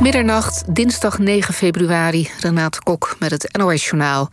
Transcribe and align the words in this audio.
Middernacht, 0.00 0.62
dinsdag 0.66 1.18
9 1.18 1.54
februari, 1.54 2.30
Renate 2.40 2.80
Kok 2.82 3.16
met 3.18 3.30
het 3.30 3.56
NOS 3.56 3.84
Journaal. 3.84 4.28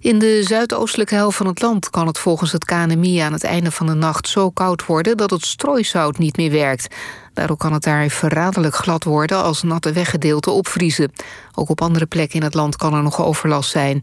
In 0.00 0.18
de 0.18 0.42
zuidoostelijke 0.42 1.14
helft 1.14 1.36
van 1.36 1.46
het 1.46 1.62
land 1.62 1.90
kan 1.90 2.06
het 2.06 2.18
volgens 2.18 2.52
het 2.52 2.64
KNMI 2.64 3.18
aan 3.18 3.32
het 3.32 3.44
einde 3.44 3.70
van 3.70 3.86
de 3.86 3.94
nacht 3.94 4.28
zo 4.28 4.50
koud 4.50 4.86
worden 4.86 5.16
dat 5.16 5.30
het 5.30 5.44
strooisout 5.44 6.18
niet 6.18 6.36
meer 6.36 6.50
werkt. 6.50 6.94
Daardoor 7.32 7.56
kan 7.56 7.72
het 7.72 7.82
daar 7.82 8.08
verraderlijk 8.08 8.74
glad 8.74 9.04
worden 9.04 9.42
als 9.42 9.62
natte 9.62 9.92
weggedeelten 9.92 10.52
opvriezen. 10.52 11.12
Ook 11.54 11.68
op 11.68 11.80
andere 11.80 12.06
plekken 12.06 12.38
in 12.38 12.44
het 12.44 12.54
land 12.54 12.76
kan 12.76 12.94
er 12.94 13.02
nog 13.02 13.22
overlast 13.22 13.70
zijn. 13.70 14.02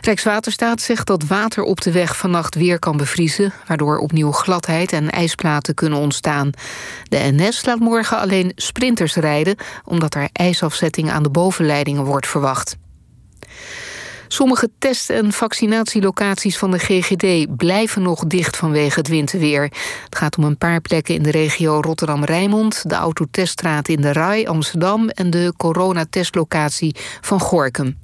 Rijkswaterstaat 0.00 0.80
zegt 0.80 1.06
dat 1.06 1.24
water 1.24 1.62
op 1.62 1.80
de 1.80 1.92
weg 1.92 2.16
vannacht 2.16 2.54
weer 2.54 2.78
kan 2.78 2.96
bevriezen... 2.96 3.52
waardoor 3.66 3.98
opnieuw 3.98 4.32
gladheid 4.32 4.92
en 4.92 5.10
ijsplaten 5.10 5.74
kunnen 5.74 5.98
ontstaan. 5.98 6.50
De 7.08 7.32
NS 7.32 7.64
laat 7.64 7.78
morgen 7.78 8.18
alleen 8.18 8.52
sprinters 8.54 9.14
rijden... 9.14 9.56
omdat 9.84 10.14
er 10.14 10.28
ijsafzetting 10.32 11.10
aan 11.10 11.22
de 11.22 11.30
bovenleidingen 11.30 12.04
wordt 12.04 12.26
verwacht. 12.26 12.76
Sommige 14.28 14.70
test- 14.78 15.10
en 15.10 15.32
vaccinatielocaties 15.32 16.58
van 16.58 16.70
de 16.70 16.78
GGD 16.78 17.56
blijven 17.56 18.02
nog 18.02 18.24
dicht 18.26 18.56
vanwege 18.56 18.98
het 18.98 19.08
winterweer. 19.08 19.62
Het 20.04 20.16
gaat 20.16 20.38
om 20.38 20.44
een 20.44 20.58
paar 20.58 20.80
plekken 20.80 21.14
in 21.14 21.22
de 21.22 21.30
regio 21.30 21.80
Rotterdam-Rijnmond, 21.80 22.88
de 22.88 22.94
autoteststraat 22.94 23.88
in 23.88 24.00
de 24.00 24.12
Rai, 24.12 24.46
Amsterdam 24.46 25.08
en 25.08 25.30
de 25.30 25.52
coronatestlocatie 25.56 26.96
van 27.20 27.40
Gorkum. 27.40 27.98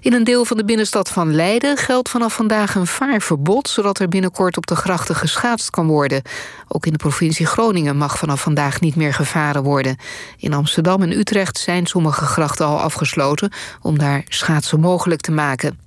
In 0.00 0.12
een 0.12 0.24
deel 0.24 0.44
van 0.44 0.56
de 0.56 0.64
binnenstad 0.64 1.08
van 1.08 1.34
Leiden 1.34 1.76
geldt 1.76 2.08
vanaf 2.08 2.34
vandaag 2.34 2.74
een 2.74 2.86
vaarverbod, 2.86 3.68
zodat 3.68 3.98
er 3.98 4.08
binnenkort 4.08 4.56
op 4.56 4.66
de 4.66 4.76
grachten 4.76 5.14
geschaatst 5.14 5.70
kan 5.70 5.86
worden. 5.86 6.22
Ook 6.68 6.86
in 6.86 6.92
de 6.92 6.98
provincie 6.98 7.46
Groningen 7.46 7.96
mag 7.96 8.18
vanaf 8.18 8.40
vandaag 8.40 8.80
niet 8.80 8.96
meer 8.96 9.14
gevaren 9.14 9.62
worden. 9.62 9.96
In 10.36 10.52
Amsterdam 10.52 11.02
en 11.02 11.18
Utrecht 11.18 11.58
zijn 11.58 11.86
sommige 11.86 12.24
grachten 12.24 12.66
al 12.66 12.80
afgesloten 12.80 13.52
om 13.82 13.98
daar 13.98 14.24
schaatsen 14.28 14.80
mogelijk 14.80 15.20
te 15.20 15.32
maken. 15.32 15.78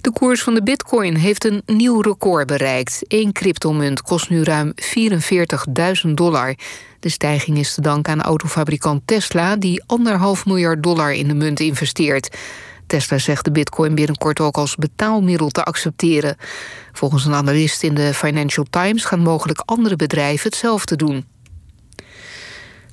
De 0.00 0.12
koers 0.12 0.42
van 0.42 0.54
de 0.54 0.62
bitcoin 0.62 1.16
heeft 1.16 1.44
een 1.44 1.62
nieuw 1.66 2.00
record 2.00 2.46
bereikt. 2.46 3.02
Eén 3.08 3.32
cryptomunt 3.32 4.02
kost 4.02 4.30
nu 4.30 4.42
ruim 4.42 4.72
44.000 6.06 6.10
dollar. 6.14 6.54
De 7.02 7.08
stijging 7.08 7.58
is 7.58 7.74
te 7.74 7.80
danken 7.80 8.12
aan 8.12 8.22
autofabrikant 8.22 9.02
Tesla... 9.04 9.56
die 9.56 9.82
anderhalf 9.86 10.46
miljard 10.46 10.82
dollar 10.82 11.12
in 11.12 11.28
de 11.28 11.34
munt 11.34 11.60
investeert. 11.60 12.36
Tesla 12.86 13.18
zegt 13.18 13.44
de 13.44 13.50
bitcoin 13.50 13.94
binnenkort 13.94 14.40
ook 14.40 14.56
als 14.56 14.76
betaalmiddel 14.76 15.48
te 15.48 15.64
accepteren. 15.64 16.36
Volgens 16.92 17.24
een 17.24 17.34
analist 17.34 17.82
in 17.82 17.94
de 17.94 18.14
Financial 18.14 18.66
Times... 18.70 19.04
gaan 19.04 19.20
mogelijk 19.20 19.62
andere 19.64 19.96
bedrijven 19.96 20.50
hetzelfde 20.50 20.96
doen. 20.96 21.26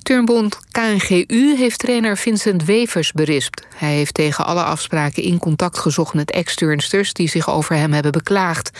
Turnbond 0.02 0.58
KNGU 0.70 1.56
heeft 1.56 1.78
trainer 1.78 2.16
Vincent 2.16 2.64
Wevers 2.64 3.12
berispt. 3.12 3.66
Hij 3.76 3.94
heeft 3.94 4.14
tegen 4.14 4.46
alle 4.46 4.62
afspraken 4.62 5.22
in 5.22 5.38
contact 5.38 5.78
gezocht 5.78 6.14
met 6.14 6.30
ex-turnsters... 6.30 7.12
die 7.12 7.28
zich 7.28 7.50
over 7.50 7.76
hem 7.76 7.92
hebben 7.92 8.12
beklaagd. 8.12 8.70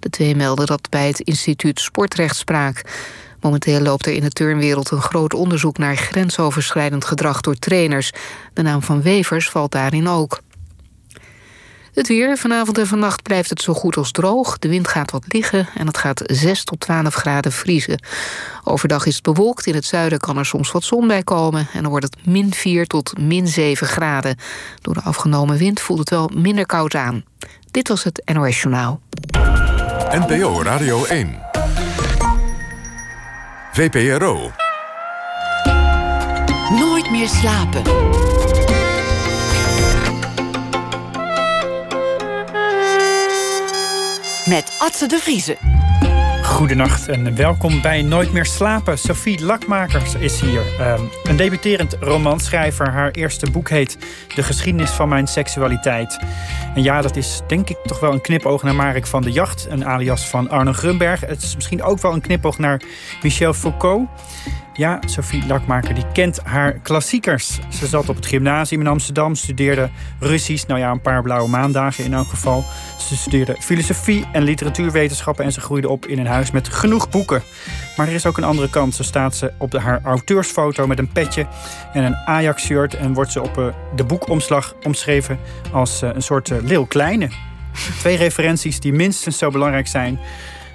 De 0.00 0.10
twee 0.10 0.36
melden 0.36 0.66
dat 0.66 0.88
bij 0.88 1.06
het 1.06 1.20
instituut 1.20 1.80
Sportrechtspraak. 1.80 2.82
Momenteel 3.40 3.80
loopt 3.80 4.06
er 4.06 4.12
in 4.12 4.20
de 4.20 4.30
turnwereld 4.30 4.90
een 4.90 5.02
groot 5.02 5.34
onderzoek... 5.34 5.78
naar 5.78 5.96
grensoverschrijdend 5.96 7.04
gedrag 7.04 7.40
door 7.40 7.54
trainers. 7.54 8.12
De 8.52 8.62
naam 8.62 8.82
van 8.82 9.02
Wevers 9.02 9.50
valt 9.50 9.72
daarin 9.72 10.08
ook. 10.08 10.40
Het 11.94 12.08
weer. 12.08 12.38
Vanavond 12.38 12.78
en 12.78 12.86
vannacht 12.86 13.22
blijft 13.22 13.50
het 13.50 13.62
zo 13.62 13.74
goed 13.74 13.96
als 13.96 14.10
droog. 14.10 14.58
De 14.58 14.68
wind 14.68 14.88
gaat 14.88 15.10
wat 15.10 15.24
liggen 15.28 15.68
en 15.74 15.86
het 15.86 15.98
gaat 15.98 16.22
6 16.26 16.64
tot 16.64 16.80
12 16.80 17.14
graden 17.14 17.52
vriezen. 17.52 18.02
Overdag 18.64 19.06
is 19.06 19.14
het 19.14 19.22
bewolkt. 19.22 19.66
In 19.66 19.74
het 19.74 19.84
zuiden 19.84 20.18
kan 20.18 20.38
er 20.38 20.46
soms 20.46 20.72
wat 20.72 20.84
zon 20.84 21.06
bij 21.06 21.22
komen. 21.22 21.68
En 21.72 21.80
dan 21.82 21.90
wordt 21.90 22.04
het 22.04 22.26
min 22.26 22.54
4 22.54 22.86
tot 22.86 23.18
min 23.18 23.48
7 23.48 23.86
graden. 23.86 24.36
Door 24.80 24.94
de 24.94 25.02
afgenomen 25.02 25.58
wind 25.58 25.80
voelt 25.80 25.98
het 25.98 26.10
wel 26.10 26.30
minder 26.34 26.66
koud 26.66 26.94
aan. 26.94 27.24
Dit 27.70 27.88
was 27.88 28.04
het 28.04 28.22
NOS 28.32 28.60
Journaal. 28.60 29.00
NPO 30.10 30.62
Radio 30.62 31.04
1. 31.04 31.59
VPRO. 33.72 34.50
Nooit 36.78 37.10
meer 37.10 37.28
slapen. 37.28 37.82
Met 44.44 44.76
Atze 44.78 45.06
de 45.06 45.18
Vriezen. 45.18 45.56
Goedenacht 46.50 47.08
en 47.08 47.36
welkom 47.36 47.82
bij 47.82 48.02
Nooit 48.02 48.32
meer 48.32 48.46
slapen. 48.46 48.98
Sophie 48.98 49.44
Lakmakers 49.44 50.14
is 50.14 50.40
hier. 50.40 50.62
Um, 50.80 51.08
een 51.24 51.36
debuterend 51.36 51.96
romanschrijver. 52.00 52.90
Haar 52.90 53.10
eerste 53.10 53.50
boek 53.50 53.68
heet 53.68 53.98
De 54.34 54.42
geschiedenis 54.42 54.90
van 54.90 55.08
mijn 55.08 55.26
seksualiteit. 55.26 56.18
En 56.74 56.82
ja, 56.82 57.02
dat 57.02 57.16
is 57.16 57.40
denk 57.46 57.70
ik 57.70 57.76
toch 57.84 58.00
wel 58.00 58.12
een 58.12 58.20
knipoog 58.20 58.62
naar 58.62 58.74
Marek 58.74 59.06
van 59.06 59.22
de 59.22 59.32
Jacht, 59.32 59.66
een 59.68 59.86
alias 59.86 60.28
van 60.28 60.48
Arno 60.48 60.72
Grunberg. 60.72 61.20
Het 61.20 61.42
is 61.42 61.54
misschien 61.54 61.82
ook 61.82 62.00
wel 62.00 62.12
een 62.12 62.20
knipoog 62.20 62.58
naar 62.58 62.80
Michel 63.22 63.52
Foucault. 63.52 64.08
Ja, 64.80 64.98
Sophie 65.06 65.46
Lakmaker 65.46 65.94
die 65.94 66.04
kent 66.12 66.40
haar 66.42 66.72
klassiekers. 66.72 67.58
Ze 67.68 67.86
zat 67.86 68.08
op 68.08 68.16
het 68.16 68.26
gymnasium 68.26 68.80
in 68.80 68.86
Amsterdam, 68.86 69.34
studeerde 69.34 69.90
Russisch, 70.18 70.66
nou 70.66 70.80
ja, 70.80 70.90
een 70.90 71.00
paar 71.00 71.22
blauwe 71.22 71.48
maandagen 71.48 72.04
in 72.04 72.14
elk 72.14 72.28
geval. 72.28 72.64
Ze 72.98 73.16
studeerde 73.16 73.56
filosofie 73.58 74.26
en 74.32 74.42
literatuurwetenschappen 74.42 75.44
en 75.44 75.52
ze 75.52 75.60
groeide 75.60 75.88
op 75.88 76.06
in 76.06 76.18
een 76.18 76.26
huis 76.26 76.50
met 76.50 76.68
genoeg 76.68 77.10
boeken. 77.10 77.42
Maar 77.96 78.08
er 78.08 78.14
is 78.14 78.26
ook 78.26 78.36
een 78.36 78.44
andere 78.44 78.70
kant. 78.70 78.94
Zo 78.94 79.02
staat 79.02 79.36
ze 79.36 79.52
op 79.58 79.72
haar 79.72 80.00
auteursfoto 80.04 80.86
met 80.86 80.98
een 80.98 81.12
petje 81.12 81.46
en 81.92 82.04
een 82.04 82.16
Ajax-shirt 82.16 82.94
en 82.94 83.12
wordt 83.12 83.32
ze 83.32 83.42
op 83.42 83.58
eh, 83.58 83.66
de 83.96 84.04
boekomslag 84.04 84.74
omschreven 84.82 85.38
als 85.72 86.02
eh, 86.02 86.10
een 86.12 86.22
soort 86.22 86.50
eh, 86.50 86.58
Lil 86.62 86.86
Kleine. 86.86 87.28
Twee 87.98 88.16
referenties 88.16 88.80
die 88.80 88.92
minstens 88.92 89.38
zo 89.38 89.50
belangrijk 89.50 89.86
zijn 89.86 90.18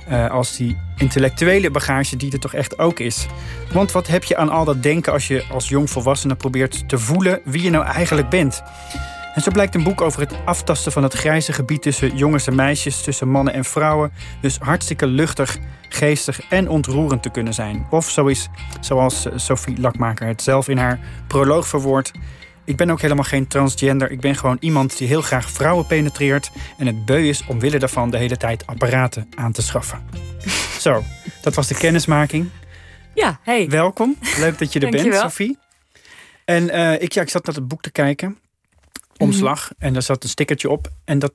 uh, 0.10 0.30
als 0.30 0.58
die 0.58 0.78
intellectuele 0.98 1.72
bagage 1.72 2.16
die 2.16 2.32
er 2.32 2.40
toch 2.40 2.54
echt 2.54 2.80
ook 2.80 3.00
is. 3.00 3.26
Want 3.72 3.92
wat 3.92 4.08
heb 4.08 4.24
je 4.24 4.38
aan 4.38 4.50
al 4.50 4.66
dat 4.66 4.84
denken 4.84 5.14
als 5.14 5.28
je 5.28 5.44
als 5.52 5.70
jongvolwassene 5.70 6.36
probeert 6.36 6.90
te 6.90 6.98
voelen 6.98 7.42
wie 7.44 7.62
je 7.62 7.70
nou 7.70 7.86
eigenlijk 7.86 8.30
bent? 8.30 8.64
En 9.36 9.42
zo 9.42 9.52
blijkt 9.52 9.76
een 9.76 9.84
boek 9.84 10.02
over 10.02 10.20
het 10.20 10.34
aftasten 10.46 10.92
van 10.92 11.04
het 11.04 11.14
grijze 11.14 11.54
gebied 11.54 11.82
tussen 11.82 12.16
jongens 12.16 12.48
en 12.48 12.56
meisjes, 12.56 13.02
tussen 13.02 13.30
mannen 13.30 13.54
en 13.54 13.66
vrouwen, 13.66 14.12
dus 14.42 14.58
hartstikke 14.58 15.08
luchtig, 15.08 15.58
geestig 15.90 16.42
en 16.50 16.70
ontroerend 16.70 17.24
te 17.24 17.30
kunnen 17.30 17.54
zijn. 17.54 17.88
Of 17.90 18.10
zo 18.10 18.26
is, 18.26 18.50
zoals 18.80 19.28
Sophie 19.36 19.80
Lakmaker 19.80 20.28
het 20.28 20.42
zelf 20.42 20.68
in 20.68 20.78
haar 20.78 21.00
proloog 21.28 21.68
verwoordt, 21.68 22.12
ik 22.66 22.76
ben 22.76 22.90
ook 22.90 23.02
helemaal 23.02 23.24
geen 23.24 23.48
transgender. 23.48 24.12
Ik 24.12 24.20
ben 24.20 24.36
gewoon 24.36 24.58
iemand 24.60 24.98
die 24.98 25.08
heel 25.08 25.22
graag 25.22 25.50
vrouwen 25.50 25.86
penetreert. 25.86 26.52
En 26.78 26.86
het 26.86 27.06
beu 27.06 27.28
is 27.28 27.46
omwille 27.48 27.80
daarvan 27.80 28.10
de 28.10 28.18
hele 28.18 28.38
tijd 28.38 28.68
apparaten 28.68 29.30
aan 29.36 29.52
te 29.52 29.62
schaffen. 29.62 30.02
Zo, 30.80 31.04
dat 31.42 31.56
was 31.56 31.68
de 31.68 31.76
kennismaking. 31.76 32.50
Ja, 33.14 33.40
hey. 33.42 33.70
Welkom. 33.70 34.18
Leuk 34.38 34.58
dat 34.58 34.74
je 34.74 34.80
er 34.80 34.90
bent, 34.90 35.16
Sophie. 35.16 35.58
En 36.46 36.64
uh, 36.64 37.02
ik, 37.02 37.12
ja, 37.12 37.22
ik 37.22 37.30
zat 37.30 37.46
naar 37.46 37.56
het 37.56 37.68
boek 37.68 37.82
te 37.82 37.92
kijken. 37.92 38.38
Omslag. 39.18 39.72
En 39.78 39.94
daar 39.94 40.02
zat 40.02 40.24
een 40.24 40.30
stickertje 40.30 40.70
op. 40.70 40.90
En 41.06 41.20
dat, 41.20 41.34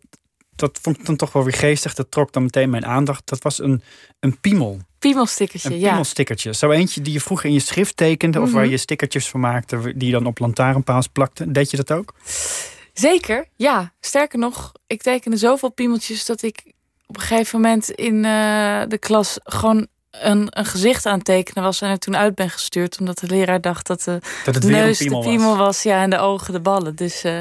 dat 0.61 0.79
vond 0.83 0.99
ik 0.99 1.07
dan 1.07 1.17
toch 1.17 1.33
wel 1.33 1.45
weer 1.45 1.55
geestig. 1.55 1.95
Dat 1.95 2.11
trok 2.11 2.33
dan 2.33 2.43
meteen 2.43 2.71
mijn 2.71 2.87
aandacht. 2.87 3.29
Dat 3.29 3.43
was 3.43 3.59
een, 3.59 3.83
een 4.21 4.41
piemel. 4.41 4.79
Piemelstickertje, 4.99 5.71
een 5.71 5.79
ja. 5.79 5.87
piemelstickertje. 5.87 6.55
Zo 6.55 6.71
eentje 6.71 7.01
die 7.01 7.13
je 7.13 7.21
vroeger 7.21 7.47
in 7.47 7.53
je 7.53 7.61
schrift 7.61 7.97
tekende... 7.97 8.41
of 8.41 8.53
waar 8.53 8.67
je 8.67 8.77
stickertjes 8.77 9.29
van 9.29 9.41
maakte... 9.41 9.93
die 9.97 10.07
je 10.07 10.13
dan 10.13 10.27
op 10.27 10.39
lantaarnpaals 10.39 11.07
plakte. 11.07 11.51
Deed 11.51 11.71
je 11.71 11.77
dat 11.77 11.93
ook? 11.93 12.15
Zeker, 12.93 13.47
ja. 13.57 13.93
Sterker 14.01 14.39
nog, 14.39 14.73
ik 14.87 15.03
tekende 15.03 15.37
zoveel 15.37 15.71
piemeltjes... 15.71 16.25
dat 16.25 16.43
ik 16.43 16.73
op 17.07 17.17
een 17.17 17.23
gegeven 17.23 17.61
moment 17.61 17.91
in 17.91 18.15
uh, 18.15 18.83
de 18.89 18.99
klas... 19.01 19.39
gewoon 19.45 19.87
een, 20.11 20.47
een 20.51 20.65
gezicht 20.65 21.07
aan 21.07 21.23
tekenen 21.23 21.65
was... 21.65 21.81
en 21.81 21.91
er 21.91 21.99
toen 21.99 22.17
uit 22.17 22.35
ben 22.35 22.51
gestuurd... 22.51 23.01
omdat 23.01 23.19
de 23.19 23.27
leraar 23.27 23.61
dacht 23.61 23.87
dat 23.87 24.03
de 24.03 24.21
dat 24.45 24.63
neus 24.63 24.99
piemel 24.99 25.21
de 25.21 25.29
piemel 25.29 25.57
was. 25.57 25.83
Ja, 25.83 26.03
en 26.03 26.11
de 26.11 26.19
ogen 26.19 26.53
de 26.53 26.61
ballen. 26.61 26.97
Dus 26.97 27.25
uh, 27.25 27.41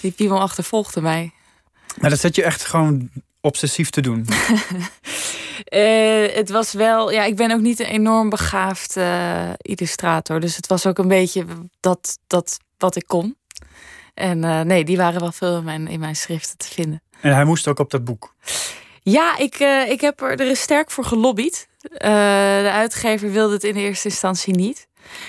die 0.00 0.12
piemel 0.12 0.40
achtervolgde 0.40 1.00
mij. 1.00 1.32
Maar 2.00 2.10
dat 2.10 2.20
zet 2.20 2.34
je 2.34 2.42
echt 2.42 2.64
gewoon 2.64 3.10
obsessief 3.40 3.90
te 3.90 4.00
doen. 4.00 4.26
Uh, 5.72 6.34
het 6.40 6.50
was 6.50 6.72
wel, 6.72 7.12
ja, 7.12 7.24
ik 7.24 7.36
ben 7.36 7.50
ook 7.50 7.60
niet 7.60 7.80
een 7.80 7.86
enorm 7.86 8.30
begaafd 8.30 8.96
uh, 8.96 9.50
illustrator. 9.56 10.40
Dus 10.40 10.56
het 10.56 10.66
was 10.66 10.86
ook 10.86 10.98
een 10.98 11.08
beetje 11.08 11.44
dat, 11.80 12.18
dat 12.26 12.58
wat 12.78 12.96
ik 12.96 13.06
kon. 13.06 13.36
En 14.14 14.42
uh, 14.42 14.60
nee, 14.60 14.84
die 14.84 14.96
waren 14.96 15.20
wel 15.20 15.32
veel 15.32 15.56
in 15.56 15.64
mijn, 15.64 15.88
in 15.88 16.00
mijn 16.00 16.16
schriften 16.16 16.58
te 16.58 16.68
vinden. 16.68 17.02
En 17.20 17.34
hij 17.34 17.44
moest 17.44 17.68
ook 17.68 17.78
op 17.78 17.90
dat 17.90 18.04
boek? 18.04 18.34
Ja, 19.02 19.38
ik, 19.38 19.58
ik 19.88 20.00
heb 20.00 20.20
er, 20.20 20.30
er 20.30 20.50
is 20.50 20.60
sterk 20.60 20.90
voor 20.90 21.04
gelobbyd. 21.04 21.68
de 21.80 22.70
uitgever 22.72 23.32
wilde 23.32 23.54
het 23.54 23.64
in 23.64 23.76
eerste 23.76 24.08
instantie 24.08 24.54
niet. 24.54 24.86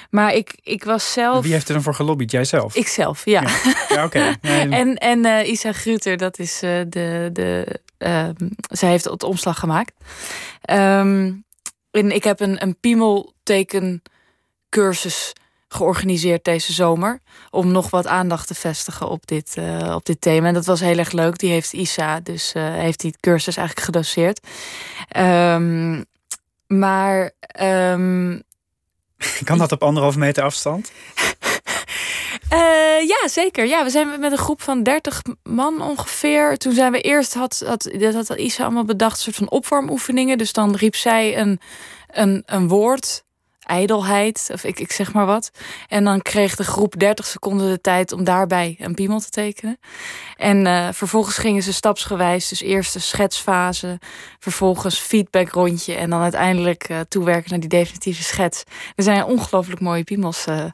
Maar 0.10 0.34
ik, 0.34 0.60
ik 0.64 0.84
was 0.84 1.14
zelf. 1.14 1.44
Wie 1.44 1.54
heeft 1.54 1.68
er 1.68 1.74
dan 1.74 1.84
voor 1.84 1.96
gelobbyd? 1.96 2.32
Jijzelf? 2.32 2.76
Ikzelf, 2.76 3.26
ja. 3.26 3.42
Ja, 3.42 3.74
ja 3.90 4.06
oké. 4.06 4.36
Okay. 4.44 4.66
Nee. 4.66 4.70
en 4.70 4.96
en 4.96 5.26
uh, 5.26 5.50
Isa 5.50 5.72
Gruter, 5.72 6.18
dat 6.18 6.40
is 6.40 6.64
uh, 6.64 6.82
de. 6.90 7.30
de 7.34 7.80
uh, 7.98 8.30
zij 8.70 8.90
heeft 8.90 9.04
het 9.04 9.24
omslag 9.24 9.60
gemaakt. 9.60 9.94
Um, 10.72 11.46
en 11.92 12.12
ik 12.12 12.24
heb 12.24 12.40
een, 12.40 12.62
een 12.62 12.80
piemelteken 12.80 14.02
cursus 14.70 15.34
georganiseerd 15.68 16.44
deze 16.44 16.74
zomer. 16.74 17.20
Om 17.50 17.72
nog 17.72 17.90
wat 17.90 18.08
aandacht 18.08 18.48
te 18.48 18.56
vestigen 18.56 19.10
op 19.10 19.28
dit, 19.28 19.56
uh, 19.60 19.94
op 19.96 20.06
dit 20.06 20.22
thema. 20.22 20.48
En 20.48 20.54
dat 20.54 20.66
was 20.66 20.80
heel 20.80 20.98
erg 20.98 21.12
leuk. 21.12 21.38
Die 21.38 21.52
heeft 21.52 21.74
Isa, 21.74 22.20
dus 22.20 22.54
uh, 22.56 22.74
heeft 22.74 23.00
die 23.00 23.16
cursus 23.20 23.58
eigenlijk 23.58 23.86
gedoseerd. 23.88 24.48
Um, 25.18 26.06
maar. 26.68 27.32
Um... 27.62 28.44
kan 29.44 29.58
dat 29.58 29.72
op 29.72 29.84
anderhalf 29.84 30.16
meter 30.16 30.44
afstand? 30.44 30.92
Uh, 32.54 33.08
ja, 33.14 33.28
zeker. 33.28 33.66
Ja, 33.66 33.84
we 33.84 33.90
zijn 33.90 34.20
met 34.20 34.32
een 34.32 34.38
groep 34.38 34.62
van 34.62 34.84
30 34.84 35.22
man 35.44 35.82
ongeveer. 35.82 36.58
Toen 36.58 36.74
zijn 36.74 36.92
we 36.92 37.02
eerst, 37.02 37.34
had, 37.34 37.64
had, 37.66 37.90
dat 38.00 38.30
Isa 38.30 38.64
allemaal 38.64 38.86
bedacht, 38.86 39.16
een 39.16 39.22
soort 39.22 39.36
van 39.36 39.50
opwarmoefeningen. 39.50 40.38
Dus 40.38 40.54
dan 40.54 40.76
riep 40.76 40.96
zij 40.96 41.38
een, 41.38 41.60
een, 42.08 42.44
een 42.46 42.68
woord 42.68 43.24
ijdelheid, 43.66 44.50
of 44.54 44.64
ik, 44.64 44.80
ik 44.80 44.92
zeg 44.92 45.14
maar 45.14 45.26
wat. 45.26 45.52
En 45.88 46.04
dan 46.04 46.22
kreeg 46.22 46.56
de 46.56 46.64
groep 46.64 47.00
30 47.00 47.26
seconden 47.26 47.70
de 47.70 47.82
tijd 47.82 48.12
om 48.12 48.24
daarbij 48.24 48.76
een 48.80 48.94
piemel 48.94 49.20
te 49.20 49.30
tekenen. 49.30 49.80
En 50.36 50.66
uh, 50.66 50.88
vervolgens 50.92 51.38
gingen 51.38 51.64
ze 51.64 51.74
stapsgewijs, 51.74 52.48
dus 52.48 52.62
eerst 52.62 52.94
de 52.94 53.00
schetsfase, 53.00 54.00
vervolgens 54.40 55.00
feedback 55.00 55.50
rondje 55.50 55.94
en 55.94 56.10
dan 56.10 56.22
uiteindelijk 56.22 56.90
uh, 56.90 57.00
toewerken 57.00 57.50
naar 57.50 57.60
die 57.60 57.70
definitieve 57.70 58.24
schets. 58.24 58.64
Er 58.96 59.04
zijn 59.04 59.24
ongelooflijk 59.24 59.82
mooie 59.82 60.04
piemels 60.04 60.48
uh, 60.48 60.66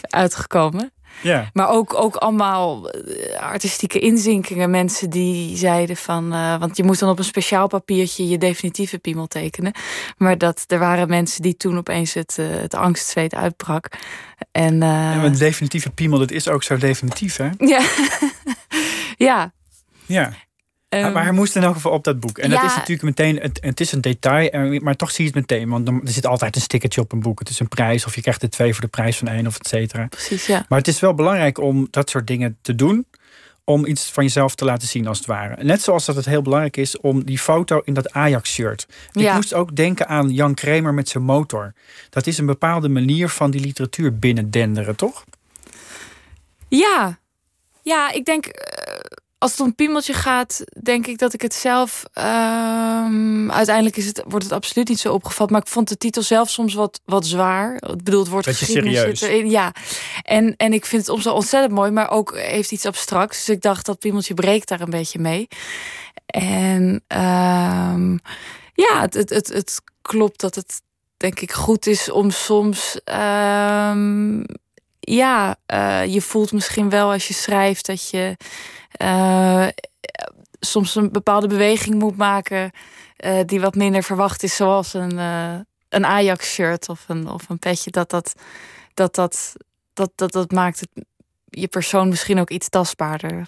uitgekomen. 0.00 0.92
Ja. 1.22 1.50
Maar 1.52 1.68
ook, 1.68 1.94
ook 1.94 2.16
allemaal 2.16 2.90
eh, 2.90 3.40
artistieke 3.40 3.98
inzinkingen. 3.98 4.70
Mensen 4.70 5.10
die 5.10 5.56
zeiden 5.56 5.96
van... 5.96 6.34
Uh, 6.34 6.58
want 6.58 6.76
je 6.76 6.84
moest 6.84 7.00
dan 7.00 7.08
op 7.08 7.18
een 7.18 7.24
speciaal 7.24 7.66
papiertje 7.66 8.28
je 8.28 8.38
definitieve 8.38 8.98
piemel 8.98 9.26
tekenen. 9.26 9.72
Maar 10.16 10.38
dat 10.38 10.64
er 10.66 10.78
waren 10.78 11.08
mensen 11.08 11.42
die 11.42 11.56
toen 11.56 11.78
opeens 11.78 12.14
het, 12.14 12.36
uh, 12.40 12.46
het 12.50 12.74
angstzweet 12.74 13.34
uitbrak. 13.34 13.88
En, 14.52 14.74
uh, 14.74 14.80
ja, 14.80 15.14
maar 15.14 15.24
een 15.24 15.38
definitieve 15.38 15.90
piemel, 15.90 16.18
dat 16.18 16.30
is 16.30 16.48
ook 16.48 16.62
zo 16.62 16.76
definitief, 16.76 17.36
hè? 17.36 17.48
Ja. 17.58 17.80
ja. 19.28 19.52
Ja. 20.06 20.32
Um, 20.94 21.12
maar 21.12 21.22
hij 21.22 21.32
moest 21.32 21.56
in 21.56 21.62
elk 21.62 21.74
geval 21.74 21.92
op 21.92 22.04
dat 22.04 22.20
boek. 22.20 22.38
En 22.38 22.50
ja, 22.50 22.60
dat 22.60 22.70
is 22.70 22.76
natuurlijk 22.76 23.02
meteen, 23.02 23.38
het, 23.38 23.58
het 23.62 23.80
is 23.80 23.92
een 23.92 24.00
detail, 24.00 24.80
maar 24.80 24.96
toch 24.96 25.10
zie 25.10 25.24
je 25.24 25.30
het 25.30 25.48
meteen. 25.48 25.68
Want 25.68 25.88
er 25.88 26.00
zit 26.04 26.26
altijd 26.26 26.56
een 26.56 26.62
stickertje 26.62 27.00
op 27.00 27.12
een 27.12 27.20
boek. 27.20 27.38
Het 27.38 27.48
is 27.48 27.60
een 27.60 27.68
prijs, 27.68 28.06
of 28.06 28.14
je 28.14 28.20
krijgt 28.20 28.42
er 28.42 28.50
twee 28.50 28.72
voor 28.72 28.82
de 28.82 28.88
prijs 28.88 29.18
van 29.18 29.28
één, 29.28 29.46
of 29.46 29.58
et 29.58 29.66
cetera. 29.66 30.06
Precies, 30.06 30.46
ja. 30.46 30.64
Maar 30.68 30.78
het 30.78 30.88
is 30.88 31.00
wel 31.00 31.14
belangrijk 31.14 31.58
om 31.58 31.88
dat 31.90 32.10
soort 32.10 32.26
dingen 32.26 32.58
te 32.62 32.74
doen. 32.74 33.06
Om 33.66 33.86
iets 33.86 34.10
van 34.10 34.24
jezelf 34.24 34.54
te 34.54 34.64
laten 34.64 34.88
zien, 34.88 35.06
als 35.06 35.18
het 35.18 35.26
ware. 35.26 35.64
Net 35.64 35.82
zoals 35.82 36.04
dat 36.04 36.16
het 36.16 36.24
heel 36.24 36.42
belangrijk 36.42 36.76
is 36.76 37.00
om 37.00 37.24
die 37.24 37.38
foto 37.38 37.80
in 37.84 37.94
dat 37.94 38.12
Ajax-shirt. 38.12 38.86
Ik 39.12 39.20
ja. 39.20 39.34
moest 39.34 39.54
ook 39.54 39.76
denken 39.76 40.08
aan 40.08 40.30
Jan 40.30 40.54
Kramer 40.54 40.94
met 40.94 41.08
zijn 41.08 41.24
motor. 41.24 41.72
Dat 42.10 42.26
is 42.26 42.38
een 42.38 42.46
bepaalde 42.46 42.88
manier 42.88 43.28
van 43.28 43.50
die 43.50 43.60
literatuur 43.60 44.18
binnendenderen, 44.18 44.96
toch? 44.96 45.24
Ja, 46.68 47.18
ja, 47.82 48.12
ik 48.12 48.24
denk. 48.24 48.46
Uh 48.46 48.52
als 49.44 49.52
het 49.52 49.60
om 49.60 49.74
piemeltje 49.74 50.12
gaat, 50.12 50.64
denk 50.82 51.06
ik 51.06 51.18
dat 51.18 51.32
ik 51.32 51.42
het 51.42 51.54
zelf. 51.54 52.02
Um, 52.14 53.52
uiteindelijk 53.52 53.96
is 53.96 54.06
het, 54.06 54.22
wordt 54.26 54.44
het 54.44 54.54
absoluut 54.54 54.88
niet 54.88 54.98
zo 54.98 55.12
opgevat. 55.12 55.50
Maar 55.50 55.60
ik 55.60 55.66
vond 55.66 55.88
de 55.88 55.96
titel 55.96 56.22
zelf 56.22 56.50
soms 56.50 56.74
wat, 56.74 57.00
wat 57.04 57.26
zwaar. 57.26 57.74
Ik 57.74 58.02
bedoel, 58.04 58.20
het 58.20 58.28
wordt 58.28 58.54
serieus. 58.54 59.18
Zit 59.18 59.50
ja, 59.50 59.72
en, 60.22 60.56
en 60.56 60.72
ik 60.72 60.86
vind 60.86 61.02
het 61.02 61.10
soms 61.10 61.24
wel 61.24 61.34
ontzettend 61.34 61.72
mooi, 61.72 61.90
maar 61.90 62.10
ook 62.10 62.36
heeft 62.36 62.72
iets 62.72 62.86
abstracts. 62.86 63.36
Dus 63.36 63.54
ik 63.54 63.62
dacht 63.62 63.86
dat 63.86 63.98
piemeltje 63.98 64.34
breekt 64.34 64.68
daar 64.68 64.80
een 64.80 64.90
beetje 64.90 65.18
mee. 65.18 65.48
En 66.26 67.04
um, 67.08 68.20
ja, 68.74 69.00
het, 69.00 69.14
het, 69.14 69.30
het, 69.30 69.48
het 69.48 69.82
klopt 70.02 70.40
dat 70.40 70.54
het 70.54 70.82
denk 71.16 71.40
ik 71.40 71.52
goed 71.52 71.86
is 71.86 72.10
om 72.10 72.30
soms. 72.30 73.00
Um, 73.04 74.44
ja, 75.00 75.56
uh, 75.74 76.06
je 76.06 76.20
voelt 76.20 76.52
misschien 76.52 76.90
wel 76.90 77.12
als 77.12 77.28
je 77.28 77.34
schrijft 77.34 77.86
dat 77.86 78.10
je 78.10 78.36
uh, 79.02 79.68
soms 80.60 80.94
een 80.94 81.12
bepaalde 81.12 81.46
beweging 81.46 81.94
moet 81.94 82.16
maken 82.16 82.70
uh, 83.24 83.40
die 83.46 83.60
wat 83.60 83.74
minder 83.74 84.02
verwacht 84.02 84.42
is, 84.42 84.56
zoals 84.56 84.94
een, 84.94 85.14
uh, 85.14 85.54
een 85.88 86.06
Ajax-shirt 86.06 86.88
of 86.88 87.04
een, 87.08 87.28
of 87.28 87.48
een 87.48 87.58
petje. 87.58 87.90
Dat 87.90 88.10
dat, 88.10 88.34
dat, 88.94 89.14
dat, 89.14 89.54
dat, 89.92 90.10
dat, 90.14 90.32
dat 90.32 90.50
maakt 90.50 90.80
het 90.80 91.04
je 91.60 91.68
persoon 91.68 92.08
misschien 92.08 92.40
ook 92.40 92.50
iets 92.50 92.68
tastbaarder. 92.68 93.46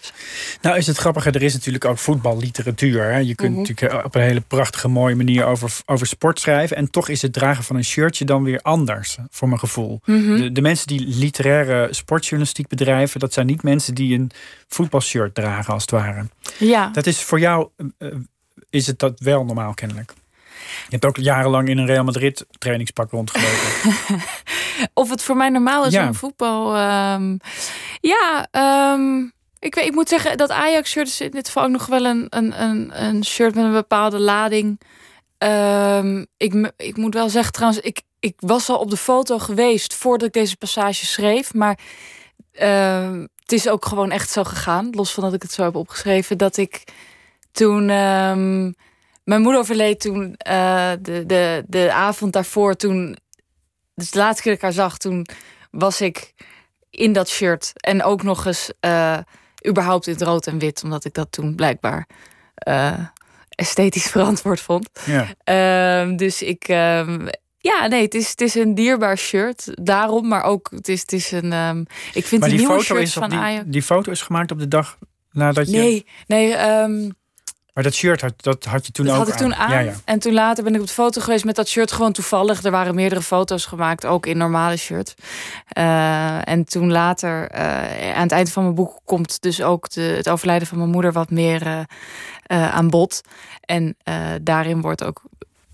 Nou 0.61 0.77
is 0.77 0.87
het 0.87 0.97
grappige, 0.97 1.31
er 1.31 1.43
is 1.43 1.53
natuurlijk 1.53 1.85
ook 1.85 1.97
voetballiteratuur. 1.97 3.03
Hè? 3.03 3.17
Je 3.17 3.35
kunt 3.35 3.49
mm 3.49 3.57
-hmm. 3.57 3.67
natuurlijk 3.67 4.05
op 4.05 4.15
een 4.15 4.21
hele 4.21 4.41
prachtige, 4.41 4.87
mooie 4.87 5.15
manier 5.15 5.45
over, 5.45 5.75
over 5.85 6.07
sport 6.07 6.39
schrijven. 6.39 6.77
En 6.77 6.89
toch 6.89 7.09
is 7.09 7.21
het 7.21 7.33
dragen 7.33 7.63
van 7.63 7.75
een 7.75 7.83
shirtje 7.83 8.25
dan 8.25 8.43
weer 8.43 8.59
anders, 8.61 9.17
voor 9.29 9.47
mijn 9.47 9.59
gevoel. 9.59 10.01
Mm 10.05 10.25
-hmm. 10.25 10.37
de, 10.37 10.51
de, 10.51 10.61
mensen 10.61 10.87
die 10.87 11.07
literaire 11.07 11.87
sportjournalistiek 11.91 12.67
bedrijven... 12.67 13.19
dat 13.19 13.33
zijn 13.33 13.45
niet 13.45 13.63
mensen 13.63 13.95
die 13.95 14.19
een 14.19 14.31
voetbalshirt 14.67 15.35
dragen, 15.35 15.73
als 15.73 15.81
het 15.81 15.91
ware. 15.91 16.25
Ja. 16.57 16.89
Dat 16.89 17.05
is 17.05 17.21
voor 17.21 17.39
jou, 17.39 17.69
uh, 17.99 18.13
is 18.69 18.87
het 18.87 18.99
dat 18.99 19.19
wel 19.19 19.45
normaal 19.45 19.73
kennelijk? 19.73 20.13
Je 20.67 20.97
hebt 20.97 21.05
ook 21.05 21.17
jarenlang 21.17 21.69
in 21.69 21.77
een 21.77 21.85
Real 21.85 22.03
Madrid 22.03 22.45
trainingspak 22.57 23.11
rondgelopen. 23.11 23.93
of 24.93 25.09
het 25.09 25.23
voor 25.23 25.37
mij 25.37 25.49
normaal 25.49 25.85
is 25.85 25.93
Ja. 25.93 26.07
om 26.07 26.13
voetbal. 26.15 26.77
Um, 27.13 27.39
ja, 28.01 28.47
um, 28.93 29.31
ik, 29.59 29.75
weet, 29.75 29.85
ik 29.85 29.93
moet 29.93 30.09
zeggen 30.09 30.37
dat 30.37 30.49
Ajax-shirt 30.49 31.07
is 31.07 31.21
in 31.21 31.31
dit 31.31 31.47
geval 31.47 31.63
ook 31.63 31.69
nog 31.69 31.85
wel 31.85 32.05
een, 32.05 32.25
een, 32.29 32.61
een, 32.61 33.03
een 33.03 33.25
shirt 33.25 33.55
met 33.55 33.63
een 33.63 33.71
bepaalde 33.71 34.19
lading. 34.19 34.81
Um, 35.37 36.27
ik, 36.37 36.71
ik 36.77 36.97
moet 36.97 37.13
wel 37.13 37.29
zeggen 37.29 37.53
trouwens, 37.53 37.81
ik, 37.81 38.01
ik 38.19 38.33
was 38.37 38.69
al 38.69 38.77
op 38.77 38.89
de 38.89 38.97
foto 38.97 39.39
geweest 39.39 39.93
voordat 39.93 40.27
ik 40.27 40.33
deze 40.33 40.57
passage 40.57 41.05
schreef. 41.05 41.53
Maar 41.53 41.79
uh, 42.61 43.21
het 43.35 43.51
is 43.51 43.69
ook 43.69 43.85
gewoon 43.85 44.11
echt 44.11 44.29
zo 44.29 44.43
gegaan. 44.43 44.89
Los 44.91 45.13
van 45.13 45.23
dat 45.23 45.33
ik 45.33 45.41
het 45.41 45.51
zo 45.51 45.63
heb 45.63 45.75
opgeschreven. 45.75 46.37
Dat 46.37 46.57
ik 46.57 46.83
toen. 47.51 47.89
Um, 47.89 48.75
mijn 49.23 49.41
moeder 49.41 49.59
overleed 49.59 49.99
toen 49.99 50.35
uh, 50.49 50.91
de, 51.01 51.23
de, 51.25 51.63
de 51.67 51.91
avond 51.91 52.33
daarvoor. 52.33 52.75
Toen. 52.75 53.17
Dus 53.97 54.11
de 54.11 54.19
laatste 54.19 54.41
keer 54.41 54.51
dat 54.51 54.61
ik 54.61 54.67
haar 54.67 54.85
zag, 54.85 54.97
toen 54.97 55.27
was 55.71 56.01
ik 56.01 56.33
in 56.89 57.13
dat 57.13 57.29
shirt. 57.29 57.71
En 57.75 58.03
ook 58.03 58.23
nog 58.23 58.45
eens 58.45 58.71
uh, 58.81 59.17
überhaupt 59.67 60.07
in 60.07 60.13
het 60.13 60.21
rood 60.21 60.47
en 60.47 60.59
wit. 60.59 60.83
Omdat 60.83 61.05
ik 61.05 61.13
dat 61.13 61.31
toen 61.31 61.55
blijkbaar 61.55 62.07
uh, 62.67 62.99
esthetisch 63.49 64.07
verantwoord 64.15 64.61
vond. 64.61 64.89
Ja. 65.05 66.07
Uh, 66.09 66.17
dus 66.17 66.41
ik. 66.41 66.67
Um, 66.67 67.27
ja, 67.57 67.87
nee, 67.87 68.01
het 68.01 68.13
is, 68.13 68.29
het 68.29 68.41
is 68.41 68.55
een 68.55 68.75
dierbaar 68.75 69.17
shirt. 69.17 69.85
Daarom, 69.85 70.27
maar 70.27 70.43
ook 70.43 70.69
het 70.71 70.87
is, 70.87 71.01
het 71.01 71.11
is 71.11 71.31
een. 71.31 71.53
Um, 71.53 71.85
ik 72.13 72.25
vind 72.25 72.41
maar 72.41 72.49
die, 72.49 72.57
die 72.57 72.67
nieuwe 72.67 72.83
foto 72.83 72.95
shirts 72.95 73.09
is 73.09 73.13
van 73.13 73.29
die, 73.29 73.39
Ajax. 73.39 73.65
die 73.67 73.83
foto 73.83 74.11
is 74.11 74.21
gemaakt 74.21 74.51
op 74.51 74.59
de 74.59 74.67
dag 74.67 74.97
nadat 75.31 75.69
je. 75.69 75.77
Nee, 75.77 76.05
nee. 76.27 76.57
Um, 76.59 77.15
maar 77.77 77.85
dat 77.85 77.95
shirt 77.95 78.21
had, 78.21 78.33
dat 78.37 78.65
had 78.65 78.85
je 78.85 78.91
toen 78.91 79.05
dat 79.05 79.13
ook 79.13 79.19
had 79.19 79.29
ik 79.29 79.35
toen 79.35 79.55
aan. 79.55 79.71
Ja, 79.71 79.79
ja. 79.79 79.93
En 80.05 80.19
toen 80.19 80.33
later 80.33 80.63
ben 80.63 80.75
ik 80.75 80.81
op 80.81 80.87
de 80.87 80.93
foto 80.93 81.21
geweest 81.21 81.45
met 81.45 81.55
dat 81.55 81.67
shirt 81.67 81.91
gewoon 81.91 82.11
toevallig. 82.11 82.63
Er 82.63 82.71
waren 82.71 82.95
meerdere 82.95 83.21
foto's 83.21 83.65
gemaakt, 83.65 84.05
ook 84.05 84.25
in 84.25 84.37
normale 84.37 84.77
shirts. 84.77 85.13
Uh, 85.77 86.47
en 86.47 86.65
toen 86.65 86.91
later, 86.91 87.55
uh, 87.55 88.15
aan 88.15 88.21
het 88.21 88.31
eind 88.31 88.51
van 88.51 88.63
mijn 88.63 88.75
boek, 88.75 88.99
komt 89.05 89.41
dus 89.41 89.61
ook 89.61 89.89
de, 89.89 90.01
het 90.01 90.29
overlijden 90.29 90.67
van 90.67 90.77
mijn 90.77 90.89
moeder 90.89 91.11
wat 91.11 91.29
meer 91.29 91.67
uh, 91.67 91.83
aan 92.47 92.89
bod. 92.89 93.21
En 93.61 93.97
daarin 94.41 94.81
wordt 94.81 95.03
ook 95.03 95.21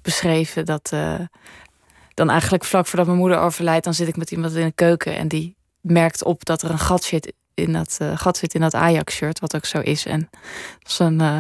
beschreven 0.02 0.66
dat 0.66 0.94
dan 2.14 2.30
eigenlijk 2.30 2.64
vlak 2.64 2.86
voordat 2.86 3.08
mijn 3.08 3.20
moeder 3.20 3.40
overlijdt, 3.40 3.84
dan 3.84 3.94
zit 3.94 4.08
ik 4.08 4.18
met 4.18 4.32
iemand 4.32 4.56
in 4.56 4.66
de 4.66 4.72
keuken 4.72 5.18
en 5.18 5.28
die 5.28 5.56
merkt 5.82 6.24
op 6.24 6.46
dat 6.46 6.62
er 6.62 6.70
een 6.70 6.80
gat 6.80 7.04
zit 7.04 7.34
in 7.54 7.74
dat 7.74 7.98
uh, 8.02 8.18
gat 8.18 8.38
zit 8.38 8.54
in 8.54 8.62
dat 8.62 8.74
Ajax-shirt, 8.74 9.40
wat 9.40 9.56
ook 9.56 9.66
zo 9.66 9.80
is. 9.80 10.06
En 10.06 10.30
dat 10.80 10.92
is 10.92 11.00
een 11.00 11.22
uh, 11.22 11.38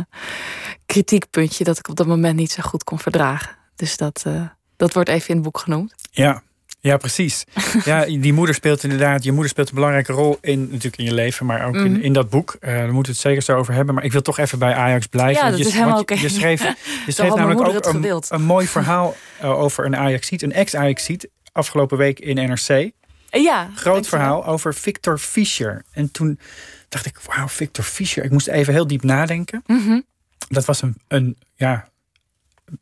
kritiekpuntje 0.86 1.64
dat 1.64 1.78
ik 1.78 1.88
op 1.88 1.96
dat 1.96 2.08
moment 2.08 2.36
niet 2.36 2.52
zo 2.52 2.62
goed 2.62 2.84
kon 2.84 3.00
verdragen. 3.00 3.56
Dus 3.76 3.98
dat, 3.98 4.24
uh, 4.28 4.42
dat 4.78 4.94
wordt 4.94 5.10
even 5.10 5.30
in 5.30 5.36
het 5.36 5.44
boek 5.44 5.58
genoemd. 5.58 5.94
Ja, 6.12 6.44
ja 6.80 6.98
precies. 6.98 7.44
ja, 7.86 8.06
die 8.06 8.34
moeder 8.34 8.56
speelt 8.56 8.84
inderdaad, 8.84 9.24
je 9.24 9.32
moeder 9.32 9.50
speelt 9.50 9.70
een 9.70 9.76
belangrijke 9.76 10.14
rol 10.14 10.38
in, 10.42 10.62
natuurlijk 10.62 10.98
in 10.98 11.06
je 11.06 11.14
leven, 11.14 11.46
maar 11.46 11.66
ook 11.66 11.74
mm 11.74 11.80
-hmm. 11.80 11.96
in, 11.96 12.02
in 12.02 12.14
dat 12.14 12.30
boek. 12.30 12.58
daar 12.60 12.94
moeten 12.94 13.02
we 13.02 13.18
het 13.20 13.28
zeker 13.28 13.42
zo 13.42 13.58
over 13.58 13.74
hebben. 13.74 13.96
Maar 13.96 14.04
ik 14.04 14.12
wil 14.12 14.22
toch 14.22 14.38
even 14.38 14.60
bij 14.60 14.74
Ajax 14.74 15.08
blijven. 15.08 15.44
Ja, 15.44 15.50
dat 15.50 15.60
je, 15.60 15.66
is 15.66 15.74
helemaal 15.74 16.00
oké. 16.00 16.14
Je 16.14 16.30
schreef, 16.30 16.62
je 17.06 17.12
schreef 17.12 17.36
namelijk 17.36 17.68
ook 17.68 17.86
een, 17.86 18.24
een, 18.28 18.44
mooi 18.44 18.68
verhaal 18.68 19.16
over 19.42 19.86
een 19.86 19.96
Ajax-ziet, 19.96 20.42
een 20.42 20.54
ex-Ajax-ziet, 20.54 21.30
afgelopen 21.52 21.98
week 21.98 22.20
in 22.20 22.36
NRC. 22.36 22.92
Ja, 23.42 23.70
groot 23.76 24.08
verhaal 24.08 24.46
over 24.46 24.74
Victor 24.74 25.18
Fischer. 25.18 25.84
En 25.92 26.12
toen 26.12 26.40
dacht 26.90 27.06
ik, 27.06 27.20
wauw, 27.26 27.48
Victor 27.48 27.84
Fischer. 27.84 28.24
Ik 28.24 28.32
moest 28.32 28.48
even 28.48 28.74
heel 28.74 28.88
diep 28.88 29.04
nadenken. 29.04 29.64
Mm 29.68 29.84
-hmm. 29.86 30.04
Dat 30.50 30.66
was 30.66 30.82
een, 30.82 30.96
een 31.08 31.38
ja, 31.56 31.90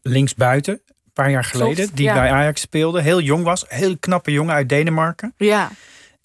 linksbuiten, 0.02 0.74
een 0.74 1.12
paar 1.14 1.32
jaar 1.32 1.44
geleden, 1.44 1.76
Klopt, 1.76 1.96
die 1.96 2.06
ja. 2.06 2.14
bij 2.14 2.32
Ajax 2.32 2.62
speelde. 2.62 3.02
Heel 3.02 3.22
jong 3.22 3.44
was, 3.44 3.66
heel 3.68 3.98
knappe 3.98 4.32
jongen 4.32 4.54
uit 4.54 4.70
Denemarken. 4.70 5.34
Ja. 5.38 5.72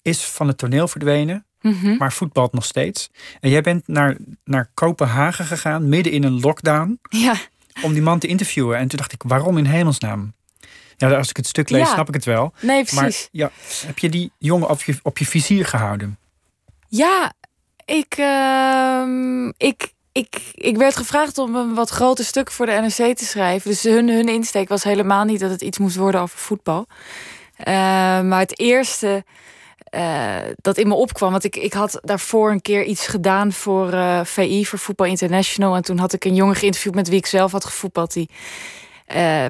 Is 0.01 0.23
van 0.23 0.47
het 0.47 0.57
toneel 0.57 0.87
verdwenen, 0.87 1.45
mm 1.61 1.79
-hmm. 1.81 1.97
maar 1.97 2.13
voetbalt 2.13 2.53
nog 2.53 2.65
steeds. 2.65 3.09
En 3.39 3.49
jij 3.49 3.61
bent 3.61 3.87
naar, 3.87 4.17
naar 4.43 4.69
Kopenhagen 4.73 5.45
gegaan, 5.45 5.89
midden 5.89 6.13
in 6.13 6.23
een 6.23 6.39
lockdown, 6.39 6.99
ja. 7.09 7.35
om 7.81 7.93
die 7.93 8.01
man 8.01 8.19
te 8.19 8.27
interviewen. 8.27 8.77
En 8.77 8.87
toen 8.87 8.97
dacht 8.97 9.13
ik, 9.13 9.23
waarom 9.25 9.57
in 9.57 9.65
hemelsnaam? 9.65 10.33
Ja, 10.97 11.17
als 11.17 11.29
ik 11.29 11.37
het 11.37 11.47
stuk 11.47 11.69
lees, 11.69 11.87
Ja. 11.87 11.93
snap 11.93 12.07
ik 12.07 12.13
het 12.13 12.25
wel. 12.25 12.53
Nee, 12.59 12.83
precies. 12.83 12.99
Maar 12.99 13.27
ja, 13.31 13.51
heb 13.85 13.97
je 13.97 14.09
die 14.09 14.31
jongen 14.37 14.69
op 14.69 14.83
je, 14.83 14.99
op 15.03 15.17
je 15.17 15.25
vizier 15.25 15.65
gehouden? 15.65 16.17
Ja, 16.87 17.33
ik, 17.85 18.13
ehm, 18.17 19.47
ik, 19.47 19.93
ik, 20.11 20.41
ik 20.53 20.77
werd 20.77 20.95
gevraagd 20.95 21.37
om 21.37 21.55
een 21.55 21.73
wat 21.73 21.89
groter 21.89 22.25
stuk 22.25 22.51
voor 22.51 22.65
de 22.65 22.71
NRC 22.71 23.17
te 23.17 23.25
schrijven. 23.25 23.69
Dus 23.69 23.83
hun, 23.83 24.09
hun 24.09 24.27
insteek 24.27 24.69
was 24.69 24.83
helemaal 24.83 25.23
niet 25.23 25.39
dat 25.39 25.51
het 25.51 25.61
iets 25.61 25.77
moest 25.77 25.95
worden 25.95 26.21
over 26.21 26.39
voetbal. 26.39 26.87
Eh, 27.57 27.73
maar 28.21 28.39
het 28.39 28.59
eerste 28.59 29.23
eh, 29.89 30.35
dat 30.55 30.77
in 30.77 30.87
me 30.87 30.93
opkwam, 30.93 31.31
want 31.31 31.43
ik, 31.43 31.55
ik 31.55 31.73
had 31.73 31.99
daarvoor 32.01 32.51
een 32.51 32.61
keer 32.61 32.83
iets 32.83 33.07
gedaan 33.07 33.51
voor 33.53 33.93
eh, 33.93 34.19
VI, 34.23 34.65
voor 34.65 34.79
Voetbal 34.79 35.07
International. 35.07 35.75
En 35.75 35.81
toen 35.81 35.97
had 35.97 36.13
ik 36.13 36.25
een 36.25 36.35
jongen 36.35 36.55
geïnterviewd 36.55 36.95
met 36.95 37.07
wie 37.07 37.17
ik 37.17 37.25
zelf 37.25 37.51
had 37.51 37.65
gevoetbald. 37.65 38.13
Die 38.13 38.29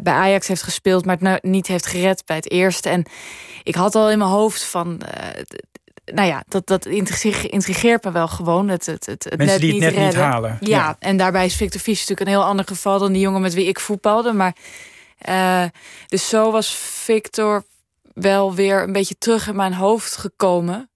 bij 0.03 0.13
Ajax 0.13 0.47
heeft 0.47 0.61
gespeeld, 0.63 1.05
maar 1.05 1.13
het 1.15 1.23
nou 1.23 1.37
niet 1.41 1.67
heeft 1.67 1.85
gered 1.85 2.23
bij 2.25 2.35
het 2.35 2.51
eerste. 2.51 2.89
En 2.89 3.05
ik 3.63 3.75
had 3.75 3.95
al 3.95 4.11
in 4.11 4.17
mijn 4.17 4.29
hoofd 4.29 4.63
van. 4.63 5.01
eh, 5.01 5.41
nou 6.13 6.27
ja, 6.27 6.43
dat, 6.47 6.67
dat 6.67 6.85
intrigeert 6.85 8.03
me 8.03 8.11
wel 8.11 8.27
gewoon. 8.27 8.67
Het, 8.67 8.85
het, 8.85 9.05
het, 9.05 9.23
het 9.23 9.37
Mensen 9.37 9.61
net 9.61 9.71
die 9.71 9.83
het 9.83 9.95
net 9.95 10.03
niet 10.05 10.15
halen. 10.15 10.57
Ja, 10.59 10.77
Ja. 10.77 10.95
en 10.99 11.17
daarbij 11.17 11.45
is 11.45 11.55
Victor 11.55 11.81
Fischer 11.81 12.09
natuurlijk 12.09 12.29
een 12.29 12.41
heel 12.43 12.49
ander 12.51 12.65
geval 12.65 12.99
dan 12.99 13.11
die 13.11 13.21
jongen 13.21 13.41
met 13.41 13.53
wie 13.53 13.65
ik 13.67 13.79
voetbalde. 13.79 14.33
Maar 14.33 14.55
eh, 15.17 15.63
dus 16.07 16.29
zo 16.29 16.51
was 16.51 16.75
Victor 17.03 17.63
wel 18.13 18.55
weer 18.55 18.83
een 18.83 18.91
beetje 18.93 19.17
terug 19.17 19.47
in 19.47 19.55
mijn 19.55 19.73
hoofd 19.73 20.17
gekomen. 20.17 20.89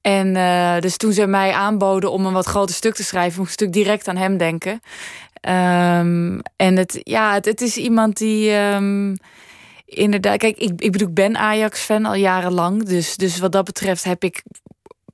En 0.00 0.36
eh, 0.36 0.80
dus 0.80 0.96
toen 0.96 1.12
ze 1.12 1.26
mij 1.26 1.52
aanboden 1.52 2.10
om 2.10 2.26
een 2.26 2.32
wat 2.32 2.46
groter 2.46 2.74
stuk 2.74 2.94
te 2.94 3.04
schrijven, 3.04 3.38
moest 3.40 3.52
ik 3.52 3.58
natuurlijk 3.60 3.86
direct 3.86 4.08
aan 4.08 4.16
hem 4.22 4.36
denken. 4.36 4.80
Ehm, 5.46 6.38
en 6.56 6.76
het, 6.76 7.00
ja, 7.02 7.34
het, 7.34 7.60
is 7.60 7.76
iemand 7.76 8.16
die. 8.16 8.50
ehm, 8.50 9.14
inderdaad, 9.84 10.36
kijk, 10.36 10.56
ik, 10.56 10.72
ik 10.76 10.92
bedoel, 10.92 11.08
ik 11.08 11.14
ben 11.14 11.36
Ajax-fan 11.36 12.04
al 12.06 12.14
jarenlang. 12.14 12.84
Dus, 12.84 13.16
dus 13.16 13.38
wat 13.38 13.52
dat 13.52 13.64
betreft 13.64 14.04
heb 14.04 14.24
ik 14.24 14.42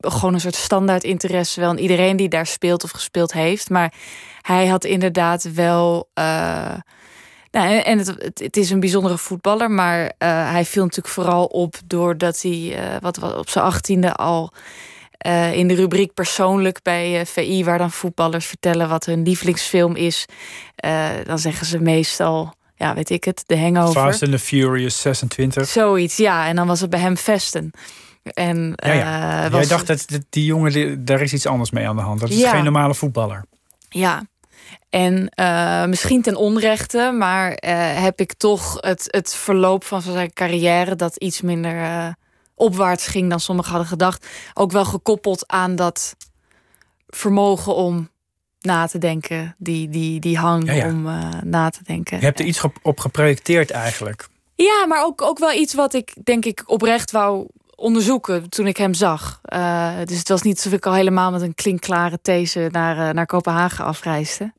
gewoon 0.01 0.35
een 0.35 0.41
soort 0.41 0.55
standaard 0.55 1.05
interesse 1.05 1.61
wel 1.61 1.71
in 1.71 1.79
iedereen 1.79 2.17
die 2.17 2.29
daar 2.29 2.47
speelt 2.47 2.85
of 2.85 2.91
gespeeld 2.91 3.33
heeft. 3.33 3.71
Maar 3.71 3.95
hij 4.43 4.67
had 4.67 4.85
inderdaad 4.85 5.53
wel. 5.53 6.09
eh, 6.15 6.75
nou, 7.51 7.79
en 7.79 7.99
het, 7.99 8.39
het 8.39 8.57
is 8.57 8.71
een 8.71 8.81
bijzondere 8.81 9.19
voetballer, 9.19 9.71
maar 9.71 10.13
eh, 10.19 10.51
hij 10.51 10.65
viel 10.65 10.83
natuurlijk 10.83 11.15
vooral 11.15 11.45
op 11.45 11.75
doordat 11.87 12.43
hij 12.43 12.77
eh, 12.77 13.01
wat, 13.01 13.17
wat 13.17 13.37
op 13.37 13.49
zijn 13.49 13.65
achttiende 13.65 14.15
al 14.15 14.53
eh, 15.23 15.53
in 15.53 15.69
de 15.69 15.75
rubriek 15.75 16.15
persoonlijk 16.15 16.79
bij 16.83 17.21
eh, 17.21 17.27
VI, 17.27 17.65
waar 17.65 17.79
dan 17.79 17.91
voetballers 17.91 18.47
vertellen 18.47 18.89
wat 18.89 19.05
hun 19.07 19.23
lievelingsfilm 19.23 19.97
is, 19.97 20.25
eh, 20.75 21.09
dan 21.25 21.39
zeggen 21.39 21.67
ze 21.67 21.79
meestal, 21.81 22.55
ja, 22.77 22.95
weet 22.95 23.11
ik 23.11 23.25
het, 23.25 23.43
de 23.47 23.59
Hangover. 23.59 24.01
Fast 24.03 24.23
and 24.23 24.33
the 24.33 24.39
Furious 24.39 25.01
26. 25.01 25.69
Zoiets, 25.69 26.17
ja. 26.17 26.47
En 26.47 26.57
dan 26.57 26.67
was 26.67 26.81
het 26.81 26.91
bij 26.91 27.01
hem 27.01 27.17
Vesten. 27.17 27.71
En 28.23 28.73
Ja, 28.77 28.93
ja. 28.93 29.49
Jij 29.49 29.67
dacht 29.67 29.87
dat 29.87 30.07
die 30.31 30.45
jongen, 30.45 30.73
die- 30.73 31.03
daar 31.05 31.21
is 31.21 31.33
iets 31.33 31.47
anders 31.47 31.71
mee 31.71 31.89
aan 31.89 31.97
de 31.97 32.03
hand. 32.03 32.21
Dat 32.21 32.29
is 32.31 32.39
Ja. 32.41 32.51
geen 32.51 32.65
normale 32.65 32.95
voetballer. 32.95 33.45
Ja. 33.89 34.23
En 34.91 35.33
misschien 35.89 36.23
ten 36.23 36.37
onrechte, 36.37 37.15
maar 37.19 37.53
heb 38.03 38.21
ik 38.21 38.33
toch 38.35 38.77
het, 38.81 39.05
het 39.07 39.35
verloop 39.35 39.85
van 39.85 40.03
zijn 40.03 40.33
carrière 40.33 40.97
dat 40.97 41.17
iets 41.17 41.41
minder 41.41 41.75
opwaarts 42.63 43.07
ging 43.07 43.31
dan 43.31 43.41
sommigen 43.41 43.71
hadden 43.71 43.89
gedacht, 43.89 44.27
ook 44.55 44.73
wel 44.73 44.85
gekoppeld 44.85 45.49
aan 45.49 45.77
dat 45.77 46.17
vermogen 47.09 47.75
om 47.75 48.11
na 48.61 48.87
te 48.87 48.99
denken, 48.99 49.55
die, 49.59 49.89
die, 49.89 50.21
die 50.21 50.39
hang 50.39 50.67
Ja, 50.67 50.73
ja. 50.73 50.89
om 50.89 51.07
eh, 51.07 51.29
na 51.45 51.71
te 51.71 51.81
denken. 51.85 52.19
Je 52.19 52.25
hebt 52.25 52.39
er 52.39 52.45
iets 52.45 52.63
op 52.83 53.01
geprojecteerd 53.01 53.71
eigenlijk. 53.71 54.29
Ja, 54.55 54.87
maar 54.87 55.05
ook, 55.05 55.23
ook 55.23 55.39
wel 55.39 55.53
iets 55.53 55.75
wat 55.75 55.95
ik 55.95 56.15
denk 56.25 56.45
ik 56.45 56.63
oprecht 56.67 57.11
wou 57.11 57.47
onderzoeken 57.75 58.49
toen 58.49 58.67
ik 58.67 58.77
hem 58.77 58.95
zag. 58.95 59.41
Eh, 59.43 59.91
dus 60.05 60.19
het 60.19 60.29
was 60.29 60.43
niet 60.43 60.57
alsof 60.57 60.73
ik 60.73 60.87
al 60.87 60.95
helemaal 60.95 61.31
met 61.31 61.43
een 61.43 61.55
klinkklare 61.55 62.19
these 62.23 62.69
naar, 62.71 63.09
eh, 63.09 63.15
naar 63.15 63.27
Kopenhagen 63.27 63.85
afreisde. 63.85 64.53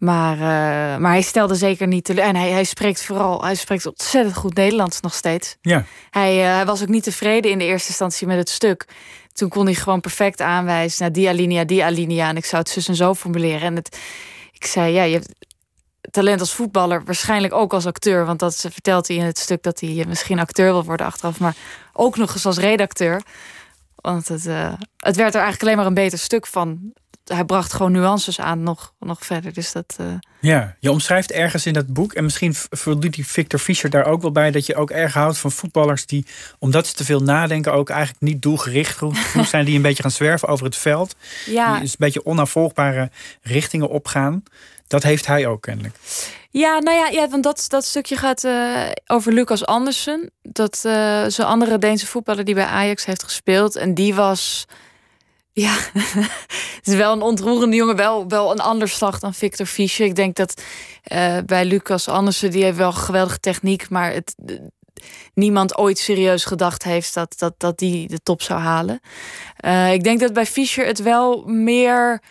Maar, 0.00 0.32
eh, 0.32 1.00
maar 1.00 1.10
hij 1.10 1.22
stelde 1.22 1.54
zeker 1.54 1.86
niet 1.86 2.04
teleur. 2.04 2.24
En 2.24 2.36
hij, 2.36 2.50
hij 2.50 2.64
spreekt 2.64 3.04
vooral, 3.04 3.44
hij 3.44 3.54
spreekt 3.54 3.86
ontzettend 3.86 4.36
goed 4.36 4.54
Nederlands 4.54 5.00
nog 5.00 5.14
steeds. 5.14 5.56
Ja. 5.60 5.84
Hij, 6.10 6.44
eh, 6.44 6.54
hij 6.54 6.66
was 6.66 6.82
ook 6.82 6.88
niet 6.88 7.02
tevreden 7.02 7.50
in 7.50 7.58
de 7.58 7.64
eerste 7.64 7.88
instantie 7.88 8.26
met 8.26 8.36
het 8.36 8.48
stuk. 8.48 8.86
Toen 9.32 9.48
kon 9.48 9.64
hij 9.64 9.74
gewoon 9.74 10.00
perfect 10.00 10.40
aanwijzen 10.40 11.02
naar 11.02 11.12
die 11.12 11.28
alinea, 11.28 11.64
die 11.64 11.84
alinea. 11.84 12.28
En 12.28 12.36
ik 12.36 12.44
zou 12.44 12.62
het 12.62 12.70
zus 12.70 12.88
en 12.88 12.94
zo 12.94 13.14
formuleren. 13.14 13.60
En 13.60 13.74
het, 13.74 13.98
ik 14.52 14.64
zei, 14.64 14.92
ja, 14.92 15.02
je 15.02 15.14
hebt 15.14 15.34
talent 16.10 16.40
als 16.40 16.54
voetballer, 16.54 17.04
waarschijnlijk 17.04 17.52
ook 17.52 17.72
als 17.72 17.86
acteur. 17.86 18.26
Want 18.26 18.38
dat 18.38 18.56
vertelt 18.70 19.08
hij 19.08 19.16
in 19.16 19.24
het 19.24 19.38
stuk 19.38 19.62
dat 19.62 19.80
hij 19.80 20.04
misschien 20.08 20.38
acteur 20.38 20.72
wil 20.72 20.84
worden 20.84 21.06
achteraf. 21.06 21.40
Maar 21.40 21.56
ook 21.92 22.16
nog 22.16 22.32
eens 22.32 22.46
als 22.46 22.58
redacteur. 22.58 23.22
Want 23.94 24.28
het, 24.28 24.46
eh, 24.46 24.72
het 24.96 25.16
werd 25.16 25.34
er 25.34 25.40
eigenlijk 25.40 25.62
alleen 25.62 25.76
maar 25.76 25.86
een 25.86 25.94
beter 25.94 26.18
stuk 26.18 26.46
van. 26.46 26.92
Hij 27.32 27.44
bracht 27.44 27.72
gewoon 27.72 27.92
nuances 27.92 28.40
aan 28.40 28.62
nog, 28.62 28.92
nog 28.98 29.26
verder. 29.26 29.52
Dus 29.52 29.72
dat. 29.72 29.94
eh, 29.96 30.06
Ja, 30.40 30.76
je 30.78 30.90
omschrijft 30.90 31.32
ergens 31.32 31.66
in 31.66 31.72
dat 31.72 31.86
boek, 31.86 32.12
en 32.12 32.24
misschien 32.24 32.54
voldoet 32.54 33.12
die 33.14 33.26
Victor 33.26 33.58
Fischer 33.60 33.90
daar 33.90 34.04
ook 34.04 34.22
wel 34.22 34.32
bij, 34.32 34.50
dat 34.50 34.66
je 34.66 34.76
ook 34.76 34.90
erg 34.90 35.14
houdt 35.14 35.38
van 35.38 35.52
voetballers 35.52 36.06
die, 36.06 36.26
omdat 36.58 36.86
ze 36.86 36.94
te 36.94 37.04
veel 37.04 37.20
nadenken, 37.20 37.72
ook 37.72 37.88
eigenlijk 37.90 38.20
niet 38.22 38.42
doelgericht 38.42 38.96
genoeg 39.00 39.46
zijn, 39.48 39.64
die 39.64 39.76
een 39.76 39.82
beetje 39.82 40.02
gaan 40.02 40.10
zwerven 40.10 40.48
over 40.48 40.64
het 40.64 40.76
veld. 40.76 41.14
ja, 41.46 41.72
Die 41.72 41.80
dus 41.80 41.90
een 41.90 41.96
beetje 41.98 42.26
onafvolgbare 42.26 43.10
richtingen 43.42 43.88
opgaan. 43.88 44.42
Dat 44.86 45.02
heeft 45.02 45.26
hij 45.26 45.46
ook 45.46 45.62
kennelijk. 45.62 45.94
Ja, 46.50 46.78
nou 46.78 46.96
ja, 46.96 47.08
ja 47.08 47.28
want 47.28 47.42
dat, 47.42 47.64
dat 47.68 47.84
stukje 47.84 48.16
gaat 48.16 48.44
eh, 48.44 48.90
over 49.06 49.32
Lucas 49.32 49.66
Andersen. 49.66 50.30
Dat 50.42 50.82
eh 50.84 51.24
zo'n 51.26 51.46
andere 51.46 51.78
Deense 51.78 52.06
voetballer 52.06 52.44
die 52.44 52.54
bij 52.54 52.64
Ajax 52.64 53.04
heeft 53.04 53.22
gespeeld. 53.22 53.76
En 53.76 53.94
die 53.94 54.14
was. 54.14 54.66
Ja, 55.52 55.76
het 55.92 56.86
is 56.88 56.94
wel 56.94 57.12
een 57.12 57.22
ontroerende 57.22 57.76
jongen. 57.76 57.96
Wel, 57.96 58.28
wel 58.28 58.50
een 58.50 58.60
ander 58.60 58.88
slag 58.88 59.18
dan 59.18 59.34
Victor 59.34 59.66
Fischer. 59.66 60.06
Ik 60.06 60.14
denk 60.14 60.36
dat 60.36 60.62
eh, 61.02 61.36
bij 61.46 61.64
Lucas 61.64 62.08
Andersen, 62.08 62.50
die 62.50 62.64
heeft 62.64 62.76
wel 62.76 62.92
geweldige 62.92 63.40
techniek. 63.40 63.88
Maar 63.88 64.12
het, 64.12 64.34
niemand 65.34 65.78
ooit 65.78 65.98
serieus 65.98 66.44
gedacht 66.44 66.82
heeft 66.82 67.14
dat, 67.14 67.34
dat, 67.38 67.54
dat 67.56 67.78
die 67.78 68.08
de 68.08 68.18
top 68.22 68.42
zou 68.42 68.60
halen. 68.60 69.00
Eh, 69.56 69.92
ik 69.92 70.02
denk 70.04 70.20
dat 70.20 70.32
bij 70.32 70.46
Fischer 70.46 70.86
het 70.86 71.02
wel 71.02 71.44
meer. 71.46 72.22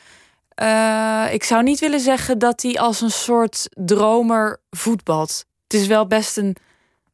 eh, 0.55 1.25
ik 1.31 1.43
zou 1.43 1.63
niet 1.63 1.79
willen 1.79 1.99
zeggen 1.99 2.39
dat 2.39 2.61
hij 2.61 2.79
als 2.79 3.01
een 3.01 3.11
soort 3.11 3.67
dromer 3.69 4.59
voetbalt. 4.69 5.45
Het 5.67 5.81
is 5.81 5.87
wel 5.87 6.07
best 6.07 6.37
een 6.37 6.55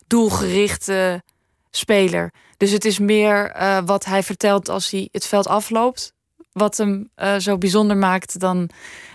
doelgerichte 0.07 1.24
speler. 1.75 2.32
Dus 2.58 2.72
het 2.72 2.86
is 2.86 3.00
meer 3.00 3.51
eh, 3.51 3.77
wat 3.86 4.05
hij 4.05 4.24
vertelt 4.24 4.70
als 4.70 4.91
hij 4.91 5.10
het 5.12 5.25
veld 5.25 5.48
afloopt. 5.48 6.13
Wat 6.51 6.77
hem 6.77 7.10
eh, 7.15 7.36
zo 7.38 7.58
bijzonder 7.58 7.98
maakt 7.98 8.39
dan, 8.39 8.70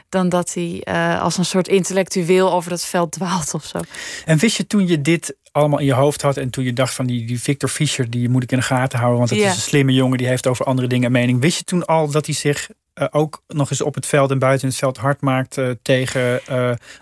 dan 0.09 0.29
dat 0.29 0.55
hij 0.55 0.81
eh, 0.85 1.23
als 1.23 1.39
een 1.39 1.45
soort 1.45 1.69
intellectueel 1.69 2.53
over 2.53 2.71
dat 2.71 2.85
veld 2.85 3.13
dwaalt 3.13 3.55
of 3.55 3.65
zo. 3.65 3.79
En 4.25 4.39
wist 4.39 4.57
je 4.57 4.67
toen 4.67 4.87
je 4.87 5.01
dit 5.01 5.37
allemaal 5.53 5.79
in 5.79 5.87
je 5.87 5.95
hoofd 5.95 6.23
had 6.23 6.37
en 6.37 6.51
toen 6.51 6.65
je 6.65 6.73
dacht 6.73 6.95
van 6.95 7.07
die, 7.07 7.27
die 7.27 7.41
Victor 7.41 7.69
Fischer, 7.69 8.11
die 8.11 8.29
moet 8.29 8.43
ik 8.43 8.53
in 8.53 8.59
de 8.59 8.65
gaten 8.65 8.99
houden, 8.99 9.19
want 9.19 9.31
het 9.31 9.39
Ja. 9.39 9.49
is 9.49 9.55
een 9.55 9.61
slimme 9.61 9.93
jongen, 9.93 10.19
die 10.19 10.27
heeft 10.27 10.47
over 10.47 10.65
andere 10.65 10.89
dingen 10.89 11.07
een 11.07 11.13
mening. 11.13 11.41
Wist 11.41 11.59
je 11.59 11.65
toen 11.65 11.85
al 11.85 12.11
dat 12.11 12.27
hij 12.27 12.35
zich 12.35 12.69
ook 13.11 13.43
nog 13.49 13.71
eens 13.71 13.81
op 13.81 13.95
het 13.95 14.07
veld 14.07 14.31
en 14.31 14.39
buiten 14.39 14.69
het 14.69 14.77
veld 14.77 14.97
hard 14.97 15.21
maakt 15.21 15.59
tegen 15.83 16.41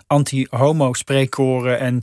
anti-homo 0.07 0.93
spreekkoren 0.93 1.79
en 1.79 2.01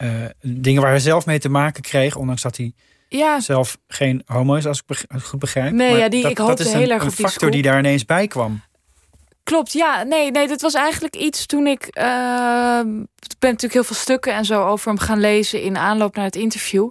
eh, 0.00 0.24
dingen 0.42 0.82
waar 0.82 0.90
hij 0.90 1.00
zelf 1.00 1.26
mee 1.26 1.38
te 1.38 1.48
maken 1.48 1.82
kreeg, 1.82 2.16
ondanks 2.16 2.42
dat 2.42 2.56
hij 2.56 2.72
Ja, 3.08 3.40
zelf 3.40 3.78
geen 3.88 4.22
homo 4.26 4.54
is, 4.54 4.66
als 4.66 4.78
ik 4.78 4.84
beg- 4.86 5.22
goed 5.22 5.38
begrijp. 5.38 5.72
Nee, 5.72 5.90
Maar 5.90 5.98
ja, 6.00 6.08
die- 6.08 6.22
dat, 6.22 6.30
ik 6.30 6.36
dat 6.36 6.46
hoopte 6.46 6.62
is 6.62 6.72
heel 6.72 6.82
een, 6.82 6.90
erg 6.90 7.02
op 7.02 7.08
factor 7.08 7.30
school. 7.30 7.50
die 7.50 7.62
daar 7.62 7.78
ineens 7.78 8.04
bij 8.04 8.26
kwam. 8.26 8.60
Klopt, 9.44 9.72
ja. 9.72 10.02
Nee, 10.02 10.30
nee, 10.30 10.48
dat 10.48 10.60
was 10.60 10.74
eigenlijk 10.74 11.16
iets 11.16 11.46
toen 11.46 11.66
ik... 11.66 11.82
eh, 11.86 12.80
ik 13.28 13.38
ben 13.38 13.50
natuurlijk 13.50 13.72
heel 13.72 13.84
veel 13.84 13.96
stukken 13.96 14.34
en 14.34 14.44
zo 14.44 14.66
over 14.66 14.88
hem 14.88 14.98
gaan 14.98 15.20
lezen... 15.20 15.62
in 15.62 15.76
aanloop 15.76 16.14
naar 16.16 16.24
het 16.24 16.36
interview. 16.36 16.90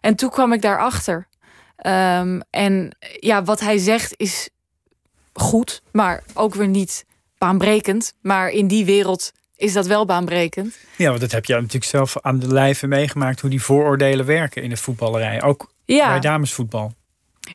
En 0.00 0.14
toen 0.14 0.30
kwam 0.30 0.52
ik 0.52 0.62
daarachter. 0.62 1.28
Ehm 1.76 2.40
en 2.50 2.96
ja, 3.20 3.42
wat 3.42 3.60
hij 3.60 3.78
zegt 3.78 4.14
is 4.16 4.48
goed, 5.32 5.82
maar 5.92 6.22
ook 6.34 6.54
weer 6.54 6.68
niet 6.68 7.04
baanbrekend. 7.38 8.12
Maar 8.20 8.48
in 8.50 8.68
die 8.68 8.84
wereld 8.84 9.32
is 9.58 9.72
dat 9.72 9.86
wel 9.86 10.04
baanbrekend. 10.04 10.76
Ja, 10.96 11.08
want 11.08 11.20
dat 11.20 11.32
heb 11.32 11.44
je 11.44 11.54
natuurlijk 11.54 11.84
zelf 11.84 12.16
aan 12.20 12.38
de 12.38 12.52
lijve 12.52 12.86
meegemaakt, 12.86 13.40
hoe 13.40 13.50
die 13.50 13.62
vooroordelen 13.62 14.26
werken 14.26 14.62
in 14.62 14.68
de 14.70 14.76
voetballerij. 14.76 15.42
Ook 15.42 15.70
Ja. 15.84 16.08
bij 16.08 16.20
damesvoetbal. 16.20 16.92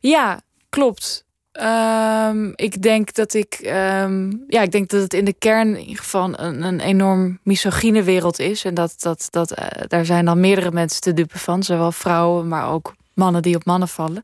Ja, 0.02 0.42
klopt. 0.70 1.26
Ehm, 1.52 2.52
ik 2.56 2.82
denk 2.82 3.14
dat 3.14 3.34
ik, 3.34 3.54
ehm, 3.54 4.32
ja, 4.48 4.62
ik 4.62 4.72
denk 4.72 4.90
dat 4.90 5.02
het 5.02 5.14
in 5.14 5.26
de 5.26 5.34
kern 5.34 5.68
in 5.76 5.82
ieder 5.82 6.04
geval 6.04 6.40
een, 6.40 6.62
een 6.64 6.80
enorm 6.80 7.40
misogyne 7.44 8.04
wereld 8.04 8.40
is. 8.40 8.66
En 8.66 8.74
dat, 8.74 8.94
dat, 8.98 9.28
dat, 9.30 9.52
eh, 9.52 9.82
daar 9.88 10.06
zijn 10.06 10.26
dan 10.26 10.40
meerdere 10.40 10.72
mensen 10.72 11.02
te 11.02 11.14
dupe 11.14 11.38
van. 11.40 11.64
Zowel 11.64 11.92
vrouwen, 11.92 12.48
maar 12.48 12.70
ook 12.70 12.96
mannen 13.14 13.42
die 13.42 13.56
op 13.56 13.66
mannen 13.66 13.88
vallen. 13.88 14.24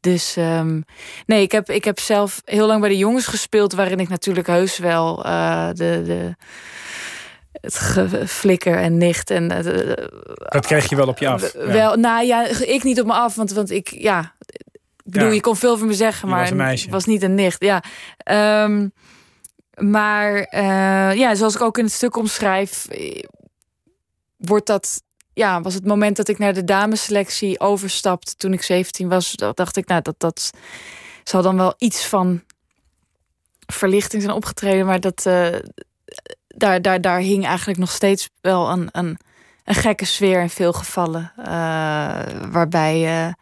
Dus 0.00 0.36
ehm, 0.36 0.80
nee, 1.26 1.42
ik 1.42 1.52
heb, 1.52 1.70
ik 1.70 1.84
heb 1.84 1.98
zelf 1.98 2.42
heel 2.44 2.66
lang 2.66 2.80
bij 2.80 2.88
de 2.88 2.96
jongens 2.96 3.26
gespeeld, 3.26 3.72
waarin 3.72 4.00
ik 4.00 4.08
natuurlijk 4.08 4.46
heus 4.46 4.78
wel 4.78 5.24
eh, 5.24 5.68
de, 5.68 6.02
de, 6.04 6.34
het 7.52 7.74
geflikker 7.74 8.76
en 8.76 8.98
nicht. 8.98 9.30
En, 9.30 9.48
dat 10.48 10.66
kreeg 10.66 10.88
je 10.88 10.96
wel 10.96 11.08
op 11.08 11.18
je 11.18 11.28
af. 11.28 11.52
Wel, 11.52 11.96
nou 11.96 12.26
ja, 12.26 12.46
ik 12.46 12.82
niet 12.82 13.00
op 13.00 13.06
me 13.06 13.12
af, 13.12 13.34
want, 13.34 13.52
want 13.52 13.70
ik, 13.70 13.88
ja, 13.88 14.34
ik 15.04 15.12
bedoel, 15.14 15.30
je 15.30 15.40
kon 15.40 15.56
veel 15.56 15.78
van 15.78 15.86
me 15.86 15.94
zeggen, 15.94 16.28
maar 16.28 16.56
was, 16.56 16.86
was 16.86 17.04
niet 17.04 17.22
een 17.22 17.34
nicht. 17.34 17.64
Ja. 17.64 17.82
Um, 18.64 18.92
maar 19.78 20.54
uh, 20.54 21.14
ja, 21.14 21.34
zoals 21.34 21.54
ik 21.54 21.60
ook 21.60 21.78
in 21.78 21.84
het 21.84 21.92
stuk 21.92 22.16
omschrijf, 22.16 22.86
wordt 24.36 24.66
dat 24.66 25.02
ja, 25.38 25.60
was 25.60 25.74
het 25.74 25.86
moment 25.86 26.16
dat 26.16 26.28
ik 26.28 26.38
naar 26.38 26.54
de 26.54 26.64
damesselectie 26.64 27.60
overstapte 27.60 28.34
toen 28.36 28.52
ik 28.52 28.62
17 28.62 29.08
was. 29.08 29.34
Dacht 29.54 29.76
ik, 29.76 29.86
nou, 29.86 30.02
dat, 30.02 30.14
dat 30.18 30.50
zal 31.24 31.42
dan 31.42 31.56
wel 31.56 31.74
iets 31.78 32.06
van 32.06 32.42
verlichting 33.66 34.22
zijn 34.22 34.34
opgetreden. 34.34 34.86
Maar 34.86 35.00
dat, 35.00 35.24
uh, 35.26 35.48
daar, 36.46 36.82
daar, 36.82 37.00
daar 37.00 37.18
hing 37.18 37.46
eigenlijk 37.46 37.78
nog 37.78 37.90
steeds 37.90 38.28
wel 38.40 38.70
een, 38.70 38.88
een, 38.92 39.18
een 39.64 39.74
gekke 39.74 40.04
sfeer 40.04 40.40
in 40.40 40.50
veel 40.50 40.72
gevallen. 40.72 41.32
Uh, 41.38 41.44
waarbij 42.50 43.26
uh, 43.26 43.32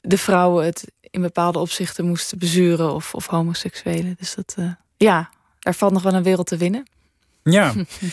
de 0.00 0.18
vrouwen 0.18 0.64
het 0.64 0.92
in 1.00 1.20
bepaalde 1.20 1.58
opzichten 1.58 2.06
moesten 2.06 2.38
bezuren 2.38 2.94
of, 2.94 3.14
of 3.14 3.26
homoseksuelen. 3.26 4.14
Dus 4.18 4.34
dat, 4.34 4.56
ja, 4.96 5.30
er 5.60 5.74
valt 5.74 5.92
nog 5.92 6.02
wel 6.02 6.14
een 6.14 6.22
wereld 6.22 6.46
te 6.46 6.56
winnen. 6.56 6.86
Ja, 7.44 7.72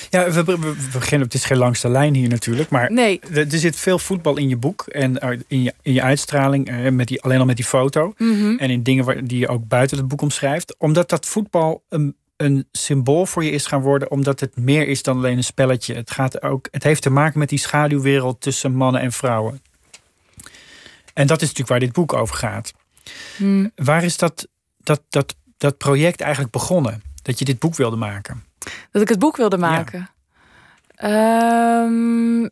ja 0.10 0.32
we, 0.32 0.44
we, 0.44 0.76
beginnen. 0.92 1.28
Het 1.28 1.34
is 1.34 1.46
geen 1.46 1.58
langste 1.58 1.90
lijn 1.90 2.14
hier 2.14 2.30
natuurlijk. 2.30 2.70
Maar 2.70 2.92
nee. 2.92 3.20
er, 3.20 3.46
zit 3.50 3.76
veel 3.76 4.00
voetbal 4.00 4.38
in 4.38 4.50
je 4.50 4.58
boek 4.58 4.82
en 4.88 5.20
eh, 5.20 5.40
in 5.48 5.64
je, 5.64 5.74
in 5.82 5.94
je 5.94 6.02
uitstraling. 6.02 6.68
Eh, 6.68 6.92
met 6.92 7.08
die, 7.08 7.22
alleen 7.22 7.40
al 7.40 7.46
met 7.46 7.56
die 7.56 7.66
foto. 7.66 8.14
Mhm. 8.18 8.56
En 8.58 8.70
in 8.70 8.84
dingen 8.84 9.06
waar, 9.06 9.24
die 9.24 9.40
je 9.40 9.48
ook 9.48 9.68
buiten 9.68 9.98
het 9.98 10.08
boek 10.08 10.22
omschrijft. 10.22 10.76
Omdat 10.78 11.10
dat 11.10 11.26
voetbal 11.26 11.84
een, 11.90 12.16
een 12.38 12.68
symbool 12.72 13.26
voor 13.26 13.44
je 13.44 13.52
is 13.52 13.66
gaan 13.66 13.82
worden. 13.82 14.12
Omdat 14.12 14.40
het 14.40 14.58
meer 14.58 14.88
is 14.88 15.04
dan 15.04 15.18
alleen 15.18 15.38
een 15.38 15.44
spelletje. 15.44 15.96
Het, 15.96 16.12
gaat 16.12 16.42
ook, 16.42 16.68
het 16.72 16.84
heeft 16.84 17.02
te 17.02 17.10
maken 17.10 17.40
met 17.40 17.50
die 17.50 17.60
schaduwwereld 17.60 18.42
tussen 18.42 18.74
mannen 18.76 19.02
en 19.02 19.12
vrouwen. 19.12 19.62
En 21.14 21.28
dat 21.28 21.42
is 21.42 21.48
natuurlijk 21.48 21.70
waar 21.70 21.80
dit 21.80 21.92
boek 21.92 22.14
over 22.14 22.36
gaat. 22.36 22.74
Mm. 23.38 23.72
Waar 23.76 24.04
is 24.04 24.18
dat, 24.18 24.48
dat, 24.78 25.02
dat, 25.10 25.36
dat 25.58 25.78
project 25.78 26.22
eigenlijk 26.22 26.52
begonnen? 26.52 27.04
Dat 27.22 27.40
je 27.40 27.46
dit 27.46 27.60
boek 27.60 27.76
wilde 27.76 27.96
maken? 27.96 28.50
Dat 28.92 29.02
ik 29.02 29.10
het 29.10 29.20
boek 29.20 29.38
wilde 29.38 29.58
maken. 29.58 30.10
Ehm, 30.96 32.48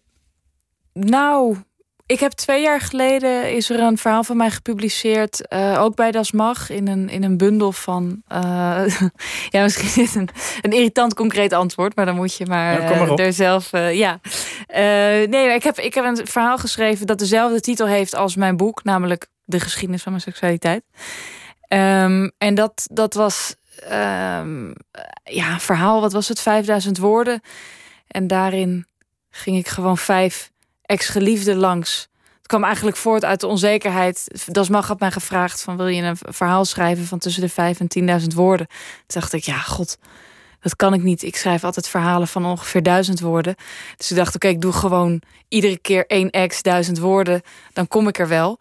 nou, 0.93 1.57
ik 2.05 2.19
heb 2.19 2.31
twee 2.31 2.61
jaar 2.61 2.81
geleden 2.81 3.55
is 3.55 3.69
er 3.69 3.79
een 3.79 3.97
verhaal 3.97 4.23
van 4.23 4.37
mij 4.37 4.49
gepubliceerd, 4.51 5.41
uh, 5.53 5.81
ook 5.81 5.95
bij 5.95 6.11
Das 6.11 6.31
Mag, 6.31 6.69
in 6.69 6.87
een, 6.87 7.09
in 7.09 7.23
een 7.23 7.37
bundel 7.37 7.71
van. 7.71 8.21
Uh, 8.31 8.83
ja, 9.49 9.61
misschien 9.61 10.03
is 10.03 10.15
een, 10.15 10.29
een 10.61 10.71
irritant 10.71 11.13
concreet 11.13 11.53
antwoord, 11.53 11.95
maar 11.95 12.05
dan 12.05 12.15
moet 12.15 12.35
je 12.35 12.45
maar, 12.45 12.81
ja, 12.81 12.89
maar 12.89 13.19
uh, 13.19 13.25
er 13.25 13.33
zelf. 13.33 13.71
ja. 13.71 14.19
nee, 15.27 15.53
ik 15.53 15.63
heb, 15.63 15.79
ik 15.79 15.93
heb 15.93 16.05
een 16.05 16.27
verhaal 16.27 16.57
geschreven 16.57 17.07
dat 17.07 17.19
dezelfde 17.19 17.61
titel 17.61 17.87
heeft 17.87 18.15
als 18.15 18.35
mijn 18.35 18.57
boek, 18.57 18.83
namelijk 18.83 19.27
De 19.43 19.59
geschiedenis 19.59 20.03
van 20.03 20.11
mijn 20.11 20.23
seksualiteit. 20.23 20.83
Um, 21.73 22.31
en 22.37 22.55
dat, 22.55 22.87
dat 22.91 23.13
was 23.13 23.55
um, 23.83 24.73
ja, 25.23 25.59
verhaal, 25.59 26.01
wat 26.01 26.13
was 26.13 26.27
het, 26.27 26.39
5000 26.39 26.97
woorden. 26.97 27.41
En 28.07 28.27
daarin 28.27 28.85
ging 29.29 29.57
ik 29.57 29.67
gewoon 29.67 29.97
vijf 29.97 30.51
ex-geliefden 30.81 31.55
langs. 31.55 32.07
Het 32.37 32.47
kwam 32.47 32.63
eigenlijk 32.63 32.97
voort 32.97 33.25
uit 33.25 33.39
de 33.39 33.47
onzekerheid. 33.47 34.41
Dasmag 34.45 34.87
had 34.87 34.99
mij 34.99 35.11
gevraagd 35.11 35.61
van 35.61 35.77
wil 35.77 35.87
je 35.87 36.01
een 36.01 36.17
verhaal 36.19 36.65
schrijven 36.65 37.05
van 37.05 37.19
tussen 37.19 37.41
de 37.41 37.49
vijf 37.49 37.79
en 37.79 38.21
10.000 38.21 38.27
woorden. 38.35 38.67
Toen 38.67 39.21
dacht 39.21 39.33
ik, 39.33 39.43
ja, 39.43 39.57
god, 39.57 39.97
dat 40.59 40.75
kan 40.75 40.93
ik 40.93 41.03
niet. 41.03 41.23
Ik 41.23 41.35
schrijf 41.35 41.63
altijd 41.63 41.87
verhalen 41.87 42.27
van 42.27 42.45
ongeveer 42.45 42.83
duizend 42.83 43.19
woorden. 43.19 43.55
Dus 43.97 44.11
ik 44.11 44.17
dacht, 44.17 44.35
oké, 44.35 44.47
ik 44.47 44.61
doe 44.61 44.71
gewoon 44.71 45.21
iedere 45.47 45.77
keer 45.77 46.05
één 46.05 46.29
ex 46.29 46.61
duizend 46.61 46.99
woorden. 46.99 47.41
Dan 47.73 47.87
kom 47.87 48.07
ik 48.07 48.19
er 48.19 48.27
wel. 48.27 48.59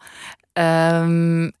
Um, 0.53 1.51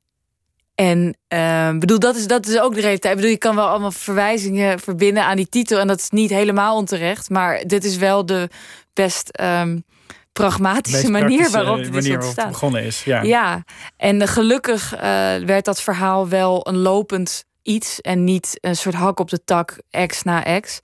en 0.79 1.17
uh, 1.33 1.77
bedoel, 1.79 1.99
dat 1.99 2.15
is, 2.15 2.27
dat 2.27 2.47
is 2.47 2.59
ook 2.59 2.75
de 2.75 2.81
realiteit. 2.81 3.13
Ik 3.13 3.19
bedoel, 3.19 3.31
je 3.31 3.37
kan 3.37 3.55
wel 3.55 3.67
allemaal 3.67 3.91
verwijzingen 3.91 4.79
verbinden 4.79 5.23
aan 5.23 5.35
die 5.35 5.49
titel. 5.49 5.79
En 5.79 5.87
dat 5.87 5.99
is 5.99 6.09
niet 6.09 6.29
helemaal 6.29 6.75
onterecht. 6.75 7.29
Maar 7.29 7.63
dit 7.67 7.83
is 7.83 7.97
wel 7.97 8.25
de 8.25 8.49
best 8.93 9.39
um, 9.41 9.83
pragmatische 10.33 11.11
manier 11.11 11.49
waarop 11.49 11.77
dit 11.77 11.91
manier 11.91 12.19
is 12.19 12.33
begonnen 12.33 12.83
is. 12.83 13.03
Ja, 13.03 13.21
ja. 13.21 13.63
en 13.97 14.27
gelukkig 14.27 14.95
uh, 14.95 15.01
werd 15.45 15.65
dat 15.65 15.81
verhaal 15.81 16.27
wel 16.27 16.67
een 16.67 16.77
lopend 16.77 17.45
iets. 17.63 18.01
En 18.01 18.23
niet 18.23 18.57
een 18.61 18.75
soort 18.75 18.95
hak 18.95 19.19
op 19.19 19.29
de 19.29 19.43
tak, 19.43 19.77
ex 19.89 20.23
na 20.23 20.45
ex. 20.45 20.79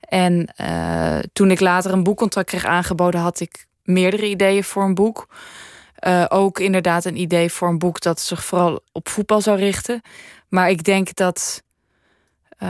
En 0.00 0.48
uh, 0.60 1.18
toen 1.32 1.50
ik 1.50 1.60
later 1.60 1.92
een 1.92 2.02
boekcontract 2.02 2.48
kreeg 2.48 2.64
aangeboden, 2.64 3.20
had 3.20 3.40
ik 3.40 3.66
meerdere 3.82 4.28
ideeën 4.28 4.64
voor 4.64 4.82
een 4.84 4.94
boek. 4.94 5.26
Uh, 6.06 6.24
ook 6.28 6.58
inderdaad 6.58 7.04
een 7.04 7.16
idee 7.16 7.50
voor 7.50 7.68
een 7.68 7.78
boek 7.78 8.00
dat 8.00 8.20
zich 8.20 8.44
vooral 8.44 8.80
op 8.92 9.08
voetbal 9.08 9.40
zou 9.40 9.58
richten. 9.58 10.00
Maar 10.48 10.70
ik 10.70 10.84
denk 10.84 11.14
dat 11.14 11.62
uh, 12.62 12.68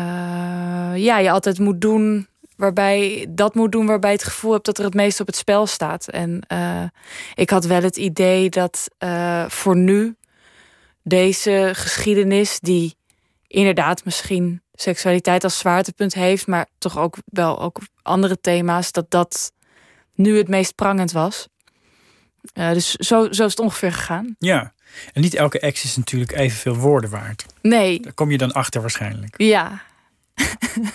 ja, 0.95 1.19
je 1.19 1.31
altijd 1.31 1.59
moet 1.59 1.81
doen 1.81 2.29
waarbij 2.57 3.27
dat 3.29 3.55
moet 3.55 3.73
doen 3.73 3.87
waarbij 3.87 4.13
het 4.13 4.25
gevoel 4.25 4.53
hebt 4.53 4.65
dat 4.65 4.79
er 4.79 4.85
het 4.85 4.95
meest 4.95 5.21
op 5.21 5.27
het 5.27 5.37
spel 5.37 5.67
staat. 5.67 6.09
En 6.09 6.43
uh, 6.53 6.83
ik 7.35 7.51
had 7.51 7.65
wel 7.65 7.83
het 7.83 7.97
idee 7.97 8.51
dat 8.51 8.89
voor 9.49 9.77
nu 9.77 10.17
deze 11.03 11.71
geschiedenis, 11.75 12.61
die 12.61 12.95
inderdaad 13.47 14.05
misschien 14.05 14.63
seksualiteit 14.75 15.45
als 15.45 15.59
zwaartepunt 15.59 16.15
heeft, 16.15 16.47
maar 16.47 16.67
toch 16.79 16.99
ook 16.99 17.17
wel 17.25 17.61
ook 17.61 17.79
andere 18.03 18.41
thema's, 18.41 18.93
dat 18.93 19.11
dat 19.11 19.53
nu 20.15 20.37
het 20.37 20.49
meest 20.49 20.75
prangend 20.75 21.13
was. 21.13 21.49
Uh, 22.55 22.73
dus 22.73 22.91
zo, 22.91 23.33
zo 23.33 23.45
is 23.45 23.51
het 23.51 23.61
ongeveer 23.61 23.93
gegaan. 23.93 24.37
Ja, 24.39 24.73
en 25.13 25.21
niet 25.21 25.35
elke 25.35 25.59
ex 25.59 25.85
is 25.85 25.97
natuurlijk 25.97 26.33
evenveel 26.33 26.77
woorden 26.77 27.11
waard. 27.11 27.47
Nee. 27.63 28.01
Daar 28.01 28.13
kom 28.13 28.31
je 28.31 28.39
dan 28.39 28.53
achter 28.53 28.81
waarschijnlijk. 28.81 29.35
Ja. 29.37 29.83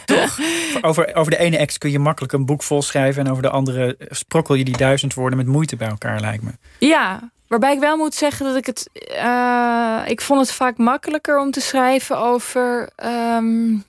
Toch? 0.06 0.40
Over, 0.82 1.16
over 1.16 1.32
de 1.32 1.38
ene 1.38 1.58
ex 1.58 1.78
kun 1.78 1.92
je 1.92 2.00
makkelijk 2.00 2.34
een 2.34 2.46
boek 2.46 2.64
vol 2.64 2.82
schrijven... 2.82 3.26
en 3.26 3.32
over 3.32 3.44
de 3.44 3.50
andere 3.50 3.98
sprokkel 4.10 4.56
je 4.56 4.64
die 4.64 4.78
duizend 4.78 5.14
woorden 5.14 5.38
met 5.38 5.48
moeite 5.48 5.76
bij 5.76 5.88
elkaar, 5.88 6.20
lijkt 6.20 6.44
me. 6.44 6.52
Ja, 6.80 7.32
waarbij 7.48 7.74
ik 7.74 7.80
wel 7.80 7.98
moet 7.98 8.16
zeggen 8.16 8.46
dat 8.46 8.56
ik 8.56 8.66
het... 8.66 8.90
Uh, 9.12 10.02
ik 10.06 10.22
vond 10.22 10.40
het 10.40 10.52
vaak 10.52 10.78
makkelijker 10.78 11.40
om 11.40 11.52
te 11.52 11.62
schrijven 11.62 12.18
over... 12.18 12.90
Um, 13.06 13.84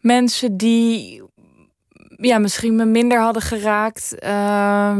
mensen 0.00 0.56
die 0.56 1.22
ja, 2.22 2.38
misschien 2.38 2.76
me 2.76 2.84
minder 2.84 3.20
hadden 3.20 3.42
geraakt. 3.42 4.14
Uh, 4.24 4.96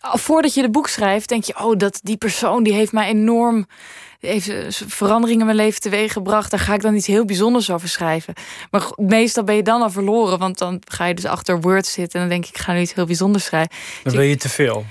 voordat 0.00 0.54
je 0.54 0.62
de 0.62 0.70
boek 0.70 0.88
schrijft, 0.88 1.28
denk 1.28 1.44
je, 1.44 1.58
oh, 1.64 1.76
dat 1.76 2.00
die 2.02 2.16
persoon 2.16 2.62
die 2.62 2.72
heeft 2.72 2.92
mij 2.92 3.08
enorm 3.08 3.66
heeft 4.20 4.84
veranderingen 4.86 5.40
in 5.40 5.46
mijn 5.46 5.66
leven 5.66 5.80
teweeg 5.80 6.12
gebracht. 6.12 6.50
Daar 6.50 6.60
ga 6.60 6.74
ik 6.74 6.82
dan 6.82 6.94
iets 6.94 7.06
heel 7.06 7.24
bijzonders 7.24 7.70
over 7.70 7.88
schrijven. 7.88 8.34
Maar 8.70 8.82
meestal 8.96 9.44
ben 9.44 9.54
je 9.54 9.62
dan 9.62 9.82
al 9.82 9.90
verloren, 9.90 10.38
want 10.38 10.58
dan 10.58 10.82
ga 10.84 11.04
je 11.04 11.14
dus 11.14 11.24
achter 11.24 11.60
Word 11.60 11.86
zitten 11.86 12.20
en 12.20 12.28
dan 12.28 12.36
denk 12.36 12.48
ik, 12.48 12.56
ik 12.56 12.62
ga 12.62 12.72
nu 12.72 12.80
iets 12.80 12.94
heel 12.94 13.06
bijzonders 13.06 13.44
schrijven. 13.44 13.76
Dan 14.02 14.12
wil 14.12 14.22
je 14.22 14.36
te 14.36 14.48
veel. 14.48 14.84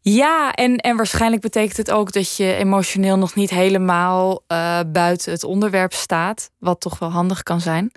Ja, 0.00 0.52
en, 0.52 0.76
en 0.76 0.96
waarschijnlijk 0.96 1.42
betekent 1.42 1.76
het 1.76 1.90
ook 1.90 2.12
dat 2.12 2.36
je 2.36 2.54
emotioneel 2.54 3.18
nog 3.18 3.34
niet 3.34 3.50
helemaal 3.50 4.42
uh, 4.48 4.80
buiten 4.86 5.32
het 5.32 5.44
onderwerp 5.44 5.92
staat. 5.92 6.50
Wat 6.58 6.80
toch 6.80 6.98
wel 6.98 7.10
handig 7.10 7.42
kan 7.42 7.60
zijn. 7.60 7.92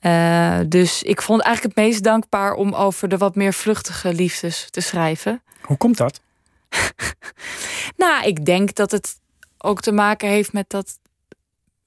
Uh, 0.00 0.58
dus 0.66 1.02
ik 1.02 1.22
vond 1.22 1.40
eigenlijk 1.42 1.76
het 1.76 1.84
meest 1.84 2.02
dankbaar 2.02 2.54
om 2.54 2.74
over 2.74 3.08
de 3.08 3.16
wat 3.16 3.34
meer 3.34 3.52
vluchtige 3.52 4.14
liefdes 4.14 4.70
te 4.70 4.80
schrijven. 4.80 5.42
Hoe 5.62 5.76
komt 5.76 5.96
dat? 5.96 6.20
nou, 7.96 8.26
ik 8.26 8.44
denk 8.44 8.74
dat 8.74 8.90
het 8.90 9.20
ook 9.58 9.80
te 9.80 9.92
maken 9.92 10.28
heeft 10.28 10.52
met 10.52 10.70
dat 10.70 10.98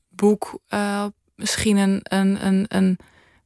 boek 0.09 0.59
uh, 0.69 1.05
misschien 1.35 1.77
een, 1.77 1.99
een, 2.03 2.45
een, 2.45 2.65
een 2.67 2.97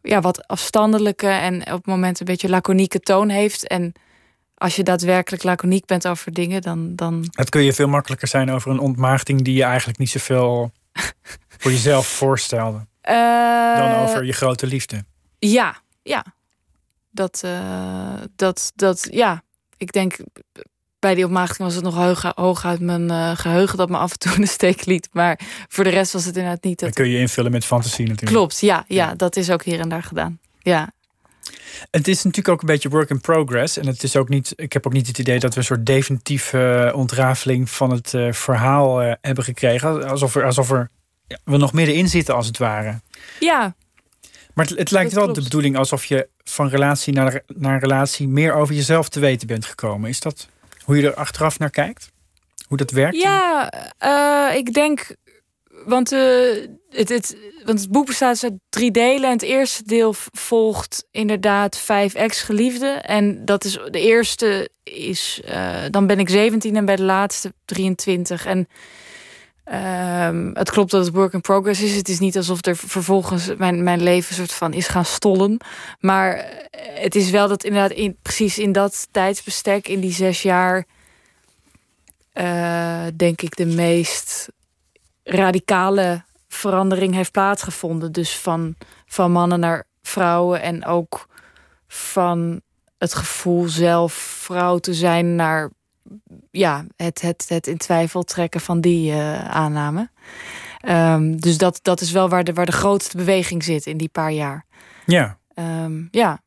ja, 0.02 0.22
wat 0.22 0.48
afstandelijke 0.48 1.28
en 1.28 1.62
op 1.62 1.68
het 1.68 1.86
moment 1.86 2.20
een 2.20 2.26
beetje 2.26 2.50
laconieke 2.50 3.00
toon 3.00 3.30
heeft. 3.30 3.68
En 3.68 3.94
als 4.56 4.76
je 4.76 4.84
daadwerkelijk 4.84 5.44
laconiek 5.44 5.86
bent 5.86 6.08
over 6.08 6.34
dingen, 6.34 6.62
dan. 6.62 6.96
dan... 6.96 7.26
Het 7.32 7.50
kun 7.50 7.64
je 7.64 7.74
veel 7.74 7.88
makkelijker 7.88 8.28
zijn 8.28 8.52
over 8.52 8.72
een 8.72 8.80
ontmaagding 8.80 9.42
die 9.42 9.56
je 9.56 9.64
eigenlijk 9.64 9.98
niet 10.00 10.10
zoveel 10.10 10.72
voor 11.58 11.72
jezelf 11.72 12.08
voorstelde. 12.22 12.88
Dan 13.78 13.96
over 13.96 14.26
je 14.26 14.34
grote 14.34 14.68
liefde. 14.68 15.04
Ja, 15.40 15.82
ja. 16.04 16.26
Dat, 17.12 17.42
uh, 17.46 18.14
dat, 18.36 18.72
dat, 18.76 19.08
ja. 19.12 19.44
Ik 19.78 19.92
denk, 19.92 20.18
bij 21.00 21.16
die 21.16 21.26
opmaagding 21.26 21.58
was 21.58 21.76
het 21.76 21.84
nog 21.84 21.96
hoog, 21.96 22.32
hoog 22.36 22.66
uit 22.66 22.80
mijn 22.80 23.12
uh, 23.12 23.32
geheugen 23.38 23.78
dat 23.78 23.90
me 23.90 23.98
af 23.98 24.12
en 24.12 24.20
toe 24.20 24.34
in 24.34 24.42
de 24.42 24.48
steek 24.48 24.86
liet. 24.86 25.10
Maar 25.12 25.40
voor 25.68 25.84
de 25.84 25.90
rest 25.90 26.14
was 26.14 26.26
het 26.26 26.38
inderdaad 26.38 26.64
niet. 26.64 26.80
Dat... 26.80 26.94
Dan 26.96 27.04
kun 27.06 27.14
je 27.14 27.20
invullen 27.20 27.52
met 27.52 27.66
fantasie 27.66 28.08
natuurlijk. 28.08 28.38
Klopt, 28.38 28.60
ja, 28.60 28.86
ja, 28.88 29.16
dat 29.16 29.36
is 29.36 29.50
ook 29.50 29.64
hier 29.64 29.80
en 29.80 29.90
daar 29.90 30.04
gedaan. 30.04 30.40
Ja. 30.60 30.92
Het 31.92 32.08
is 32.08 32.24
natuurlijk 32.24 32.50
ook 32.50 32.62
een 32.62 32.68
beetje 32.68 32.90
work 32.90 33.10
in 33.10 33.22
progress. 33.22 33.78
En 33.78 33.88
het 33.88 34.04
is 34.04 34.16
ook 34.16 34.30
niet, 34.30 34.54
ik 34.56 34.74
heb 34.74 34.86
ook 34.86 34.94
niet 34.94 35.08
het 35.08 35.18
idee 35.18 35.40
dat 35.40 35.54
we 35.54 35.60
een 35.60 35.66
soort 35.66 35.86
definitieve 35.86 36.92
ontrafeling 36.96 37.70
van 37.70 37.92
het 37.92 38.14
uh, 38.14 38.32
verhaal 38.32 39.00
hebben 39.22 39.44
gekregen. 39.44 40.08
Alsof 40.10 40.36
er, 40.36 40.46
alsof 40.46 40.72
er 40.72 40.90
we 41.44 41.58
nog 41.58 41.74
middenin 41.74 42.08
zitten, 42.08 42.36
als 42.36 42.48
het 42.48 42.58
ware. 42.58 43.02
Ja. 43.40 43.76
Maar 44.54 44.66
het, 44.66 44.78
het 44.78 44.92
lijkt 44.92 45.14
wel 45.14 45.34
de 45.34 45.42
bedoeling 45.42 45.78
alsof 45.78 46.06
je 46.06 46.28
van 46.44 46.68
relatie 46.70 47.14
naar, 47.14 47.42
naar 47.48 47.80
relatie 47.80 48.28
meer 48.28 48.54
over 48.54 48.76
jezelf 48.76 49.10
te 49.10 49.20
weten 49.20 49.48
bent 49.48 49.66
gekomen. 49.66 50.10
Is 50.10 50.20
dat 50.20 50.48
hoe 50.84 50.98
je 50.98 51.08
er 51.08 51.14
achteraf 51.14 51.60
naar 51.60 51.70
kijkt? 51.70 52.12
Hoe 52.68 52.78
dat 52.78 52.92
werkt? 52.92 53.16
Ja, 53.16 53.72
eh, 53.98 54.58
ik 54.58 54.74
denk. 54.74 55.16
Want, 55.86 56.12
eh, 56.12 56.20
het, 56.90 57.10
het, 57.10 57.38
want 57.66 57.80
het 57.80 57.92
boek 57.92 58.06
bestaat 58.06 58.44
uit 58.44 58.54
drie 58.70 58.92
delen. 58.92 59.26
En 59.26 59.32
het 59.32 59.42
eerste 59.42 59.84
deel 59.86 60.14
volgt 60.32 61.08
inderdaad 61.12 61.78
vijf 61.78 62.14
ex-geliefden. 62.14 63.04
En 63.04 63.46
dat 63.46 63.64
is 63.64 63.80
de 63.90 64.00
eerste 64.00 64.70
is. 64.84 65.42
eh, 65.46 65.84
dan 65.90 66.08
ben 66.08 66.20
ik 66.20 66.30
17 66.30 66.76
en 66.76 66.86
bij 66.86 66.96
de 66.96 67.04
laatste 67.04 67.54
23. 67.66 68.46
En 68.46 68.68
ehm, 69.70 70.50
het 70.54 70.72
klopt 70.72 70.92
dat 70.92 71.06
het 71.06 71.16
work 71.16 71.34
in 71.34 71.42
progress 71.42 71.82
is. 71.82 71.96
Het 71.96 72.10
is 72.10 72.20
niet 72.20 72.38
alsof 72.38 72.66
er 72.66 72.76
vervolgens 72.76 73.56
mijn, 73.58 73.84
mijn 73.84 74.04
leven 74.04 74.36
soort 74.36 74.52
van 74.52 74.74
is 74.74 74.88
gaan 74.88 75.06
stollen. 75.06 75.58
Maar 76.00 76.34
eh, 76.34 76.46
het 77.02 77.16
is 77.16 77.30
wel 77.30 77.48
dat 77.48 77.64
inderdaad 77.64 77.92
in, 77.92 78.18
precies 78.22 78.58
in 78.58 78.72
dat 78.72 79.08
tijdsbestek, 79.12 79.88
in 79.88 80.00
die 80.00 80.12
zes 80.12 80.42
jaar 80.42 80.86
eh, 82.32 83.06
denk 83.16 83.42
ik 83.42 83.56
de 83.56 83.66
meest 83.66 84.48
radicale 85.24 86.24
verandering 86.48 87.14
heeft 87.14 87.32
plaatsgevonden. 87.32 88.12
Dus 88.12 88.38
van, 88.38 88.76
van 89.06 89.32
mannen 89.32 89.60
naar 89.60 89.84
vrouwen 90.02 90.62
en 90.62 90.86
ook 90.86 91.28
van 91.88 92.62
het 92.98 93.14
gevoel 93.14 93.68
zelf 93.68 94.14
vrouw 94.14 94.78
te 94.78 94.94
zijn 94.94 95.36
naar 95.36 95.70
ja, 96.52 96.86
het, 96.96 97.22
het, 97.22 97.46
het 97.48 97.68
in 97.68 97.78
twijfel 97.78 98.24
trekken 98.24 98.62
van 98.62 98.82
die 98.82 99.12
eh, 99.12 99.50
aanname. 99.50 100.10
Ehm, 100.80 101.36
dus 101.36 101.58
dat, 101.58 101.80
dat 101.82 102.02
is 102.02 102.12
wel 102.12 102.30
waar 102.30 102.44
de, 102.44 102.54
waar 102.54 102.66
de 102.66 102.72
grootste 102.72 103.18
beweging 103.18 103.64
zit 103.64 103.86
in 103.86 103.98
die 103.98 104.10
paar 104.10 104.32
jaar. 104.32 104.66
Ja. 105.06 105.38
Ehm, 105.54 106.04
ja. 106.12 106.42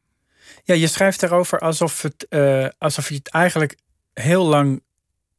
Ja, 0.65 0.75
je 0.75 0.87
schrijft 0.87 1.21
daarover 1.21 1.59
alsof, 1.59 2.03
het, 2.03 2.27
eh, 2.29 2.67
alsof 2.79 3.09
je 3.09 3.15
het 3.15 3.31
eigenlijk 3.31 3.77
heel 4.15 4.45
lang 4.45 4.83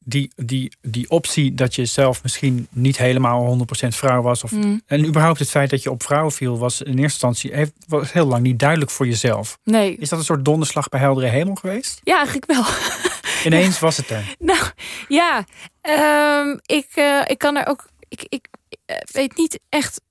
die, 0.06 0.32
die, 0.36 0.72
die 0.82 1.10
optie 1.10 1.54
dat 1.54 1.76
je 1.76 1.86
zelf 1.86 2.24
misschien 2.24 2.68
niet 2.70 2.98
helemaal 2.98 3.58
100% 3.86 3.96
vrouw 3.96 4.22
was. 4.22 4.44
Of, 4.44 4.52
Mm. 4.52 4.82
En 4.86 5.06
überhaupt 5.06 5.40
het 5.40 5.50
feit 5.50 5.70
dat 5.70 5.84
je 5.84 5.92
op 5.92 6.04
vrouwen 6.04 6.32
viel, 6.32 6.58
was 6.58 6.82
in 6.82 6.88
eerste 6.88 7.02
instantie 7.02 7.54
heeft, 7.54 7.72
was 7.88 8.12
heel 8.12 8.26
lang 8.26 8.44
niet 8.44 8.60
duidelijk 8.60 8.92
voor 8.92 9.08
jezelf. 9.08 9.60
Nee. 9.64 9.96
Is 9.96 10.10
dat 10.10 10.20
een 10.20 10.26
soort 10.26 10.46
donderslag 10.46 10.90
bij 10.90 11.00
heldere 11.00 11.28
hemel 11.28 11.56
geweest? 11.56 12.02
Ja, 12.04 12.16
eigenlijk 12.16 12.46
wel. 12.46 12.64
Ineens 13.52 13.80
was 13.80 13.98
het 13.98 14.10
er. 14.10 14.36
Nou, 14.40 14.66
ja. 15.08 15.46
ehm, 15.82 16.58
ik, 16.66 16.88
eh, 16.94 17.22
ik 17.26 17.38
kan 17.38 17.58
er 17.58 17.68
ook... 17.68 17.86
Ik, 18.10 18.26
ik 18.30 18.48
eh, 18.86 18.98
weet 19.12 19.38
niet 19.38 19.60
echt 19.70 20.02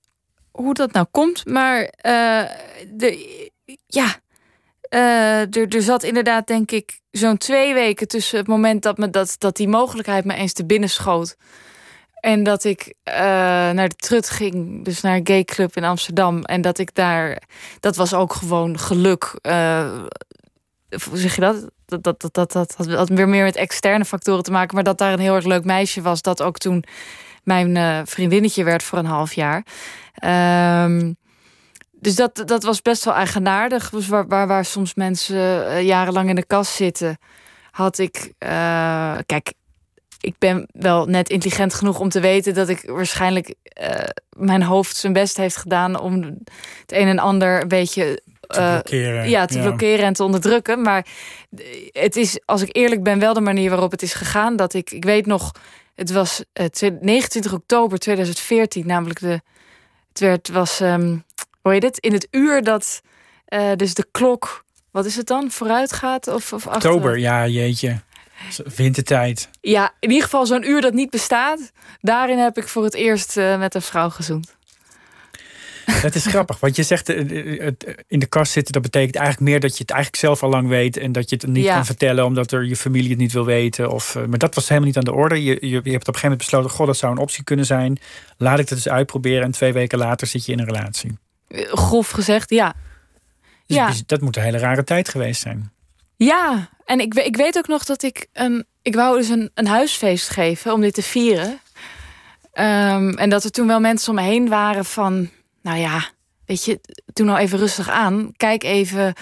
hoe 0.51 0.73
dat 0.73 0.91
nou 0.91 1.05
komt. 1.11 1.45
Maar 1.45 1.83
eh, 1.83 2.43
de, 2.87 3.49
ja... 3.87 4.21
er, 4.89 5.67
er 5.67 5.81
zat 5.81 6.03
inderdaad, 6.03 6.47
denk 6.47 6.71
ik, 6.71 6.99
zo'n 7.11 7.37
twee 7.37 7.73
weken 7.73 8.07
tussen 8.07 8.37
het 8.37 8.47
moment 8.47 8.83
dat, 8.83 8.97
me 8.97 9.09
dat, 9.09 9.35
dat 9.37 9.55
die 9.55 9.67
mogelijkheid 9.67 10.25
me 10.25 10.33
eens 10.33 10.53
te 10.53 10.65
binnen 10.65 10.89
schoot. 10.89 11.35
En 12.19 12.43
dat 12.43 12.63
ik 12.63 12.93
naar 13.03 13.89
de 13.89 13.95
Trut 13.95 14.29
ging, 14.29 14.85
dus 14.85 15.01
naar 15.01 15.15
een 15.15 15.27
gay 15.27 15.43
club 15.43 15.75
in 15.75 15.83
Amsterdam. 15.83 16.43
En 16.43 16.61
dat 16.61 16.77
ik 16.77 16.95
daar, 16.95 17.41
dat 17.79 17.95
was 17.95 18.13
ook 18.13 18.33
gewoon 18.33 18.79
geluk. 18.79 19.35
eh, 19.41 20.99
hoe 21.09 21.17
zeg 21.17 21.35
je 21.35 21.41
dat? 21.41 21.71
Dat, 22.01 22.21
dat, 22.21 22.33
dat, 22.33 22.51
dat, 22.51 22.75
had- 22.77 23.09
weer 23.09 23.29
meer 23.29 23.43
met 23.43 23.55
externe 23.55 24.05
factoren 24.05 24.43
te 24.43 24.51
maken. 24.51 24.75
Maar 24.75 24.83
dat 24.83 24.97
daar 24.97 25.13
een 25.13 25.19
heel 25.19 25.35
erg 25.35 25.45
leuk 25.45 25.63
meisje 25.65 26.01
was. 26.01 26.21
Dat 26.21 26.41
ook 26.41 26.57
toen 26.57 26.83
mijn 27.43 27.77
eh, 27.77 27.99
vriendinnetje 28.05 28.63
werd 28.63 28.83
voor 28.83 28.99
een 28.99 29.05
half 29.05 29.33
jaar. 29.33 29.65
Ehm, 30.13 31.13
dus 31.91 32.15
dat, 32.15 32.41
dat 32.45 32.63
was 32.63 32.81
best 32.81 33.03
wel 33.05 33.13
eigenaardig. 33.13 33.89
Dus 33.89 34.07
waar, 34.07 34.27
waar, 34.27 34.47
waar 34.47 34.65
soms 34.65 34.93
mensen 34.93 35.67
eh, 35.67 35.81
jarenlang 35.81 36.29
in 36.29 36.35
de 36.35 36.45
kast 36.45 36.73
zitten, 36.73 37.17
had 37.71 37.97
ik. 37.97 38.33
eh, 38.37 39.17
kijk, 39.25 39.53
ik 40.19 40.35
ben 40.39 40.67
wel 40.73 41.05
net 41.05 41.29
intelligent 41.29 41.73
genoeg 41.73 41.99
om 41.99 42.09
te 42.09 42.19
weten 42.19 42.53
dat 42.53 42.69
ik 42.69 42.83
waarschijnlijk 42.85 43.55
mijn 44.37 44.63
hoofd 44.63 44.95
zijn 44.97 45.13
best 45.13 45.37
heeft 45.37 45.55
gedaan 45.57 45.99
om 45.99 46.21
het 46.23 46.91
een 46.91 47.07
en 47.07 47.19
ander 47.19 47.61
een 47.61 47.67
beetje 47.67 48.21
Te 48.53 48.59
eh, 48.59 48.71
blokkeren. 48.71 49.29
ja, 49.29 49.45
te 49.45 49.59
blokkeren 49.59 50.05
en 50.05 50.13
te 50.13 50.23
onderdrukken. 50.23 50.81
Maar 50.81 51.05
eh, 51.57 51.65
het 51.91 52.15
is, 52.15 52.39
als 52.45 52.61
ik 52.61 52.75
eerlijk 52.75 53.03
ben, 53.03 53.19
wel 53.19 53.33
de 53.33 53.41
manier 53.41 53.69
waarop 53.69 53.91
het 53.91 54.01
is 54.01 54.13
gegaan. 54.13 54.55
Dat 54.55 54.73
ik, 54.73 54.91
ik 54.91 55.03
weet 55.03 55.25
nog, 55.25 55.51
het 55.95 56.11
was 56.11 56.43
eh, 56.53 56.65
twe- 56.65 56.97
29 57.01 57.53
oktober 57.53 57.99
2014, 57.99 58.87
namelijk 58.87 59.19
de. 59.19 59.41
Het 60.09 60.21
werd, 60.21 60.49
was, 60.49 60.79
ehm, 60.79 61.17
hoe 61.61 61.71
heet 61.71 61.83
het? 61.83 61.97
In 61.99 62.13
het 62.13 62.27
uur 62.31 62.63
dat 62.63 63.01
eh, 63.45 63.71
dus 63.75 63.93
de 63.93 64.05
klok, 64.11 64.65
wat 64.91 65.05
is 65.05 65.15
het 65.15 65.27
dan? 65.27 65.51
Vooruit 65.51 65.93
gaat 65.93 66.27
of, 66.27 66.53
of? 66.53 66.67
Oktober, 66.67 67.17
ja, 67.19 67.47
jeetje. 67.47 67.99
Wintertijd. 68.75 69.49
Ja, 69.61 69.93
in 69.99 70.09
ieder 70.09 70.23
geval 70.23 70.45
zo'n 70.45 70.69
uur 70.69 70.81
dat 70.81 70.93
niet 70.93 71.09
bestaat. 71.09 71.71
Daarin 72.01 72.37
heb 72.37 72.57
ik 72.57 72.67
voor 72.67 72.83
het 72.83 72.93
eerst 72.93 73.37
eh, 73.37 73.57
met 73.59 73.75
een 73.75 73.81
vrouw 73.81 74.09
gezoend. 74.09 74.55
Dat 76.03 76.15
is 76.15 76.25
grappig, 76.25 76.59
want 76.59 76.75
je 76.75 76.83
zegt 76.83 77.09
eh, 77.09 77.53
eh, 77.53 77.59
het 77.65 78.03
in 78.07 78.19
de 78.19 78.25
kast 78.25 78.51
zitten, 78.51 78.73
dat 78.73 78.81
betekent 78.81 79.15
eigenlijk 79.15 79.49
meer 79.49 79.59
dat 79.59 79.71
je 79.77 79.81
het 79.81 79.91
eigenlijk 79.91 80.21
zelf 80.23 80.43
al 80.43 80.49
lang 80.49 80.67
weet 80.67 80.97
en 80.97 81.11
dat 81.11 81.29
je 81.29 81.35
het 81.35 81.47
niet 81.47 81.63
Ja. 81.63 81.73
kan 81.73 81.85
vertellen 81.85 82.25
omdat 82.25 82.51
er 82.51 82.65
je 82.65 82.75
familie 82.75 83.09
het 83.09 83.17
niet 83.19 83.31
wil 83.33 83.45
weten. 83.45 83.91
Of, 83.91 84.15
eh, 84.15 84.25
maar 84.25 84.37
dat 84.37 84.55
was 84.55 84.67
helemaal 84.67 84.87
niet 84.87 84.97
aan 84.97 85.03
de 85.03 85.13
orde. 85.13 85.43
Je, 85.43 85.57
je, 85.61 85.67
je 85.69 85.73
hebt 85.75 85.85
op 85.85 85.91
een 85.91 85.99
gegeven 85.99 86.21
moment 86.21 86.37
besloten, 86.37 86.69
god, 86.69 86.87
dat 86.87 86.97
zou 86.97 87.11
een 87.11 87.17
optie 87.17 87.43
kunnen 87.43 87.65
zijn. 87.65 87.97
Laat 88.37 88.59
ik 88.59 88.67
dat 88.67 88.77
eens 88.77 88.87
uitproberen 88.89 89.43
en 89.43 89.51
twee 89.51 89.73
weken 89.73 89.97
later 89.97 90.27
zit 90.27 90.45
je 90.45 90.51
in 90.51 90.59
een 90.59 90.65
relatie. 90.65 91.17
Eh, 91.47 91.65
Grof 91.73 92.09
gezegd, 92.09 92.49
ja. 92.49 92.73
Dus 93.65 93.77
Ja. 93.77 93.91
dat 94.05 94.21
moet 94.21 94.35
een 94.35 94.43
hele 94.43 94.57
rare 94.57 94.83
tijd 94.83 95.09
geweest 95.09 95.41
zijn. 95.41 95.71
Ja, 96.15 96.69
en 96.85 96.99
ik, 96.99 97.13
ik 97.13 97.35
weet 97.35 97.57
ook 97.57 97.67
nog 97.67 97.83
dat 97.85 98.03
ik 98.03 98.27
een. 98.33 98.65
Ik 98.81 98.95
wou 98.95 99.17
dus 99.17 99.29
een, 99.29 99.51
een 99.53 99.67
huisfeest 99.67 100.29
geven 100.29 100.73
om 100.73 100.81
dit 100.81 100.93
te 100.93 101.01
vieren. 101.03 101.59
Ehm, 102.53 103.09
en 103.09 103.29
dat 103.29 103.43
er 103.43 103.51
toen 103.51 103.67
wel 103.67 103.79
mensen 103.79 104.09
om 104.09 104.15
me 104.15 104.21
heen 104.21 104.49
waren 104.49 104.85
van. 104.85 105.29
Nou 105.63 105.77
ja, 105.77 106.09
weet 106.45 106.65
je, 106.65 106.79
doe 107.05 107.25
nou 107.25 107.39
even 107.39 107.57
rustig 107.57 107.89
aan. 107.89 108.31
Kijk 108.37 108.63
even 108.63 109.13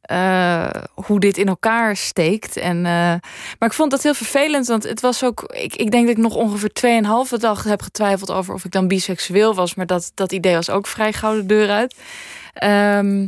eh, 0.00 0.70
hoe 0.94 1.20
dit 1.20 1.36
in 1.36 1.48
elkaar 1.48 1.96
steekt. 1.96 2.56
En, 2.56 2.76
eh, 2.76 3.14
maar 3.58 3.68
ik 3.68 3.72
vond 3.72 3.90
dat 3.90 4.02
heel 4.02 4.14
vervelend, 4.14 4.66
want 4.66 4.82
het 4.82 5.00
was 5.00 5.24
ook. 5.24 5.42
Ik, 5.42 5.76
ik 5.76 5.90
denk 5.90 6.06
dat 6.06 6.16
ik 6.16 6.22
nog 6.22 6.34
ongeveer 6.34 6.70
2,5 6.72 7.40
dag 7.40 7.64
heb 7.64 7.82
getwijfeld 7.82 8.30
over 8.30 8.54
of 8.54 8.64
ik 8.64 8.70
dan 8.70 8.88
biseksueel 8.88 9.54
was. 9.54 9.74
Maar 9.74 9.86
dat, 9.86 10.12
dat 10.14 10.32
idee 10.32 10.54
was 10.54 10.70
ook 10.70 10.86
vrij 10.86 11.12
gauw 11.12 11.34
de 11.34 11.46
deur 11.46 11.70
uit. 11.70 11.96
Ehm, 12.52 13.26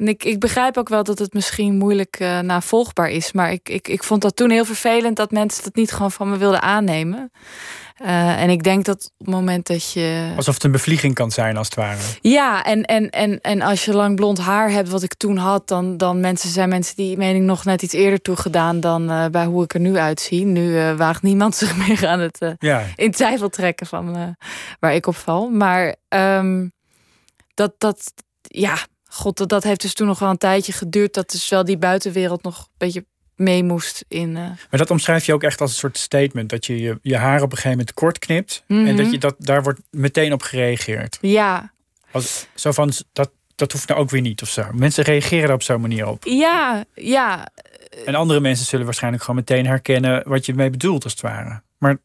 en 0.00 0.08
ik, 0.08 0.24
ik 0.24 0.40
begrijp 0.40 0.76
ook 0.76 0.88
wel 0.88 1.04
dat 1.04 1.18
het 1.18 1.32
misschien 1.32 1.76
moeilijk 1.76 2.16
eh, 2.18 2.38
navolgbaar 2.38 3.10
is. 3.10 3.32
Maar 3.32 3.52
ik, 3.52 3.68
ik, 3.68 3.88
ik 3.88 4.04
vond 4.04 4.22
dat 4.22 4.36
toen 4.36 4.50
heel 4.50 4.64
vervelend 4.64 5.16
dat 5.16 5.30
mensen 5.30 5.64
dat 5.64 5.74
niet 5.74 5.92
gewoon 5.92 6.10
van 6.10 6.30
me 6.30 6.36
wilden 6.36 6.62
aannemen. 6.62 7.30
Eh, 7.94 8.42
en 8.42 8.50
ik 8.50 8.62
denk 8.62 8.84
dat 8.84 9.10
op 9.18 9.26
het 9.26 9.34
moment 9.34 9.66
dat 9.66 9.92
je. 9.92 10.32
Alsof 10.36 10.54
het 10.54 10.64
een 10.64 10.70
bevlieging 10.70 11.14
kan 11.14 11.30
zijn, 11.30 11.56
als 11.56 11.66
het 11.66 11.76
ware. 11.76 11.98
Ja, 12.20 12.64
en, 12.64 12.84
en, 12.84 13.10
en, 13.10 13.40
en 13.40 13.62
als 13.62 13.84
je 13.84 13.92
lang 13.92 14.16
blond 14.16 14.38
haar 14.38 14.70
hebt, 14.70 14.88
wat 14.88 15.02
ik 15.02 15.14
toen 15.14 15.36
had, 15.36 15.68
dan, 15.68 15.96
dan 15.96 16.20
mensen 16.20 16.50
zijn 16.50 16.68
mensen 16.68 16.96
die 16.96 17.16
mening 17.16 17.44
nog 17.44 17.64
net 17.64 17.82
iets 17.82 17.94
eerder 17.94 18.22
toegedaan 18.22 18.80
dan 18.80 19.10
eh, 19.10 19.26
bij 19.26 19.44
hoe 19.44 19.64
ik 19.64 19.74
er 19.74 19.80
nu 19.80 19.96
uitzie. 19.96 20.44
Nu 20.44 20.94
waagt 20.94 21.22
niemand 21.22 21.54
zich 21.62 21.76
meer 21.76 22.06
aan 22.06 22.20
het 22.20 22.38
Ja, 22.58 22.84
in 22.96 23.10
twijfel 23.10 23.48
trekken 23.48 23.86
van 23.86 24.36
waar 24.80 24.94
ik 24.94 25.06
op 25.06 25.16
val. 25.16 25.48
Maar 25.48 25.96
ehm, 26.08 26.66
dat, 27.54 27.74
dat, 27.78 28.12
ja, 28.42 28.76
god, 29.10 29.36
dat, 29.36 29.48
dat 29.48 29.62
heeft 29.62 29.80
dus 29.80 29.94
toen 29.94 30.06
nog 30.06 30.18
wel 30.18 30.30
een 30.30 30.38
tijdje 30.38 30.72
geduurd. 30.72 31.14
Dat 31.14 31.30
dus 31.30 31.48
wel 31.48 31.64
die 31.64 31.78
buitenwereld 31.78 32.42
nog 32.42 32.58
een 32.58 32.66
beetje 32.78 33.04
mee 33.36 33.64
moest 33.64 34.04
in. 34.08 34.36
eh, 34.36 34.42
maar 34.42 34.78
dat 34.78 34.90
omschrijf 34.90 35.26
je 35.26 35.32
ook 35.34 35.42
echt 35.42 35.60
als 35.60 35.70
een 35.70 35.76
soort 35.76 35.98
statement. 35.98 36.50
Dat 36.50 36.66
je 36.66 36.80
je, 36.80 36.98
je 37.02 37.16
haar 37.16 37.36
op 37.42 37.50
een 37.50 37.56
gegeven 37.56 37.70
moment 37.70 37.94
kort 37.94 38.18
knipt. 38.18 38.62
Mhm. 38.66 38.86
En 38.86 38.96
dat 38.96 39.10
je 39.10 39.18
dat, 39.18 39.34
daar 39.38 39.62
wordt 39.62 39.80
meteen 39.90 40.32
op 40.32 40.42
gereageerd. 40.42 41.18
ja, 41.20 41.72
Als, 42.10 42.46
zo 42.54 42.72
van, 42.72 42.92
dat, 43.12 43.30
dat 43.54 43.72
hoeft 43.72 43.88
nou 43.88 44.00
ook 44.00 44.10
weer 44.10 44.20
niet 44.20 44.42
of 44.42 44.48
zo. 44.48 44.64
Mensen 44.72 45.04
reageren 45.04 45.48
er 45.48 45.54
op 45.54 45.62
zo'n 45.62 45.80
manier 45.80 46.06
op. 46.08 46.24
ja, 46.24 46.84
ja, 46.94 47.48
En 48.04 48.14
andere 48.14 48.40
mensen 48.40 48.66
zullen 48.66 48.84
waarschijnlijk 48.84 49.22
gewoon 49.22 49.36
meteen 49.40 49.66
herkennen 49.66 50.22
wat 50.28 50.46
je 50.46 50.52
ermee 50.52 50.70
bedoelt, 50.70 51.04
als 51.04 51.12
het 51.12 51.22
ware. 51.22 51.62
Maar 51.78 51.96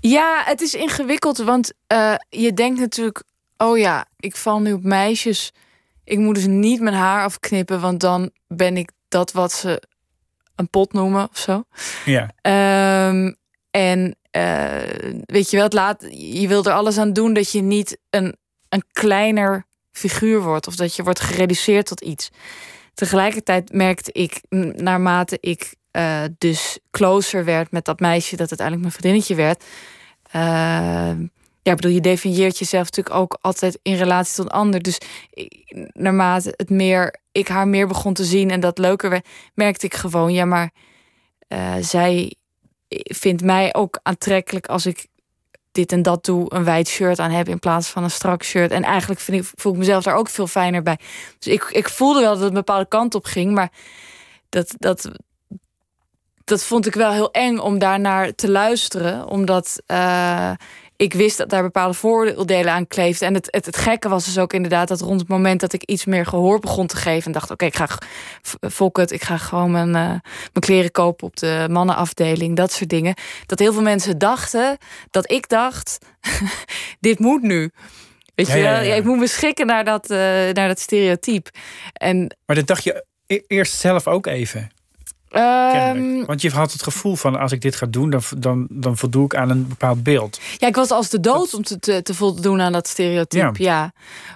Ja, 0.00 0.42
het 0.44 0.60
is 0.60 0.74
ingewikkeld, 0.74 1.38
want 1.38 1.72
eh, 1.86 2.14
je 2.28 2.54
denkt 2.54 2.80
natuurlijk, 2.80 3.22
oh 3.56 3.78
ja, 3.78 4.06
ik 4.18 4.36
val 4.36 4.60
nu 4.60 4.72
op 4.72 4.82
meisjes. 4.82 5.52
Ik 6.10 6.18
moet 6.18 6.34
dus 6.34 6.46
niet 6.46 6.80
mijn 6.80 6.94
haar 6.94 7.24
afknippen, 7.24 7.80
want 7.80 8.00
dan 8.00 8.30
ben 8.46 8.76
ik 8.76 8.90
dat 9.08 9.32
wat 9.32 9.52
ze 9.52 9.82
een 10.54 10.68
pot 10.68 10.92
noemen 10.92 11.28
of 11.30 11.38
zo. 11.38 11.64
ja, 12.04 12.30
Ehm, 12.40 13.32
en 13.70 14.16
eh, 14.30 15.20
weet 15.24 15.50
je 15.50 15.56
wel, 15.56 15.64
het 15.64 15.72
laat, 15.72 16.06
je 16.10 16.48
wil 16.48 16.64
er 16.64 16.72
alles 16.72 16.98
aan 16.98 17.12
doen 17.12 17.32
dat 17.32 17.52
je 17.52 17.60
niet 17.60 17.98
een, 18.10 18.36
een 18.68 18.84
kleiner 18.92 19.66
figuur 19.92 20.40
wordt 20.42 20.66
of 20.66 20.76
dat 20.76 20.96
je 20.96 21.02
wordt 21.02 21.20
gereduceerd 21.20 21.86
tot 21.86 22.00
iets. 22.00 22.30
Tegelijkertijd 22.94 23.72
merkte 23.72 24.12
ik, 24.12 24.40
naarmate 24.76 25.38
ik 25.40 25.74
eh, 25.90 26.22
dus 26.38 26.78
closer 26.90 27.44
werd 27.44 27.70
met 27.70 27.84
dat 27.84 28.00
meisje 28.00 28.36
dat 28.36 28.48
uiteindelijk 28.48 28.80
mijn 28.80 29.00
vriendinnetje 29.00 29.34
werd, 29.34 29.64
eh, 30.30 31.12
ja, 31.70 31.76
bedoel, 31.76 31.92
je 31.92 32.00
definieert 32.00 32.58
jezelf 32.58 32.84
natuurlijk 32.84 33.16
ook 33.16 33.38
altijd 33.40 33.78
in 33.82 33.94
relatie 33.94 34.34
tot 34.34 34.44
een 34.44 34.50
ander. 34.50 34.82
Dus 34.82 34.98
naarmate 35.92 36.54
het 36.56 36.70
meer, 36.70 37.20
ik 37.32 37.48
haar 37.48 37.68
meer 37.68 37.86
begon 37.86 38.14
te 38.14 38.24
zien 38.24 38.50
en 38.50 38.60
dat 38.60 38.78
leuker 38.78 39.10
werd, 39.10 39.28
merkte 39.54 39.86
ik 39.86 39.94
gewoon, 39.94 40.32
ja, 40.32 40.44
maar 40.44 40.70
uh, 41.48 41.74
zij 41.80 42.34
vindt 42.94 43.42
mij 43.42 43.74
ook 43.74 44.00
aantrekkelijk 44.02 44.66
als 44.66 44.86
ik 44.86 45.06
dit 45.72 45.92
en 45.92 46.02
dat 46.02 46.24
doe, 46.24 46.54
een 46.54 46.64
wijd 46.64 46.88
shirt 46.88 47.18
aan 47.18 47.30
heb 47.30 47.48
in 47.48 47.58
plaats 47.58 47.88
van 47.88 48.04
een 48.04 48.10
strak 48.10 48.44
shirt. 48.44 48.70
En 48.70 48.82
eigenlijk 48.82 49.20
vind 49.20 49.42
ik, 49.42 49.50
voel 49.54 49.72
ik 49.72 49.78
mezelf 49.78 50.04
daar 50.04 50.14
ook 50.16 50.28
veel 50.28 50.46
fijner 50.46 50.82
bij. 50.82 50.98
Dus 51.38 51.52
ik, 51.52 51.62
ik 51.62 51.88
voelde 51.88 52.20
wel 52.20 52.30
dat 52.30 52.38
het 52.38 52.48
een 52.48 52.54
bepaalde 52.54 52.88
kant 52.88 53.14
op 53.14 53.24
ging, 53.24 53.52
maar 53.52 53.72
dat, 54.48 54.74
dat, 54.78 55.10
dat 56.44 56.64
vond 56.64 56.86
ik 56.86 56.94
wel 56.94 57.12
heel 57.12 57.30
eng 57.30 57.58
om 57.58 57.78
daarnaar 57.78 58.34
te 58.34 58.50
luisteren. 58.50 59.26
Omdat 59.26 59.82
uh, 59.86 60.52
ik 61.00 61.14
wist 61.14 61.38
dat 61.38 61.48
daar 61.48 61.62
bepaalde 61.62 61.94
vooroordelen 61.94 62.72
aan 62.72 62.86
kleefden. 62.86 63.28
En 63.28 63.34
het, 63.34 63.48
het, 63.50 63.66
het, 63.66 63.76
gekke 63.76 64.08
was 64.08 64.24
dus 64.24 64.38
ook 64.38 64.52
inderdaad 64.52 64.88
dat 64.88 65.00
rond 65.00 65.20
het 65.20 65.28
moment 65.28 65.60
dat 65.60 65.72
ik 65.72 65.82
iets 65.82 66.04
meer 66.04 66.26
gehoor 66.26 66.58
begon 66.58 66.86
te 66.86 66.96
geven. 66.96 67.26
En 67.26 67.32
dacht, 67.32 67.50
oké, 67.50 67.64
ik 67.64 67.76
ga 67.76 67.88
fok 68.60 68.96
het, 68.96 69.10
ik 69.10 69.22
ga 69.22 69.36
gewoon 69.36 69.70
mijn, 69.70 69.88
uh, 69.88 69.94
mijn 69.94 70.20
kleren 70.60 70.90
kopen 70.90 71.26
op 71.26 71.36
de 71.36 71.66
mannenafdeling, 71.70 72.56
dat 72.56 72.72
soort 72.72 72.90
dingen. 72.90 73.14
Dat 73.46 73.58
heel 73.58 73.72
veel 73.72 73.82
mensen 73.82 74.18
dachten 74.18 74.78
dat 75.10 75.30
ik 75.30 75.48
dacht, 75.48 75.98
dit 77.00 77.18
moet 77.18 77.42
nu. 77.42 77.70
Weet 78.34 78.46
je 78.46 78.58
ja, 78.58 78.78
ik 78.78 79.04
moet 79.04 79.18
me 79.18 79.26
schikken 79.26 79.66
naar 79.66 79.84
dat, 79.84 80.10
uh, 80.10 80.18
naar 80.52 80.68
dat 80.68 80.80
stereotype. 80.80 81.50
En, 81.92 82.36
maar 82.46 82.56
dat 82.56 82.66
dacht 82.66 82.84
je 82.84 83.04
e-, 83.26 83.42
eerst 83.46 83.72
zelf 83.72 84.06
ook 84.06 84.26
even? 84.26 84.70
Um, 85.32 86.26
Want 86.26 86.40
je 86.40 86.50
had 86.50 86.72
het 86.72 86.82
gevoel 86.82 87.16
van 87.16 87.38
als 87.38 87.52
ik 87.52 87.60
dit 87.60 87.76
ga 87.76 87.86
doen, 87.86 88.10
dan, 88.10 88.22
dan, 88.36 88.66
dan 88.70 88.96
voldoe 88.96 89.24
ik 89.24 89.34
aan 89.34 89.50
een 89.50 89.68
bepaald 89.68 90.02
beeld. 90.02 90.40
Ja, 90.56 90.66
ik 90.66 90.74
was 90.74 90.90
als 90.90 91.08
de 91.08 91.20
dood 91.20 91.54
om 91.54 91.62
te, 91.62 92.02
te, 92.02 92.14
voldoen 92.14 92.60
aan 92.60 92.72
dat 92.72 92.88
stereotype. 92.88 93.62
Ja. 93.62 93.92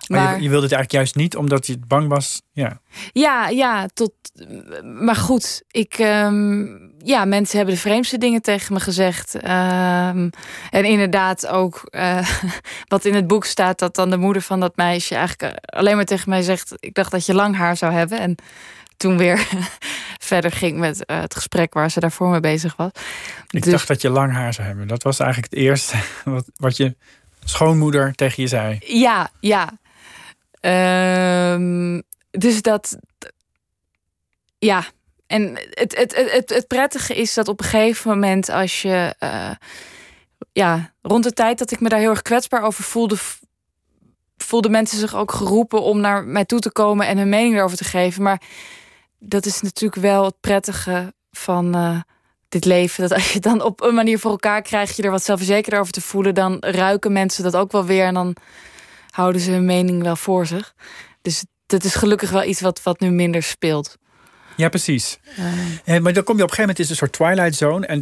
Maar, 0.07 0.23
maar 0.23 0.37
je, 0.37 0.43
je, 0.43 0.49
wilde 0.49 0.65
het 0.65 0.73
eigenlijk 0.75 0.91
juist 0.93 1.15
niet 1.15 1.37
omdat 1.37 1.67
je 1.67 1.79
bang 1.87 2.09
was. 2.09 2.43
Ja, 2.53 2.81
ja, 3.13 3.49
ja 3.49 3.89
tot. 3.95 4.13
Maar 4.83 5.17
goed, 5.17 5.63
ik. 5.71 5.99
Um, 5.99 6.93
ja, 6.99 7.25
mensen 7.25 7.57
hebben 7.57 7.75
de 7.75 7.81
vreemdste 7.81 8.19
dingen 8.19 8.43
tegen 8.43 8.75
me 8.75 8.81
gezegd. 8.81 9.35
Um, 9.35 10.31
en 10.71 10.85
inderdaad 10.85 11.47
ook 11.47 11.89
uh, 11.91 12.29
wat 12.89 13.05
in 13.05 13.15
het 13.15 13.27
boek 13.27 13.45
staat, 13.45 13.79
dat 13.79 13.95
dan 13.95 14.11
de 14.11 14.17
moeder 14.17 14.43
van 14.43 14.61
dat 14.61 14.77
meisje 14.77 15.15
eigenlijk 15.15 15.59
alleen 15.65 15.97
maar 15.97 16.05
tegen 16.05 16.31
mij 16.31 16.43
zegt: 16.43 16.75
Ik 16.79 16.95
dacht 16.95 17.11
dat 17.11 17.27
je 17.27 17.35
lang 17.35 17.57
haar 17.57 17.77
zou 17.77 17.93
hebben. 17.93 18.19
En 18.19 18.37
toen 18.97 19.19
weer 19.19 19.49
verder 20.31 20.53
ging 20.53 20.79
met 20.79 21.03
uh, 21.07 21.21
het 21.21 21.35
gesprek 21.35 21.75
waar 21.75 21.91
ze 21.91 22.01
daarvoor 22.01 22.29
mee 22.29 22.41
bezig 22.41 22.77
was. 22.77 22.91
Ik 23.51 23.63
dus... 23.63 23.73
dacht 23.73 23.89
dat 23.89 24.03
je 24.03 24.11
lang 24.11 24.33
haar 24.33 24.55
zou 24.55 24.67
hebben. 24.67 24.89
Dat 24.89 25.03
was 25.03 25.19
eigenlijk 25.19 25.53
het 25.53 25.63
eerste 25.63 25.97
wat, 26.25 26.45
wat 26.57 26.77
je 26.77 26.97
schoonmoeder 27.45 28.15
tegen 28.15 28.43
je 28.43 28.49
zei. 28.49 28.79
Ja, 28.81 29.31
ja. 29.41 29.79
Um, 31.53 32.03
dus 32.31 32.63
dat. 32.63 32.99
Ja. 34.59 34.85
En 35.27 35.59
het, 35.71 35.97
het, 35.97 36.15
het, 36.33 36.51
het, 36.51 36.67
prettige 36.67 37.15
is 37.15 37.35
dat 37.35 37.49
op 37.49 37.61
een 37.61 37.67
gegeven 37.67 38.11
moment, 38.11 38.49
als 38.49 38.83
je. 38.83 39.15
Uh, 39.21 39.51
ja, 40.53 40.93
rond 41.03 41.25
de 41.25 41.33
tijd 41.33 41.59
dat 41.59 41.71
ik 41.71 41.81
me 41.81 41.89
daar 41.89 41.99
heel 41.99 42.11
erg 42.11 42.23
kwetsbaar 42.23 42.63
over 42.63 42.85
voelde, 42.85 43.17
voelden 44.37 44.71
mensen 44.71 44.99
zich 44.99 45.15
ook 45.15 45.33
geroepen 45.33 45.83
om 45.83 46.01
naar 46.01 46.25
mij 46.25 46.45
toe 46.45 46.59
te 46.59 46.73
komen 46.73 47.07
en 47.07 47.19
hun 47.19 47.29
mening 47.29 47.57
erover 47.57 47.77
te 47.77 47.85
geven. 47.85 48.23
Maar 48.23 48.41
dat 49.27 49.47
is 49.47 49.61
natuurlijk 49.61 50.03
wel 50.03 50.25
het 50.25 50.41
prettige 50.41 51.15
van 51.31 51.77
uh, 51.77 52.01
dit 52.49 52.65
leven. 52.65 53.09
Dat 53.09 53.13
als 53.13 53.33
je 53.33 53.41
dan 53.41 53.63
op 53.63 53.83
een 53.83 53.95
manier 53.95 54.19
voor 54.19 54.31
elkaar 54.31 54.63
krijgt, 54.63 54.97
je 54.97 55.03
er 55.03 55.11
wat 55.11 55.25
zelfverzekerder 55.25 55.81
over 55.81 55.93
te 55.93 56.01
voelen, 56.01 56.35
dan 56.35 56.57
ruiken 56.61 57.13
mensen 57.13 57.43
dat 57.43 57.57
ook 57.57 57.73
wel 57.73 57.85
weer 57.85 58.05
en 58.07 58.15
dan 58.15 58.37
houden 59.11 59.41
ze 59.41 59.51
hun 59.51 59.65
mening 59.65 60.03
wel 60.03 60.17
voor 60.17 60.47
zich. 60.47 60.75
Dus 61.23 61.45
dat 61.67 61.85
is 61.85 61.95
gelukkig 61.95 62.31
wel 62.31 62.45
iets 62.45 62.61
wat, 62.61 62.83
wat 62.83 63.01
nu 63.01 63.11
minder 63.11 63.43
speelt. 63.43 63.97
Ja, 64.57 64.69
precies. 64.69 65.19
Uh. 65.87 65.99
maar 65.99 66.13
dan 66.13 66.25
kom 66.25 66.37
je 66.37 66.43
op 66.43 66.51
een 66.51 66.55
gegeven 66.55 66.61
moment 66.61 66.79
is 66.79 66.91
een 66.91 66.97
soort 66.97 67.13
twilight 67.13 67.55
zone. 67.55 67.87
En 67.87 68.01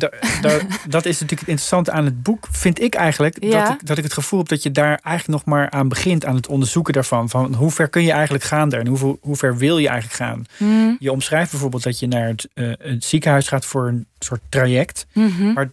dat 0.89 1.05
is 1.05 1.21
natuurlijk 1.21 1.41
het 1.41 1.49
interessante 1.49 1.91
aan 1.91 2.05
het 2.05 2.23
boek, 2.23 2.47
vind 2.51 2.81
ik 2.81 2.95
eigenlijk. 2.95 3.51
Dat, 3.51 3.69
ik, 3.69 3.87
dat 3.87 3.99
ik 3.99 4.05
het 4.05 4.13
gevoel 4.13 4.39
heb 4.39 4.49
dat 4.49 4.63
je 4.63 4.71
daar 4.71 5.01
eigenlijk 5.03 5.45
nog 5.45 5.55
maar 5.55 5.71
aan 5.71 5.89
begint, 5.89 6.25
aan 6.25 6.35
het 6.35 6.47
onderzoeken 6.47 6.93
daarvan. 6.93 7.29
Van 7.29 7.55
hoe 7.55 7.71
ver 7.71 7.89
kun 7.89 8.03
je 8.03 8.13
eigenlijk 8.13 8.45
gaan 8.45 8.69
daar 8.69 8.81
en 8.81 8.87
hoe, 8.87 9.19
hoe 9.21 9.37
ver 9.37 9.57
wil 9.57 9.79
je 9.79 9.89
eigenlijk 9.89 10.17
gaan? 10.17 10.45
Hmm. 10.57 10.97
Je 10.99 11.13
omschrijft 11.13 11.51
bijvoorbeeld 11.51 11.83
dat 11.83 11.99
je 11.99 12.07
naar 12.07 12.29
het, 12.29 12.49
uh, 12.55 12.73
ziekenhuis 12.99 13.49
gaat 13.49 13.67
voor 13.67 13.89
een 13.89 14.07
soort 14.19 14.41
traject. 14.49 15.07
Mhm. 15.13 15.53
Maar 15.53 15.73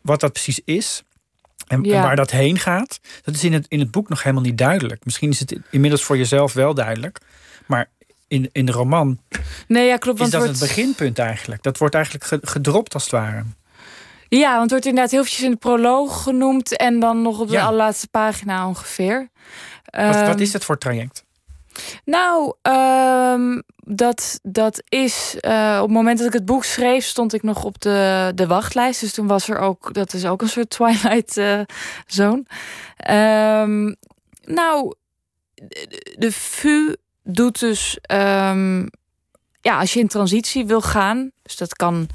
wat 0.00 0.20
dat 0.20 0.32
precies 0.32 0.60
is, 0.64 1.02
en, 1.66 1.88
waar 1.88 2.16
dat 2.16 2.30
heen 2.30 2.58
gaat, 2.58 3.00
dat 3.22 3.34
is 3.34 3.44
in 3.44 3.52
het, 3.52 3.66
in 3.68 3.78
het 3.78 3.90
boek 3.90 4.08
nog 4.08 4.22
helemaal 4.22 4.44
niet 4.44 4.58
duidelijk. 4.58 5.04
Misschien 5.04 5.30
is 5.30 5.40
het 5.40 5.56
inmiddels 5.70 6.02
voor 6.02 6.16
jezelf 6.16 6.52
wel 6.52 6.74
duidelijk. 6.74 7.18
In, 8.32 8.48
in 8.52 8.66
de 8.66 8.72
roman 8.72 9.18
nee, 9.68 9.86
ja, 9.86 9.96
klopt, 9.96 10.20
is 10.20 10.30
dat 10.30 10.48
het 10.48 10.58
beginpunt 10.58 11.18
eigenlijk. 11.18 11.62
Dat 11.62 11.78
wordt 11.78 11.94
eigenlijk 11.94 12.48
gedropt 12.48 12.94
als 12.94 13.02
het 13.02 13.12
ware. 13.12 13.44
Ja, 14.28 14.50
want 14.50 14.60
het 14.62 14.70
wordt 14.70 14.86
inderdaad 14.86 15.10
heel 15.10 15.20
eventjes 15.20 15.44
in 15.44 15.50
de 15.50 15.56
proloog 15.56 16.22
genoemd... 16.22 16.76
en 16.76 17.00
dan 17.00 17.22
nog 17.22 17.40
op 17.40 17.48
de 17.48 17.60
allerlaatste 17.60 18.08
pagina 18.08 18.68
ongeveer. 18.68 19.28
Wat, 19.84 20.14
wat 20.14 20.14
ehm, 20.14 20.38
is 20.38 20.52
dat 20.52 20.64
voor 20.64 20.78
traject? 20.78 21.24
Nou, 22.04 22.54
um, 22.62 23.62
dat, 23.76 24.38
dat 24.42 24.82
is. 24.88 25.36
Uh, 25.40 25.76
op 25.76 25.86
het 25.86 25.96
moment 25.96 26.18
dat 26.18 26.26
ik 26.26 26.32
het 26.32 26.44
boek 26.44 26.64
schreef, 26.64 27.04
stond 27.04 27.34
ik 27.34 27.42
nog 27.42 27.64
op 27.64 27.80
de, 27.80 28.32
de 28.34 28.46
wachtlijst. 28.46 29.00
Dus 29.00 29.14
toen 29.14 29.26
was 29.26 29.48
er 29.48 29.58
ook. 29.58 29.94
Dat 29.94 30.12
is 30.12 30.24
ook 30.24 30.42
een 30.42 30.48
soort 30.48 30.70
Twilight 30.76 31.36
uh, 31.36 31.60
Zone. 32.06 32.44
Um, 33.10 33.96
nou, 34.44 34.94
de, 35.54 36.16
de 36.18 36.32
VU 36.32 36.94
doet 37.22 37.60
dus, 37.60 37.98
um, 38.12 38.90
ja, 39.60 39.78
als 39.78 39.92
je 39.92 40.00
in 40.00 40.08
transitie 40.08 40.66
wil 40.66 40.80
gaan, 40.80 41.30
dus 41.42 41.56
dat 41.56 41.74
kan 41.74 42.08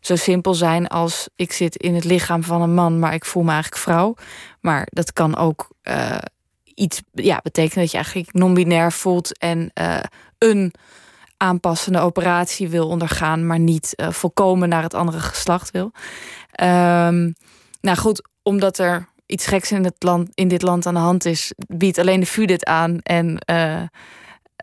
zo 0.00 0.16
simpel 0.16 0.54
zijn 0.54 0.86
als 0.86 1.28
ik 1.36 1.52
zit 1.52 1.76
in 1.76 1.94
het 1.94 2.04
lichaam 2.04 2.42
van 2.42 2.62
een 2.62 2.74
man, 2.74 2.98
maar 2.98 3.14
ik 3.14 3.24
voel 3.24 3.42
me 3.42 3.52
eigenlijk 3.52 3.82
vrouw. 3.82 4.14
Maar 4.60 4.86
dat 4.90 5.12
kan 5.12 5.36
ook 5.36 5.68
uh, 5.82 6.18
iets 6.74 7.02
ja, 7.12 7.40
betekenen 7.42 7.82
dat 7.82 7.90
je 7.90 7.96
eigenlijk 7.96 8.32
non-binair 8.32 8.92
voelt 8.92 9.38
en 9.38 9.70
uh, 9.80 9.98
een 10.38 10.72
aanpassende 11.36 11.98
operatie 11.98 12.68
wil 12.68 12.88
ondergaan, 12.88 13.46
maar 13.46 13.58
niet 13.58 13.92
uh, 13.96 14.10
volkomen 14.10 14.68
naar 14.68 14.82
het 14.82 14.94
andere 14.94 15.20
geslacht 15.20 15.70
wil. 15.70 15.92
Um, 16.62 17.34
nou 17.80 17.96
goed, 17.96 18.28
omdat 18.42 18.78
er 18.78 19.08
iets 19.26 19.46
geks 19.46 19.72
in, 19.72 19.84
het 19.84 20.02
land, 20.02 20.28
in 20.34 20.48
dit 20.48 20.62
land 20.62 20.86
aan 20.86 20.94
de 20.94 21.00
hand 21.00 21.24
is, 21.24 21.52
biedt 21.56 21.98
alleen 21.98 22.20
de 22.20 22.26
VU 22.26 22.44
dit 22.44 22.64
aan 22.64 22.98
en 23.02 23.38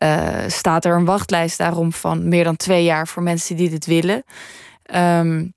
uh, 0.03 0.43
staat 0.47 0.85
er 0.85 0.95
een 0.95 1.05
wachtlijst 1.05 1.57
daarom 1.57 1.93
van 1.93 2.27
meer 2.27 2.43
dan 2.43 2.55
twee 2.55 2.83
jaar 2.83 3.07
voor 3.07 3.23
mensen 3.23 3.55
die 3.55 3.69
dit 3.69 3.85
willen. 3.85 4.23
Um, 4.95 5.53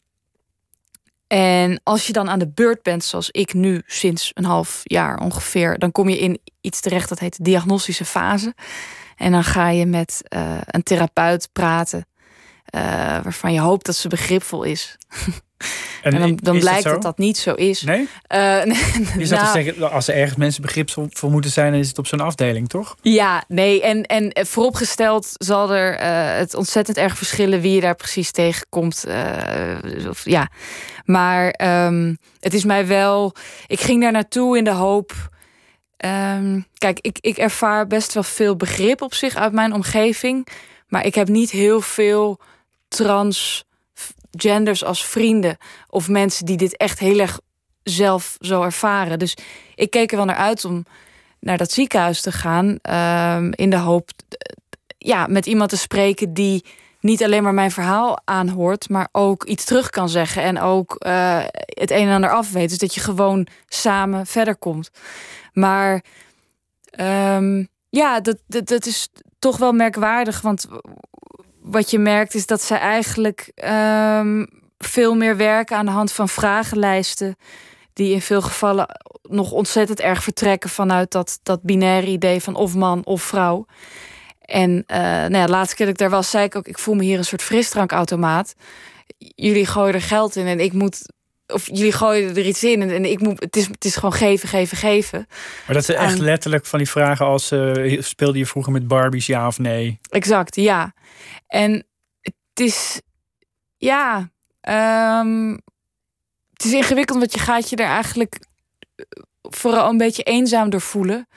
en 1.26 1.80
als 1.82 2.06
je 2.06 2.12
dan 2.12 2.30
aan 2.30 2.38
de 2.38 2.48
beurt 2.48 2.82
bent, 2.82 3.04
zoals 3.04 3.30
ik 3.30 3.54
nu 3.54 3.82
sinds 3.86 4.30
een 4.34 4.44
half 4.44 4.80
jaar 4.84 5.18
ongeveer, 5.18 5.78
dan 5.78 5.92
kom 5.92 6.08
je 6.08 6.18
in 6.18 6.40
iets 6.60 6.80
terecht 6.80 7.08
dat 7.08 7.18
heet 7.18 7.36
de 7.36 7.42
diagnostische 7.42 8.04
fase. 8.04 8.54
En 9.16 9.32
dan 9.32 9.44
ga 9.44 9.68
je 9.68 9.86
met 9.86 10.22
uh, 10.28 10.58
een 10.64 10.82
therapeut 10.82 11.48
praten, 11.52 12.06
uh, 12.74 12.80
waarvan 13.22 13.52
je 13.52 13.60
hoopt 13.60 13.86
dat 13.86 13.96
ze 13.96 14.08
begripvol 14.08 14.62
is. 14.62 14.96
En, 16.02 16.20
dan, 16.20 16.36
dan 16.42 16.58
blijkt 16.58 16.82
dat, 16.82 16.92
dat 16.92 17.02
dat 17.02 17.18
niet 17.18 17.38
zo 17.38 17.54
is. 17.54 17.82
Nee? 17.82 18.08
Uh, 18.34 18.64
je 18.64 19.26
zou 19.26 19.40
nou, 19.40 19.62
zeggen, 19.62 19.90
als 19.90 20.08
er 20.08 20.14
ergens 20.14 20.36
mensen 20.36 20.62
begripvol 20.62 21.30
moeten 21.30 21.50
zijn, 21.50 21.72
dan 21.72 21.80
is 21.80 21.88
het 21.88 21.98
op 21.98 22.06
zo'n 22.06 22.20
afdeling, 22.20 22.68
toch? 22.68 22.96
Ja, 23.02 23.44
nee. 23.48 23.82
En, 23.82 24.02
en 24.02 24.46
vooropgesteld 24.46 25.28
zal 25.32 25.74
er 25.74 26.00
uh, 26.00 26.38
het 26.38 26.54
ontzettend 26.54 26.96
erg 26.96 27.16
verschillen 27.16 27.60
wie 27.60 27.74
je 27.74 27.80
daar 27.80 27.94
precies 27.94 28.30
tegenkomt. 28.30 29.04
Uh, 29.08 30.08
of, 30.08 30.24
ja. 30.24 30.50
Maar 31.04 31.60
um, 31.86 32.18
het 32.40 32.54
is 32.54 32.64
mij 32.64 32.86
wel. 32.86 33.34
Ik 33.66 33.80
ging 33.80 34.02
daar 34.02 34.12
naartoe 34.12 34.58
in 34.58 34.64
de 34.64 34.72
hoop. 34.72 35.12
Um, 36.04 36.66
kijk, 36.78 36.98
ik, 37.00 37.18
ik 37.20 37.36
ervaar 37.36 37.86
best 37.86 38.12
wel 38.12 38.22
veel 38.22 38.56
begrip 38.56 39.02
op 39.02 39.14
zich 39.14 39.34
uit 39.34 39.52
mijn 39.52 39.72
omgeving. 39.72 40.48
Maar 40.88 41.06
ik 41.06 41.14
heb 41.14 41.28
niet 41.28 41.50
heel 41.50 41.80
veel 41.80 42.40
trans 42.88 43.64
genders 44.30 44.84
als 44.84 45.04
vrienden 45.04 45.56
of 45.88 46.08
mensen 46.08 46.46
die 46.46 46.56
dit 46.56 46.76
echt 46.76 46.98
heel 46.98 47.18
erg 47.18 47.40
zelf 47.82 48.36
zo 48.40 48.62
ervaren. 48.62 49.18
Dus 49.18 49.36
ik 49.74 49.90
keek 49.90 50.10
er 50.10 50.16
wel 50.16 50.26
naar 50.26 50.36
uit 50.36 50.64
om 50.64 50.84
naar 51.40 51.56
dat 51.56 51.72
ziekenhuis 51.72 52.20
te 52.20 52.32
gaan 52.32 52.66
um, 53.36 53.52
in 53.54 53.70
de 53.70 53.76
hoop 53.76 54.10
ja, 54.98 55.26
met 55.26 55.46
iemand 55.46 55.70
te 55.70 55.76
spreken 55.76 56.34
die 56.34 56.64
niet 57.00 57.22
alleen 57.24 57.42
maar 57.42 57.54
mijn 57.54 57.70
verhaal 57.70 58.18
aanhoort, 58.24 58.88
maar 58.88 59.08
ook 59.12 59.44
iets 59.44 59.64
terug 59.64 59.90
kan 59.90 60.08
zeggen 60.08 60.42
en 60.42 60.60
ook 60.60 60.96
uh, 61.06 61.44
het 61.66 61.90
een 61.90 62.08
en 62.08 62.14
ander 62.14 62.30
afweet. 62.30 62.68
Dus 62.68 62.78
dat 62.78 62.94
je 62.94 63.00
gewoon 63.00 63.46
samen 63.66 64.26
verder 64.26 64.56
komt. 64.56 64.90
Maar 65.52 66.02
um, 67.00 67.68
ja, 67.88 68.20
dat, 68.20 68.36
dat, 68.46 68.66
dat 68.66 68.86
is 68.86 69.08
toch 69.38 69.56
wel 69.56 69.72
merkwaardig, 69.72 70.40
want 70.40 70.66
wat 71.70 71.90
je 71.90 71.98
merkt 71.98 72.34
is 72.34 72.46
dat 72.46 72.62
ze 72.62 72.74
eigenlijk 72.74 73.52
um, 74.20 74.48
veel 74.78 75.14
meer 75.14 75.36
werken 75.36 75.76
aan 75.76 75.86
de 75.86 75.92
hand 75.92 76.12
van 76.12 76.28
vragenlijsten. 76.28 77.36
Die 77.92 78.12
in 78.12 78.20
veel 78.20 78.42
gevallen 78.42 78.86
nog 79.22 79.50
ontzettend 79.50 80.00
erg 80.00 80.22
vertrekken 80.22 80.70
vanuit 80.70 81.10
dat, 81.10 81.40
dat 81.42 81.62
binaire 81.62 82.06
idee 82.06 82.40
van 82.40 82.54
of 82.54 82.74
man 82.74 83.04
of 83.04 83.22
vrouw. 83.22 83.66
En 84.40 84.70
uh, 84.70 84.96
nou 84.98 85.36
ja, 85.36 85.46
de 85.46 85.52
laatste 85.52 85.76
keer 85.76 85.86
dat 85.86 85.94
ik 85.94 86.00
daar 86.00 86.10
was, 86.10 86.30
zei 86.30 86.44
ik 86.44 86.56
ook: 86.56 86.66
ik 86.66 86.78
voel 86.78 86.94
me 86.94 87.02
hier 87.02 87.18
een 87.18 87.24
soort 87.24 87.42
frisdrankautomaat. 87.42 88.54
Jullie 89.18 89.66
gooien 89.66 89.94
er 89.94 90.02
geld 90.02 90.36
in 90.36 90.46
en 90.46 90.60
ik 90.60 90.72
moet 90.72 91.12
of 91.52 91.66
jullie 91.66 91.92
gooien 91.92 92.36
er 92.36 92.46
iets 92.46 92.64
in 92.64 92.90
en, 92.90 93.04
ik 93.04 93.20
moet, 93.20 93.40
het 93.40 93.56
is, 93.56 93.66
het 93.66 93.84
is 93.84 93.94
gewoon 93.94 94.12
geven, 94.12 94.48
geven, 94.48 94.76
geven. 94.76 95.26
Maar 95.66 95.74
dat 95.74 95.88
is 95.88 95.94
echt 95.94 96.18
letterlijk 96.18 96.66
van 96.66 96.78
die 96.78 96.88
vragen 96.88 97.26
als 97.26 97.52
uh, 97.52 98.02
speelde 98.02 98.38
je 98.38 98.46
vroeger 98.46 98.72
met 98.72 98.88
Barbies, 98.88 99.26
ja 99.26 99.46
of 99.46 99.58
nee? 99.58 99.98
Exact, 100.08 100.56
ja. 100.56 100.94
En 101.46 101.86
het 102.20 102.34
is, 102.54 103.00
ja, 103.76 104.30
um, 105.20 105.50
het 106.52 106.64
is 106.64 106.72
ingewikkeld, 106.72 107.18
want 107.18 107.32
je 107.32 107.38
gaat 107.38 107.70
je 107.70 107.76
er 107.76 107.86
eigenlijk 107.86 108.38
vooral 109.42 109.90
een 109.90 109.96
beetje 109.96 110.22
eenzaam 110.22 110.70
door 110.70 110.80
voelen. 110.80 111.28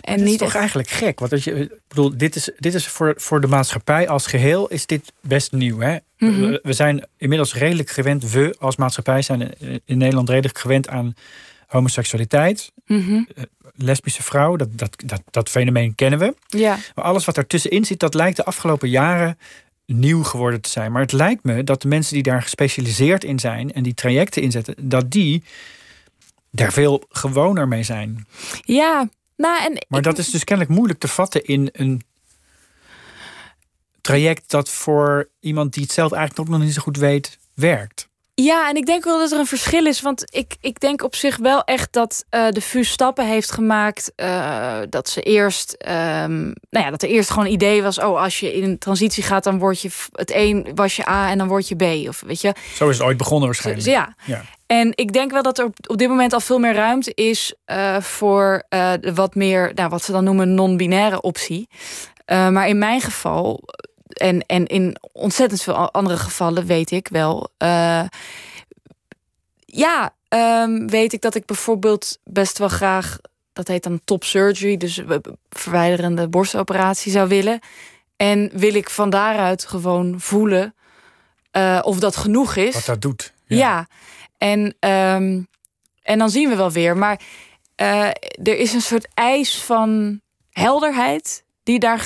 En 0.00 0.18
dat 0.18 0.28
is 0.28 0.36
toch 0.36 0.54
eigenlijk 0.54 0.88
gek? 0.88 1.20
Want 1.20 1.32
als 1.32 1.44
je, 1.44 1.78
bedoel, 1.88 2.16
dit 2.16 2.36
is, 2.36 2.50
dit 2.58 2.74
is 2.74 2.86
voor, 2.86 3.14
voor 3.16 3.40
de 3.40 3.46
maatschappij 3.46 4.08
als 4.08 4.26
geheel 4.26 4.68
is 4.68 4.86
dit 4.86 5.12
best 5.20 5.52
nieuw. 5.52 5.78
Hè? 5.78 5.96
Mhm. 6.18 6.58
we, 6.62 6.72
zijn 6.72 7.06
inmiddels 7.16 7.54
redelijk 7.54 7.90
gewend, 7.90 8.30
we 8.30 8.56
als 8.58 8.76
maatschappij 8.76 9.22
zijn 9.22 9.52
in 9.84 9.98
Nederland 9.98 10.28
redelijk 10.28 10.58
gewend 10.58 10.88
aan 10.88 11.14
homoseksualiteit. 11.66 12.72
Mm 12.86 13.28
Lesbische 13.74 14.22
vrouw, 14.22 14.56
dat, 14.56 14.68
dat, 14.72 14.96
dat, 15.06 15.22
dat 15.30 15.48
fenomeen 15.48 15.94
kennen 15.94 16.18
we. 16.18 16.34
Ja. 16.46 16.78
Maar 16.94 17.04
alles 17.04 17.24
wat 17.24 17.36
ertussenin 17.36 17.84
zit, 17.84 18.00
dat 18.00 18.14
lijkt 18.14 18.36
de 18.36 18.44
afgelopen 18.44 18.88
jaren 18.88 19.38
nieuw 19.86 20.22
geworden 20.22 20.60
te 20.60 20.68
zijn. 20.70 20.92
Maar 20.92 21.02
het 21.02 21.12
lijkt 21.12 21.44
me 21.44 21.64
dat 21.64 21.82
de 21.82 21.88
mensen 21.88 22.14
die 22.14 22.22
daar 22.22 22.42
gespecialiseerd 22.42 23.24
in 23.24 23.38
zijn 23.38 23.72
en 23.72 23.82
die 23.82 23.94
trajecten 23.94 24.42
inzetten, 24.42 24.74
dat 24.78 25.10
die 25.10 25.42
daar 26.52 26.72
veel 26.72 27.04
gewoner 27.08 27.68
mee 27.68 27.82
zijn. 27.82 28.26
Ja, 28.60 29.08
nou 29.36 29.64
en. 29.64 29.86
Maar 29.88 30.02
dat 30.02 30.18
is 30.18 30.30
dus 30.30 30.44
kennelijk 30.44 30.74
moeilijk 30.74 31.00
te 31.00 31.08
vatten 31.08 31.44
in 31.44 31.68
een 31.72 32.02
traject 34.00 34.50
dat 34.50 34.68
voor 34.68 35.28
iemand 35.40 35.72
die 35.72 35.82
het 35.82 35.92
zelf 35.92 36.12
eigenlijk 36.12 36.48
nog 36.48 36.60
niet 36.60 36.74
zo 36.74 36.82
goed 36.82 36.96
weet, 36.96 37.38
werkt. 37.54 38.10
Ja, 38.34 38.68
en 38.68 38.76
ik 38.76 38.86
denk 38.86 39.04
wel 39.04 39.18
dat 39.18 39.32
er 39.32 39.38
een 39.38 39.46
verschil 39.46 39.86
is. 39.86 40.00
Want 40.00 40.24
ik, 40.34 40.56
ik 40.60 40.80
denk 40.80 41.02
op 41.02 41.14
zich 41.14 41.36
wel 41.36 41.64
echt 41.64 41.92
dat 41.92 42.24
uh, 42.30 42.48
de 42.50 42.60
VU 42.60 42.84
stappen 42.84 43.26
heeft 43.26 43.50
gemaakt. 43.50 44.12
Uh, 44.16 44.78
dat 44.88 45.08
ze 45.08 45.22
eerst. 45.22 45.76
Um, 45.88 46.52
nou 46.70 46.84
ja, 46.84 46.90
dat 46.90 47.02
er 47.02 47.08
eerst 47.08 47.30
gewoon 47.30 47.44
een 47.44 47.52
idee 47.52 47.82
was. 47.82 47.98
Oh, 47.98 48.22
als 48.22 48.40
je 48.40 48.54
in 48.54 48.64
een 48.64 48.78
transitie 48.78 49.22
gaat, 49.22 49.44
dan 49.44 49.58
word 49.58 49.80
je 49.80 49.90
het 50.12 50.32
een 50.34 50.70
was 50.74 50.96
je 50.96 51.08
A 51.08 51.30
en 51.30 51.38
dan 51.38 51.48
word 51.48 51.68
je 51.68 51.76
B. 51.76 52.08
Of 52.08 52.22
weet 52.26 52.40
je. 52.40 52.54
Zo 52.74 52.88
is 52.88 52.98
het 52.98 53.06
ooit 53.06 53.16
begonnen 53.16 53.46
waarschijnlijk. 53.46 53.86
Ja. 53.86 54.14
ja. 54.24 54.44
En 54.72 54.92
ik 54.94 55.12
denk 55.12 55.30
wel 55.30 55.42
dat 55.42 55.58
er 55.58 55.64
op, 55.64 55.96
dit 55.96 56.08
moment 56.08 56.32
al 56.32 56.40
veel 56.40 56.58
meer 56.58 56.74
ruimte 56.74 57.14
is 57.14 57.54
uh, 57.66 58.00
voor 58.00 58.62
de 58.68 59.12
wat 59.14 59.34
meer, 59.34 59.72
nou, 59.74 59.88
wat 59.88 60.02
ze 60.02 60.12
dan 60.12 60.24
noemen, 60.24 60.54
non-binaire 60.54 61.20
optie. 61.20 61.68
maar 62.26 62.68
in 62.68 62.78
mijn 62.78 63.00
geval 63.00 63.62
en, 64.08 64.46
en 64.46 64.66
in 64.66 64.96
ontzettend 65.12 65.62
veel 65.62 65.92
andere 65.92 66.16
gevallen 66.16 66.66
weet 66.66 66.90
ik 66.90 67.08
wel. 67.08 67.48
Ja, 69.64 70.14
um, 70.28 70.88
weet 70.88 71.12
ik 71.12 71.20
dat 71.20 71.34
ik 71.34 71.46
bijvoorbeeld 71.46 72.18
best 72.24 72.58
wel 72.58 72.68
graag, 72.68 73.18
dat 73.52 73.68
heet 73.68 73.82
dan 73.82 74.00
top 74.04 74.24
surgery, 74.24 74.76
dus 74.76 75.02
verwijderende 75.48 76.28
borstoperatie 76.28 77.12
zou 77.12 77.28
willen. 77.28 77.60
En 78.16 78.50
wil 78.52 78.74
ik 78.74 78.90
van 78.90 79.10
daaruit 79.10 79.64
gewoon 79.64 80.20
voelen 80.20 80.74
of 81.82 81.98
dat 81.98 82.16
genoeg 82.16 82.56
is. 82.56 82.74
Wat 82.74 82.84
dat 82.84 83.02
doet. 83.02 83.32
Ja. 83.46 83.56
ja. 83.56 83.86
En, 84.42 84.60
um, 84.60 85.48
en 86.02 86.18
dan 86.18 86.30
zien 86.30 86.48
we 86.48 86.56
wel 86.56 86.70
weer. 86.70 86.96
Maar 86.96 87.20
uh, 87.76 88.06
er 88.42 88.58
is 88.58 88.72
een 88.72 88.80
soort 88.80 89.08
eis 89.14 89.62
van 89.62 90.20
helderheid 90.50 91.44
die 91.62 91.78
daar 91.78 91.98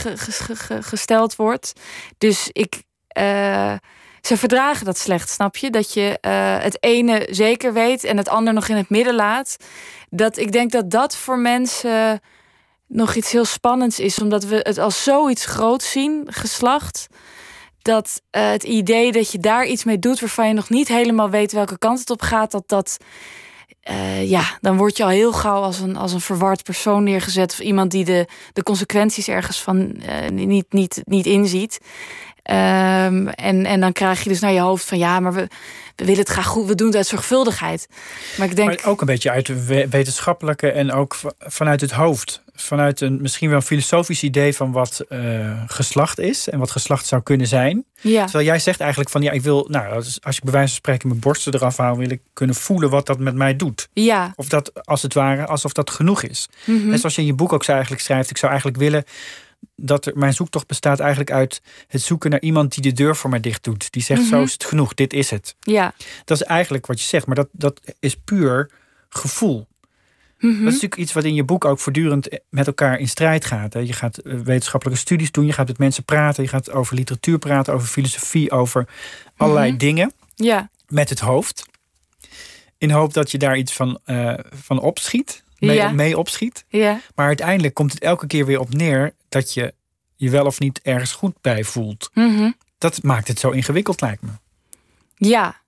gesteld 0.81 1.37
wordt. 1.37 1.72
Dus 2.18 2.49
ik. 2.53 2.83
Uh, 3.18 3.75
ze 4.20 4.37
verdragen 4.37 4.85
dat 4.85 4.99
slecht, 4.99 5.29
snap 5.29 5.57
je? 5.57 5.70
Dat 5.70 5.92
je 5.92 6.18
uh, 6.20 6.59
het 6.59 6.83
ene 6.83 7.27
zeker 7.31 7.72
weet 7.72 8.05
en 8.05 8.16
het 8.16 8.29
ander 8.29 8.53
nog 8.53 8.68
in 8.68 8.77
het 8.77 8.90
midden 8.90 9.14
laat. 9.14 9.57
Dat 10.11 10.37
ik 10.37 10.53
denk 10.53 10.70
dat 10.70 10.90
dat 10.90 11.16
voor 11.16 11.38
mensen 11.38 12.20
nog 12.87 13.14
iets 13.14 13.33
heel 13.33 13.44
spannends 13.44 14.01
is, 14.01 14.18
omdat 14.18 14.44
we 14.44 14.57
het 14.62 14.79
als 14.79 15.03
zoiets 15.03 15.44
groot 15.46 15.83
zien, 15.83 16.27
geslacht. 16.31 17.07
Dat 17.87 18.22
uh, 18.37 18.51
het 18.51 18.62
idee 18.62 19.12
dat 19.12 19.33
je 19.33 19.38
daar 19.38 19.66
iets 19.66 19.85
mee 19.85 19.99
doet 19.99 20.20
waarvan 20.20 20.49
je 20.49 20.55
nog 20.55 20.68
niet 20.68 20.88
helemaal 20.88 21.31
weet 21.31 21.53
welke 21.53 21.79
kant 21.79 21.99
het 21.99 22.11
op 22.11 22.22
gaat, 22.22 22.51
dat 22.51 22.64
dat 22.66 22.96
uh, 23.90 24.31
ja, 24.31 24.59
dan 24.61 24.77
word 24.77 24.96
je 24.96 25.03
al 25.03 25.09
heel 25.09 25.33
gauw 25.33 25.62
als 25.62 25.79
een, 25.79 25.96
als 25.96 26.12
een 26.12 26.20
verward 26.20 26.62
persoon 26.62 27.05
neergezet. 27.05 27.53
Of 27.53 27.61
iemand 27.61 27.90
die 27.90 28.05
de, 28.05 28.27
de 28.53 28.62
consequenties 28.62 29.29
ergens 29.29 29.62
van 29.62 29.79
uh, 29.79 30.29
niet, 30.29 30.72
niet, 30.72 31.03
niet 31.05 31.27
inziet. 31.27 31.79
Um, 32.51 33.29
en, 33.29 33.64
en 33.64 33.81
dan 33.81 33.92
krijg 33.92 34.22
je 34.22 34.29
dus 34.29 34.40
naar 34.40 34.53
je 34.53 34.61
hoofd 34.61 34.85
van 34.85 34.99
ja, 34.99 35.20
maar 35.20 35.33
we, 35.33 35.49
we 35.96 36.05
willen 36.05 36.20
het 36.20 36.29
graag 36.29 36.46
goed, 36.46 36.66
we 36.66 36.75
doen 36.75 36.87
het 36.87 36.96
uit 36.96 37.07
zorgvuldigheid. 37.07 37.88
Maar 38.37 38.46
ik 38.49 38.57
denk. 38.57 38.87
Ook 38.87 39.01
een 39.01 39.07
beetje 39.07 39.31
uit 39.31 39.66
wetenschappelijke 39.90 40.70
en 40.70 40.92
ook 40.92 41.16
vanuit 41.38 41.81
het 41.81 41.90
hoofd. 41.90 42.42
Vanuit 42.57 43.01
een 43.01 43.21
misschien 43.21 43.49
wel 43.49 43.59
een 43.59 43.62
filosofisch 43.62 44.23
idee 44.23 44.55
van 44.55 44.73
wat 44.73 45.05
uh, 45.09 45.62
geslacht 45.66 46.19
is 46.19 46.49
en 46.49 46.59
wat 46.59 46.71
geslacht 46.71 47.07
zou 47.07 47.23
kunnen 47.23 47.47
zijn. 47.47 47.85
Ja. 48.01 48.25
Terwijl 48.25 48.45
jij 48.45 48.59
zegt 48.59 48.81
eigenlijk 48.81 49.11
van 49.11 49.23
ja, 49.23 49.31
ik 49.31 49.42
wil, 49.42 49.66
nou, 49.71 49.92
als, 49.92 50.19
als 50.23 50.37
ik 50.37 50.42
bij 50.42 50.53
wijze 50.53 50.69
van 50.69 50.77
spreken 50.77 51.09
mijn 51.09 51.21
borsten 51.21 51.55
eraf 51.55 51.77
haal, 51.77 51.97
wil 51.97 52.11
ik 52.11 52.21
kunnen 52.33 52.57
voelen 52.57 52.90
wat 52.90 53.07
dat 53.07 53.19
met 53.19 53.35
mij 53.35 53.57
doet. 53.57 53.88
Ja. 53.92 54.33
Of 54.37 54.49
dat 54.49 54.87
als 54.87 55.03
het 55.03 55.14
ware, 55.14 55.47
alsof 55.47 55.73
dat 55.73 55.90
genoeg 55.90 56.23
is. 56.23 56.49
Mm 56.64 56.81
-hmm. 56.81 56.92
En 56.92 56.99
zoals 56.99 57.14
je 57.14 57.21
in 57.21 57.27
je 57.27 57.35
boek 57.35 57.53
ook 57.53 57.66
eigenlijk 57.66 58.03
schrijft, 58.03 58.31
ik 58.31 58.37
zou 58.37 58.51
eigenlijk 58.53 58.81
willen 58.81 59.05
dat 59.77 60.07
er, 60.07 60.19
mijn 60.19 60.35
zoektocht 60.35 60.66
bestaat 60.66 61.01
eigenlijk 61.01 61.31
uit 61.31 61.62
het 61.88 62.03
zoeken 62.03 62.31
naar 62.31 62.40
iemand 62.40 62.75
die 62.75 62.83
de 62.83 62.92
deur 62.92 63.16
voor 63.16 63.31
mij 63.31 63.40
dicht 63.40 63.64
doet. 63.64 63.92
Die 63.92 64.03
zegt: 64.03 64.21
mm 64.21 64.29
-hmm. 64.29 64.37
Zo 64.38 64.45
is 64.45 64.53
het 64.53 64.64
genoeg, 64.64 64.95
dit 64.95 65.12
is 65.12 65.31
het. 65.31 65.55
Ja. 65.61 65.95
Dat 66.25 66.40
is 66.40 66.47
eigenlijk 66.47 66.87
wat 66.87 67.01
je 67.01 67.07
zegt, 67.07 67.27
maar 67.27 67.37
dat, 67.37 67.49
dat 67.53 67.81
is 68.01 68.16
puur 68.16 68.71
gevoel. 69.09 69.66
Mm 70.38 70.51
-hmm. 70.51 70.59
Dat 70.59 70.68
is 70.68 70.75
natuurlijk 70.75 71.01
iets 71.01 71.12
wat 71.12 71.25
in 71.25 71.35
je 71.35 71.44
boek 71.44 71.64
ook 71.64 71.79
voortdurend 71.79 72.40
met 72.49 72.66
elkaar 72.66 72.99
in 72.99 73.09
strijd 73.09 73.44
gaat. 73.44 73.72
Hè. 73.72 73.81
Je 73.81 73.92
gaat 73.92 74.20
wetenschappelijke 74.22 75.01
studies 75.01 75.31
doen, 75.31 75.46
je 75.46 75.53
gaat 75.53 75.66
met 75.66 75.79
mensen 75.79 76.05
praten, 76.05 76.42
je 76.42 76.49
gaat 76.49 76.70
over 76.70 76.96
literatuur 76.96 77.38
praten, 77.38 77.75
over 77.75 77.88
filosofie, 77.88 78.51
over 78.51 78.88
allerlei 79.37 79.64
mm 79.64 79.70
-hmm. 79.70 79.79
dingen. 79.79 80.12
Ja. 80.35 80.70
Met 80.88 81.09
het 81.09 81.20
hoofd. 81.20 81.64
In 82.79 82.90
hoop 82.90 83.12
dat 83.12 83.31
je 83.31 83.38
daar 83.38 83.57
iets 83.57 83.72
van, 83.72 83.99
uh, 84.07 84.35
van 84.51 84.81
opschiet 84.81 85.44
mee, 85.59 85.77
ja. 85.77 85.90
mee 85.90 86.18
opschiet. 86.18 86.64
Ja. 86.68 87.01
Maar 87.14 87.27
uiteindelijk 87.27 87.75
komt 87.75 87.92
het 87.92 88.03
elke 88.03 88.27
keer 88.27 88.46
weer 88.46 88.61
op 88.61 88.75
neer 88.75 89.14
dat 89.29 89.55
je 89.55 89.75
je 90.14 90.31
wel 90.31 90.46
of 90.46 90.61
niet 90.61 90.81
ergens 90.83 91.12
goed 91.12 91.40
bij 91.40 91.64
voelt. 91.64 92.11
Mm 92.14 92.37
-hmm. 92.37 92.55
Dat 92.79 93.03
maakt 93.03 93.29
het 93.29 93.38
zo 93.38 93.51
ingewikkeld, 93.51 94.01
lijkt 94.01 94.22
me. 94.22 94.31
Ja. 95.14 95.61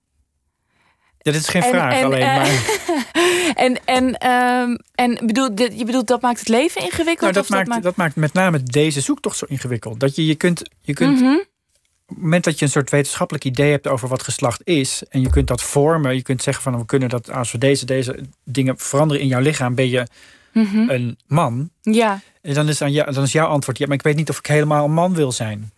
Dat 1.21 1.35
is 1.35 1.47
geen 1.47 1.61
en, 1.61 1.69
vraag 1.69 1.93
en, 1.93 2.03
alleen 2.03 2.21
uh, 2.21 2.35
maar. 2.35 2.79
en 3.65 3.85
en, 3.85 4.29
um, 4.31 4.77
en 4.95 5.25
bedoel, 5.25 5.51
je 5.55 5.83
bedoelt 5.85 6.07
dat 6.07 6.21
maakt 6.21 6.39
het 6.39 6.47
leven 6.47 6.81
ingewikkeld? 6.81 7.19
Nou, 7.21 7.33
dat, 7.33 7.43
of 7.43 7.49
maakt, 7.49 7.65
dat, 7.65 7.73
maakt... 7.73 7.83
dat 7.83 7.95
maakt 7.95 8.15
met 8.15 8.33
name 8.33 8.63
deze 8.63 9.01
zoektocht 9.01 9.37
zo 9.37 9.45
ingewikkeld. 9.49 9.99
Dat 9.99 10.15
je, 10.15 10.25
je 10.25 10.35
kunt, 10.35 10.69
je 10.81 10.93
kunt 10.93 11.19
mm 11.19 11.25
-hmm. 11.25 11.39
op 11.39 12.07
het 12.07 12.17
moment 12.17 12.43
dat 12.43 12.59
je 12.59 12.65
een 12.65 12.71
soort 12.71 12.89
wetenschappelijk 12.89 13.45
idee 13.45 13.71
hebt 13.71 13.87
over 13.87 14.07
wat 14.07 14.23
geslacht 14.23 14.61
is, 14.63 15.03
en 15.09 15.21
je 15.21 15.29
kunt 15.29 15.47
dat 15.47 15.61
vormen, 15.61 16.15
je 16.15 16.21
kunt 16.21 16.43
zeggen 16.43 16.63
van 16.63 16.77
we 16.77 16.85
kunnen 16.85 17.09
dat 17.09 17.31
als 17.31 17.51
we 17.51 17.57
deze, 17.57 17.85
deze 17.85 18.19
dingen 18.43 18.77
veranderen 18.77 19.23
in 19.23 19.29
jouw 19.29 19.41
lichaam, 19.41 19.75
ben 19.75 19.89
je 19.89 20.07
mm 20.53 20.65
-hmm. 20.65 20.89
een 20.89 21.17
man. 21.27 21.69
Ja. 21.81 22.21
En 22.41 22.53
dan 22.53 22.67
is, 22.67 22.81
aan 22.81 22.91
jou, 22.91 23.13
dan 23.13 23.23
is 23.23 23.31
jouw 23.31 23.47
antwoord, 23.47 23.77
ja, 23.77 23.85
maar 23.87 23.95
ik 23.95 24.03
weet 24.03 24.15
niet 24.15 24.29
of 24.29 24.37
ik 24.37 24.45
helemaal 24.45 24.85
een 24.85 24.93
man 24.93 25.13
wil 25.13 25.31
zijn. 25.31 25.71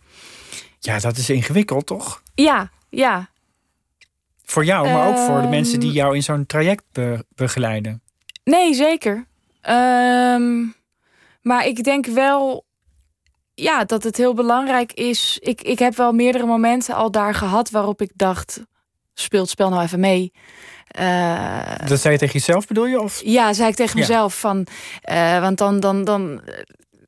Ja, 0.78 0.98
dat 0.98 1.16
is 1.16 1.30
ingewikkeld, 1.30 1.86
toch? 1.86 2.22
Ja, 2.34 2.70
ja. 2.88 3.30
Voor 4.52 4.64
jou, 4.64 4.88
maar 4.88 5.08
ook 5.08 5.18
voor 5.18 5.36
de 5.36 5.40
Ehm. 5.40 5.50
mensen 5.50 5.80
die 5.80 5.92
jou 5.92 6.14
in 6.14 6.22
zo'n 6.22 6.46
traject 6.46 6.82
be 6.92 7.24
begeleiden. 7.34 8.02
Nee, 8.44 8.74
zeker. 8.74 9.26
Um, 9.70 10.74
maar 11.42 11.66
ik 11.66 11.84
denk 11.84 12.06
wel 12.06 12.64
ja, 13.54 13.84
dat 13.84 14.02
het 14.02 14.16
heel 14.16 14.34
belangrijk 14.34 14.92
is. 14.92 15.38
Ik, 15.40 15.62
ik 15.62 15.78
heb 15.78 15.96
wel 15.96 16.12
meerdere 16.12 16.46
momenten 16.46 16.94
al 16.94 17.10
daar 17.10 17.34
gehad 17.34 17.70
waarop 17.70 18.00
ik 18.00 18.10
dacht: 18.14 18.62
speelt 19.14 19.48
spel 19.48 19.70
nou 19.70 19.82
even 19.82 20.00
mee. 20.00 20.32
Uh, 20.98 21.86
dat 21.86 22.00
zei 22.00 22.12
je 22.12 22.18
tegen 22.18 22.34
jezelf, 22.34 22.66
bedoel 22.66 22.86
je? 22.86 23.00
Of? 23.00 23.20
Ja, 23.24 23.52
zei 23.52 23.68
ik 23.68 23.74
tegen 23.74 23.94
ja. 23.94 24.00
mezelf. 24.00 24.40
Van, 24.40 24.66
uh, 25.10 25.40
want 25.40 25.58
dan, 25.58 25.80
dan, 25.80 26.04
dan 26.04 26.42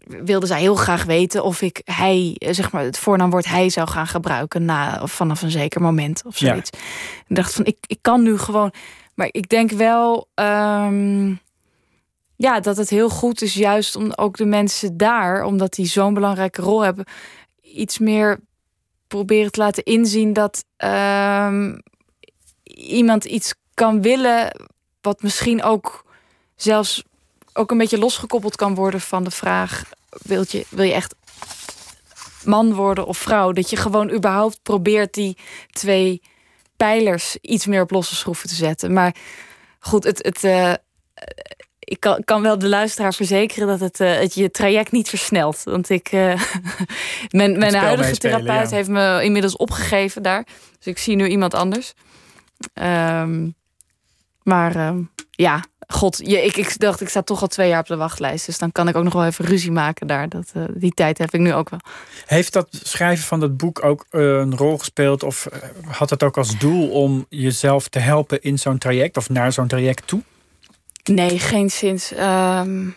wilde 0.06 0.46
zij 0.46 0.60
heel 0.60 0.74
graag 0.74 1.04
weten 1.04 1.44
of 1.44 1.62
ik 1.62 1.80
hij, 1.84 2.36
zeg 2.38 2.72
maar, 2.72 2.82
het 2.82 2.98
voornaamwoord 2.98 3.46
hij 3.46 3.68
zou 3.68 3.88
gaan 3.88 4.06
gebruiken 4.06 4.64
na, 4.64 5.02
of 5.02 5.12
vanaf 5.12 5.42
een 5.42 5.50
zeker 5.50 5.80
moment 5.80 6.22
of 6.26 6.36
zoiets. 6.36 6.70
Ja. 6.72 6.78
Ik 7.28 7.36
dacht 7.36 7.52
van, 7.54 7.64
ik, 7.64 7.76
ik 7.86 7.98
kan 8.00 8.22
nu 8.22 8.38
gewoon. 8.38 8.72
Maar 9.14 9.28
ik 9.30 9.48
denk 9.48 9.70
wel. 9.70 10.28
Um, 10.34 11.42
ja, 12.36 12.60
dat 12.60 12.76
het 12.76 12.90
heel 12.90 13.08
goed 13.08 13.42
is, 13.42 13.54
juist 13.54 13.96
om 13.96 14.12
ook 14.16 14.36
de 14.36 14.44
mensen 14.44 14.96
daar, 14.96 15.44
omdat 15.44 15.74
die 15.74 15.86
zo'n 15.86 16.14
belangrijke 16.14 16.62
rol 16.62 16.80
hebben, 16.80 17.04
iets 17.62 17.98
meer 17.98 18.40
proberen 19.06 19.50
te 19.50 19.60
laten 19.60 19.84
inzien 19.84 20.32
dat 20.32 20.64
um, 20.84 21.82
iemand 22.74 23.24
iets 23.24 23.54
kan 23.74 24.02
willen 24.02 24.68
wat 25.00 25.22
misschien 25.22 25.62
ook 25.62 26.04
zelfs 26.56 27.04
ook 27.54 27.70
een 27.70 27.78
beetje 27.78 27.98
losgekoppeld 27.98 28.56
kan 28.56 28.74
worden 28.74 29.00
van 29.00 29.24
de 29.24 29.30
vraag: 29.30 29.84
wil 30.08 30.44
je, 30.48 30.66
wil 30.68 30.84
je 30.84 30.92
echt 30.92 31.14
man 32.44 32.74
worden 32.74 33.06
of 33.06 33.18
vrouw? 33.18 33.52
Dat 33.52 33.70
je 33.70 33.76
gewoon 33.76 34.10
überhaupt 34.10 34.58
probeert 34.62 35.14
die 35.14 35.38
twee 35.70 36.22
pijlers 36.76 37.36
iets 37.40 37.66
meer 37.66 37.82
op 37.82 37.90
losse 37.90 38.14
schroeven 38.14 38.48
te 38.48 38.54
zetten. 38.54 38.92
Maar 38.92 39.14
goed, 39.78 40.04
het, 40.04 40.22
het, 40.22 40.44
uh, 40.44 40.72
ik 41.78 42.00
kan, 42.00 42.24
kan, 42.24 42.42
wel 42.42 42.58
de 42.58 42.68
luisteraar 42.68 43.14
verzekeren 43.14 43.66
dat 43.66 43.80
het, 43.80 44.00
uh, 44.00 44.18
het 44.18 44.34
je 44.34 44.50
traject 44.50 44.92
niet 44.92 45.08
versnelt. 45.08 45.62
Want 45.62 45.88
ik, 45.88 46.12
uh, 46.12 46.40
mijn, 47.30 47.58
mijn 47.58 47.74
huidige 47.74 48.16
therapeut 48.16 48.70
heeft 48.70 48.88
me 48.88 49.20
inmiddels 49.22 49.56
opgegeven 49.56 50.22
daar. 50.22 50.46
Dus 50.76 50.86
ik 50.86 50.98
zie 50.98 51.16
nu 51.16 51.28
iemand 51.28 51.54
anders. 51.54 51.94
Um, 52.74 53.54
maar 54.42 54.86
um, 54.86 55.10
ja, 55.30 55.64
god, 55.86 56.18
je, 56.18 56.44
ik, 56.44 56.56
ik 56.56 56.78
dacht, 56.78 57.00
ik 57.00 57.08
sta 57.08 57.22
toch 57.22 57.40
al 57.40 57.46
twee 57.46 57.68
jaar 57.68 57.80
op 57.80 57.86
de 57.86 57.96
wachtlijst. 57.96 58.46
Dus 58.46 58.58
dan 58.58 58.72
kan 58.72 58.88
ik 58.88 58.96
ook 58.96 59.04
nog 59.04 59.12
wel 59.12 59.24
even 59.24 59.44
ruzie 59.44 59.70
maken 59.70 60.06
daar. 60.06 60.28
Dat, 60.28 60.52
uh, 60.56 60.64
die 60.74 60.94
tijd 60.94 61.18
heb 61.18 61.34
ik 61.34 61.40
nu 61.40 61.54
ook 61.54 61.70
wel. 61.70 61.80
Heeft 62.26 62.52
dat 62.52 62.68
schrijven 62.70 63.24
van 63.24 63.40
dat 63.40 63.56
boek 63.56 63.84
ook 63.84 64.06
uh, 64.10 64.22
een 64.22 64.56
rol 64.56 64.78
gespeeld? 64.78 65.22
Of 65.22 65.48
uh, 65.52 65.92
had 65.94 66.10
het 66.10 66.22
ook 66.22 66.36
als 66.36 66.58
doel 66.58 66.90
om 66.90 67.26
jezelf 67.28 67.88
te 67.88 67.98
helpen 67.98 68.42
in 68.42 68.58
zo'n 68.58 68.78
traject 68.78 69.16
of 69.16 69.28
naar 69.28 69.52
zo'n 69.52 69.68
traject 69.68 70.06
toe? 70.06 70.22
Nee, 71.04 71.38
geen 71.38 71.70
sinds. 71.70 72.12
Um... 72.12 72.96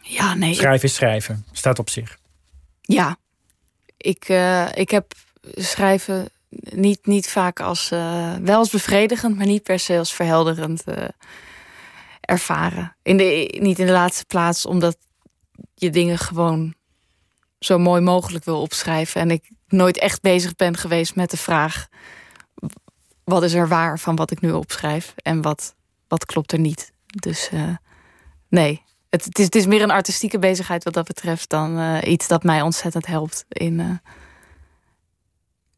Ja, 0.00 0.34
nee. 0.34 0.54
Schrijven 0.54 0.88
is 0.88 0.94
schrijven, 0.94 1.44
staat 1.52 1.78
op 1.78 1.90
zich. 1.90 2.18
Ja, 2.80 3.16
ik, 3.96 4.28
ik 4.74 4.90
heb 4.90 5.12
schrijven 5.54 6.30
niet, 6.58 7.06
niet 7.06 7.28
vaak 7.28 7.60
als 7.60 7.90
uh, 7.92 8.34
wel 8.34 8.58
als 8.58 8.70
bevredigend, 8.70 9.36
maar 9.36 9.46
niet 9.46 9.62
per 9.62 9.78
se 9.78 9.98
als 9.98 10.12
verhelderend 10.12 10.82
uh, 10.86 11.04
ervaren. 12.20 12.96
In 13.02 13.16
de, 13.16 13.56
niet 13.60 13.78
in 13.78 13.86
de 13.86 13.92
laatste 13.92 14.24
plaats 14.24 14.66
omdat 14.66 14.96
je 15.74 15.90
dingen 15.90 16.18
gewoon 16.18 16.74
zo 17.58 17.78
mooi 17.78 18.00
mogelijk 18.00 18.44
wil 18.44 18.60
opschrijven. 18.60 19.20
En 19.20 19.30
ik 19.30 19.50
nooit 19.68 19.98
echt 19.98 20.20
bezig 20.20 20.56
ben 20.56 20.76
geweest 20.76 21.14
met 21.14 21.30
de 21.30 21.36
vraag: 21.36 21.88
wat 23.24 23.42
is 23.42 23.52
er 23.52 23.68
waar 23.68 23.98
van 23.98 24.16
wat 24.16 24.30
ik 24.30 24.40
nu 24.40 24.52
opschrijf 24.52 25.14
en 25.16 25.42
wat, 25.42 25.74
wat 26.08 26.24
klopt 26.24 26.52
er 26.52 26.58
niet. 26.58 26.92
Dus 27.06 27.50
uh, 27.54 27.76
nee. 28.48 28.82
Het, 29.10 29.24
het, 29.24 29.38
is, 29.38 29.44
het 29.44 29.54
is 29.54 29.66
meer 29.66 29.82
een 29.82 29.90
artistieke 29.90 30.38
bezigheid 30.38 30.84
wat 30.84 30.94
dat 30.94 31.06
betreft 31.06 31.48
dan 31.48 32.00
iets 32.04 32.28
dat 32.28 32.42
mij 32.42 32.62
ontzettend 32.62 33.06
helpt 33.06 33.44
in 33.48 34.00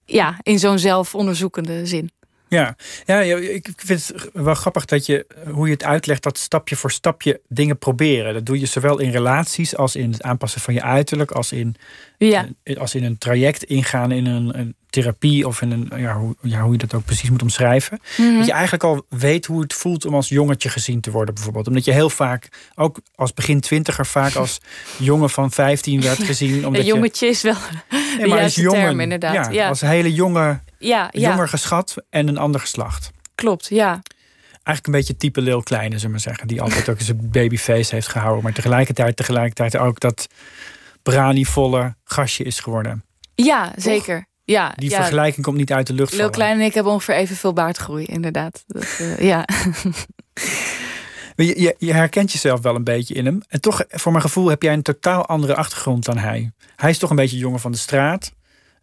ja, 0.04 0.38
in 0.42 0.58
zo'n 0.58 0.78
zelfonderzoekende 0.78 1.86
zin. 1.86 2.10
Ja. 2.52 2.76
ja, 3.06 3.20
ik 3.20 3.72
vind 3.76 4.06
het 4.06 4.30
wel 4.32 4.54
grappig 4.54 4.84
dat 4.84 5.06
je, 5.06 5.26
hoe 5.50 5.66
je 5.66 5.72
het 5.72 5.84
uitlegt, 5.84 6.22
dat 6.22 6.38
stapje 6.38 6.76
voor 6.76 6.90
stapje 6.90 7.40
dingen 7.48 7.78
proberen. 7.78 8.34
Dat 8.34 8.46
doe 8.46 8.60
je 8.60 8.66
zowel 8.66 8.98
in 8.98 9.10
relaties 9.10 9.76
als 9.76 9.96
in 9.96 10.12
het 10.12 10.22
aanpassen 10.22 10.60
van 10.60 10.74
je 10.74 10.82
uiterlijk, 10.82 11.30
als 11.30 11.52
in, 11.52 11.74
ja. 12.18 12.48
als 12.78 12.94
in 12.94 13.04
een 13.04 13.18
traject 13.18 13.64
ingaan 13.64 14.10
in 14.10 14.26
een, 14.26 14.58
een 14.58 14.74
therapie 14.92 15.46
of 15.46 15.62
in 15.62 15.70
een, 15.70 16.00
ja 16.00 16.16
hoe, 16.16 16.34
ja, 16.42 16.60
hoe 16.60 16.72
je 16.72 16.78
dat 16.78 16.94
ook 16.94 17.04
precies 17.04 17.30
moet 17.30 17.42
omschrijven. 17.42 18.00
Mhm. 18.16 18.36
Dat 18.36 18.46
je 18.46 18.52
eigenlijk 18.52 18.84
al 18.84 19.06
weet 19.08 19.46
hoe 19.46 19.60
het 19.60 19.72
voelt 19.72 20.04
om 20.04 20.14
als 20.14 20.28
jongetje 20.28 20.68
gezien 20.68 21.00
te 21.00 21.10
worden, 21.10 21.34
bijvoorbeeld. 21.34 21.66
Omdat 21.66 21.84
je 21.84 21.92
heel 21.92 22.10
vaak, 22.10 22.48
ook 22.74 23.00
als 23.14 23.34
begin 23.34 23.60
twintiger, 23.60 24.06
vaak 24.06 24.34
als 24.34 24.60
jongen 24.98 25.30
van 25.30 25.50
15 25.50 26.00
werd 26.02 26.22
gezien. 26.22 26.66
Omdat 26.66 26.80
een 26.80 26.86
jongetje 26.86 27.26
je, 27.26 27.32
is 27.32 27.42
wel 27.42 27.56
ja, 28.18 28.26
maar 28.26 28.42
als 28.42 28.54
jongen, 28.54 28.80
term, 28.80 29.00
inderdaad. 29.00 29.34
Ja, 29.34 29.50
Ja. 29.50 29.68
Als 29.68 29.80
hele 29.80 30.12
jonge, 30.12 30.60
Ja, 30.78 31.08
ja. 31.12 31.28
jonger 31.28 31.48
geschat 31.48 31.94
en 32.10 32.28
een 32.28 32.38
ander 32.38 32.60
geslacht. 32.60 33.10
klopt, 33.34 33.66
ja. 33.68 34.00
Eigenlijk 34.52 34.86
een 34.86 34.92
beetje 34.92 35.16
type 35.16 35.40
Lil 35.40 35.62
Kleine, 35.62 35.88
zullen 35.88 36.04
we 36.04 36.10
maar 36.10 36.20
zeggen. 36.20 36.46
Die 36.46 36.62
altijd 36.62 36.88
ook 36.88 37.00
zijn 37.00 37.30
babyface 37.30 37.94
heeft 37.94 38.08
gehouden. 38.08 38.42
Maar 38.42 38.52
tegelijkertijd, 38.52 39.16
tegelijkertijd 39.16 39.76
ook 39.76 40.00
dat 40.00 40.26
branivolle 41.02 41.94
gastje 42.04 42.44
is 42.44 42.60
geworden. 42.60 43.04
Ja, 43.34 43.72
zeker. 43.76 44.26
Ja, 44.44 44.72
Die 44.76 44.90
ja. 44.90 44.96
vergelijking 44.96 45.44
komt 45.44 45.56
niet 45.56 45.72
uit 45.72 45.86
de 45.86 45.92
lucht 45.92 46.12
Lil. 46.12 46.30
Klein 46.30 46.58
en 46.60 46.64
ik 46.64 46.74
hebben 46.74 46.92
ongeveer 46.92 47.14
evenveel 47.14 47.52
baardgroei, 47.52 48.04
inderdaad. 48.04 48.64
Dat, 48.66 48.96
eh, 48.98 49.18
ja. 49.30 49.46
Je, 51.36 51.60
je, 51.60 51.74
je 51.78 51.92
herkent 51.92 52.32
jezelf 52.32 52.60
wel 52.60 52.74
een 52.74 52.84
beetje 52.84 53.14
in 53.14 53.24
hem. 53.24 53.42
En 53.48 53.60
toch, 53.60 53.84
voor 53.88 54.12
mijn 54.12 54.24
gevoel, 54.24 54.48
heb 54.48 54.62
jij 54.62 54.72
een 54.72 54.82
totaal 54.82 55.26
andere 55.26 55.54
achtergrond 55.54 56.04
dan 56.04 56.18
hij. 56.18 56.52
Hij 56.76 56.90
is 56.90 56.98
toch 56.98 57.10
een 57.10 57.16
beetje 57.16 57.38
jongen 57.38 57.60
van 57.60 57.72
de 57.72 57.78
straat. 57.78 58.32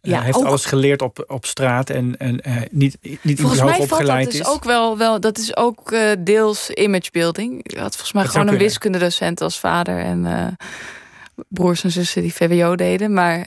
Ja, 0.02 0.16
Hij 0.16 0.24
heeft 0.24 0.36
ook- 0.36 0.44
alles 0.44 0.64
geleerd 0.64 1.02
op, 1.02 1.24
op 1.26 1.46
straat 1.46 1.90
en, 1.90 2.16
en 2.18 2.40
eh, 2.40 2.56
niet, 2.70 2.96
niet 3.22 3.40
hoog 3.40 3.50
mij 3.50 3.58
valt 3.58 3.78
dat 3.78 3.90
opgeleid 3.90 4.30
dus 4.30 4.40
is. 4.40 4.46
ook 4.46 4.64
wel, 4.64 4.98
wel, 4.98 5.20
dat 5.20 5.38
is 5.38 5.56
ook 5.56 5.92
eh, 5.92 6.10
deels 6.18 6.70
imagebuilding. 6.70 7.60
Je 7.62 7.78
had 7.80 7.90
volgens 7.92 8.12
mij 8.12 8.22
Dat 8.22 8.32
gewoon 8.32 8.48
een 8.48 8.58
wiskundedocent 8.58 9.40
als 9.40 9.58
vader 9.58 9.98
en 9.98 10.26
eh, 10.26 10.46
broers 11.48 11.84
en 11.84 11.90
zussen 11.90 12.22
die 12.22 12.34
VWO 12.34 12.76
deden. 12.76 13.12
Maar 13.12 13.46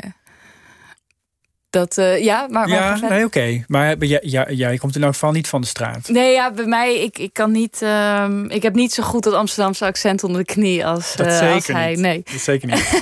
dat, 1.73 1.97
eh, 1.97 2.23
ja, 2.23 2.47
maar, 2.49 2.67
maar 2.69 2.99
ja, 2.99 3.09
nee, 3.09 3.25
oké. 3.25 3.63
Maar 3.67 3.97
jij, 4.05 4.19
jij, 4.23 4.53
jij 4.53 4.77
komt 4.77 4.95
in 4.95 5.03
elk 5.03 5.13
geval 5.13 5.31
niet 5.31 5.47
van 5.47 5.61
de 5.61 5.67
straat. 5.67 6.07
Nee, 6.07 6.33
ja, 6.33 6.51
bij 6.51 6.65
mij, 6.65 6.95
ik, 7.03 7.17
ik 7.17 7.33
kan 7.33 7.51
niet. 7.51 7.81
ehm, 7.81 8.45
ik 8.45 8.61
heb 8.63 8.73
niet 8.73 8.93
zo 8.93 9.03
goed 9.03 9.23
dat 9.23 9.33
Amsterdamse 9.33 9.85
accent 9.85 10.23
onder 10.23 10.45
de 10.45 10.53
knie 10.53 10.85
als, 10.85 11.15
Dat 11.15 11.27
eh, 11.27 11.37
zeker 11.37 11.53
als 11.55 11.67
hij. 11.67 11.89
niet. 11.89 11.99
Nee. 11.99 12.23
Dat 12.31 12.39
zeker 12.41 12.67
niet. 12.67 12.87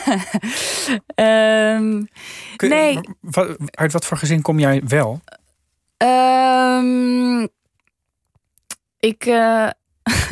Kun 2.55 2.69
je- 2.69 2.75
Nee. 2.75 2.99
Wat, 3.21 3.57
uit 3.71 3.91
wat 3.91 4.05
voor 4.05 4.17
gezin 4.17 4.41
kom 4.41 4.59
jij 4.59 4.81
wel? 4.87 5.21
ehm, 5.97 7.41
ik, 8.99 9.25
eh, 9.25 9.69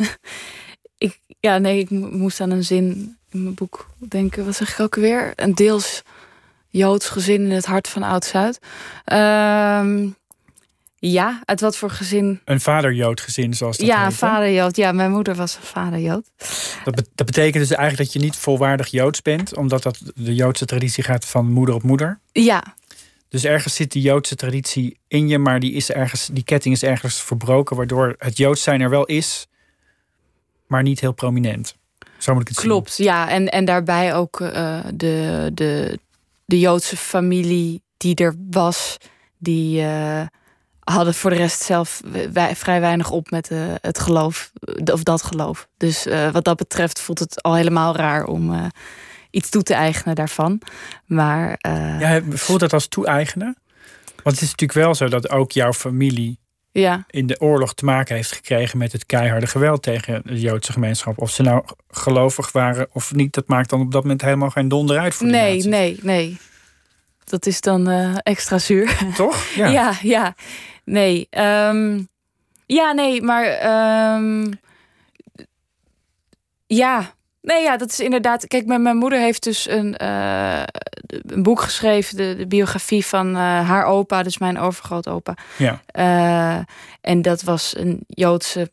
ik. 0.98 1.18
Ja, 1.40 1.58
nee, 1.58 1.78
ik 1.78 1.90
mo- 1.90 2.10
moest 2.10 2.40
aan 2.40 2.50
een 2.50 2.64
zin 2.64 3.16
in 3.30 3.42
mijn 3.42 3.54
boek 3.54 3.90
denken. 3.98 4.44
Wat 4.44 4.54
zeg 4.56 4.72
ik 4.72 4.80
ook 4.80 4.94
weer? 4.94 5.32
Een 5.36 5.54
deels 5.54 6.02
Joods 6.70 7.08
gezin 7.08 7.40
in 7.44 7.50
het 7.50 7.66
hart 7.66 7.88
van 7.88 8.02
Oud-Zuid. 8.02 8.58
Ehm, 9.04 10.08
ja, 10.98 11.40
uit 11.44 11.60
wat 11.60 11.76
voor 11.76 11.90
gezin? 11.90 12.40
Een 12.44 12.60
vader-Jood 12.60 13.20
gezin, 13.20 13.54
zoals 13.54 13.76
dat 13.76 13.86
ja, 13.86 13.96
heet, 14.02 14.06
hè? 14.10 14.12
vader 14.12 14.52
Jood. 14.52 14.76
Ja, 14.76 14.92
mijn 14.92 15.10
moeder 15.10 15.34
was 15.34 15.56
een 15.56 15.62
vader 15.62 15.98
Jood. 15.98 16.30
Dat, 16.84 16.94
be- 16.94 17.06
dat 17.14 17.26
betekent 17.26 17.68
dus 17.68 17.76
eigenlijk 17.76 18.12
dat 18.12 18.22
je 18.22 18.28
niet 18.28 18.36
volwaardig 18.36 18.88
Joods 18.88 19.22
bent, 19.22 19.56
omdat 19.56 19.82
dat 19.82 20.00
de 20.14 20.34
Joodse 20.34 20.64
traditie 20.64 21.04
gaat 21.04 21.24
van 21.24 21.52
moeder 21.52 21.74
op 21.74 21.82
moeder. 21.82 22.20
Ja, 22.32 22.62
Dus 23.28 23.44
ergens 23.44 23.74
zit 23.74 23.92
die 23.92 24.02
Joodse 24.02 24.34
traditie 24.34 24.98
in 25.08 25.28
je, 25.28 25.38
maar 25.38 25.60
die, 25.60 25.72
is 25.72 25.90
ergens, 25.90 26.28
die 26.32 26.44
ketting 26.44 26.74
is 26.74 26.82
ergens 26.82 27.22
verbroken, 27.22 27.76
waardoor 27.76 28.14
het 28.18 28.36
Joods 28.36 28.62
zijn 28.62 28.80
er 28.80 28.90
wel 28.90 29.04
is, 29.04 29.46
maar 30.66 30.82
niet 30.82 31.00
heel 31.00 31.12
prominent. 31.12 31.76
Zo 32.18 32.32
moet 32.32 32.42
ik 32.42 32.48
het 32.48 32.56
Klopt, 32.60 32.96
ja. 32.96 33.28
En, 33.30 33.48
en 33.48 33.64
daarbij 33.64 34.14
ook 34.14 34.40
eh, 34.40 34.78
de, 34.94 35.50
de, 35.54 35.98
de 36.50 36.58
Joodse 36.58 36.96
familie 36.96 37.82
die 37.96 38.14
er 38.14 38.34
was, 38.50 38.96
die 39.38 39.82
eh, 39.82 40.22
hadden 40.80 41.14
voor 41.14 41.30
de 41.30 41.36
rest 41.36 41.62
zelf 41.62 42.00
vrij 42.54 42.80
weinig 42.80 43.10
op 43.10 43.30
met 43.30 43.50
eh, 43.50 43.58
het 43.80 43.98
geloof, 43.98 44.50
eh, 44.60 44.94
of 44.94 45.02
dat 45.02 45.22
geloof. 45.22 45.68
Dus 45.76 46.06
wat 46.32 46.44
dat 46.44 46.56
betreft 46.56 47.00
voelt 47.00 47.18
het 47.18 47.42
al 47.42 47.54
helemaal 47.54 47.96
raar 47.96 48.24
om 48.24 48.70
iets 49.30 49.48
toe 49.48 49.62
te 49.62 49.74
eigenen 49.74 50.14
daarvan. 50.14 50.60
Maar. 51.06 51.58
Ja, 52.00 52.22
voelt 52.30 52.60
dat 52.60 52.72
als 52.72 52.88
toe-eigenen? 52.88 53.56
Want 54.22 54.36
het 54.36 54.44
is 54.44 54.50
natuurlijk 54.50 54.78
wel 54.78 54.94
zo 54.94 55.08
dat 55.08 55.30
ook 55.30 55.52
jouw 55.52 55.72
familie 55.72 56.39
ja, 56.72 57.04
in 57.10 57.26
de 57.26 57.40
oorlog 57.40 57.74
te 57.74 57.84
maken 57.84 58.14
heeft 58.14 58.32
gekregen 58.32 58.78
met 58.78 58.92
het 58.92 59.06
keiharde 59.06 59.46
geweld 59.46 59.82
tegen 59.82 60.22
de 60.24 60.40
Joodse 60.40 60.72
gemeenschap. 60.72 61.18
Of 61.18 61.30
ze 61.30 61.42
nou 61.42 61.64
gelovig 61.90 62.52
waren 62.52 62.88
of 62.92 63.14
niet, 63.14 63.34
dat 63.34 63.48
maakt 63.48 63.70
dan 63.70 63.80
op 63.80 63.92
dat 63.92 64.02
moment 64.02 64.22
helemaal 64.22 64.50
geen 64.50 64.68
donder 64.68 64.98
uit 64.98 65.14
voor 65.14 65.26
de 65.26 65.32
nee, 65.32 65.54
nazi's. 65.54 65.64
nee, 65.70 65.98
nee. 66.02 66.38
Dat 67.24 67.46
is 67.46 67.60
dan 67.60 67.88
eh, 67.88 68.14
extra 68.22 68.58
zuur. 68.58 68.98
Toch? 69.16 69.46
Ja, 69.54 69.94
ja. 70.02 70.34
Nee. 70.84 71.26
ehm, 71.30 72.00
ja, 72.66 72.92
nee, 72.92 73.22
maar. 73.22 73.44
ehm, 73.44 74.52
ja. 76.66 77.14
Nee, 77.42 77.62
ja, 77.62 77.76
dat 77.76 77.90
is 77.90 78.00
inderdaad. 78.00 78.46
Kijk, 78.46 78.66
mijn, 78.66 78.82
mijn 78.82 78.96
moeder 78.96 79.18
heeft 79.18 79.42
dus 79.42 79.68
een, 79.68 79.96
eh, 79.96 80.62
een 81.06 81.42
boek 81.42 81.60
geschreven, 81.60 82.16
de, 82.16 82.34
de 82.36 82.46
biografie 82.46 83.06
van 83.06 83.28
eh, 83.28 83.68
haar 83.68 83.84
opa, 83.84 84.22
dus 84.22 84.38
mijn 84.38 84.58
overgrootopa. 84.58 85.36
Ja. 85.56 85.82
Eh, 85.86 86.64
en 87.00 87.22
dat 87.22 87.42
was 87.42 87.76
een 87.76 88.04
Joodse 88.06 88.70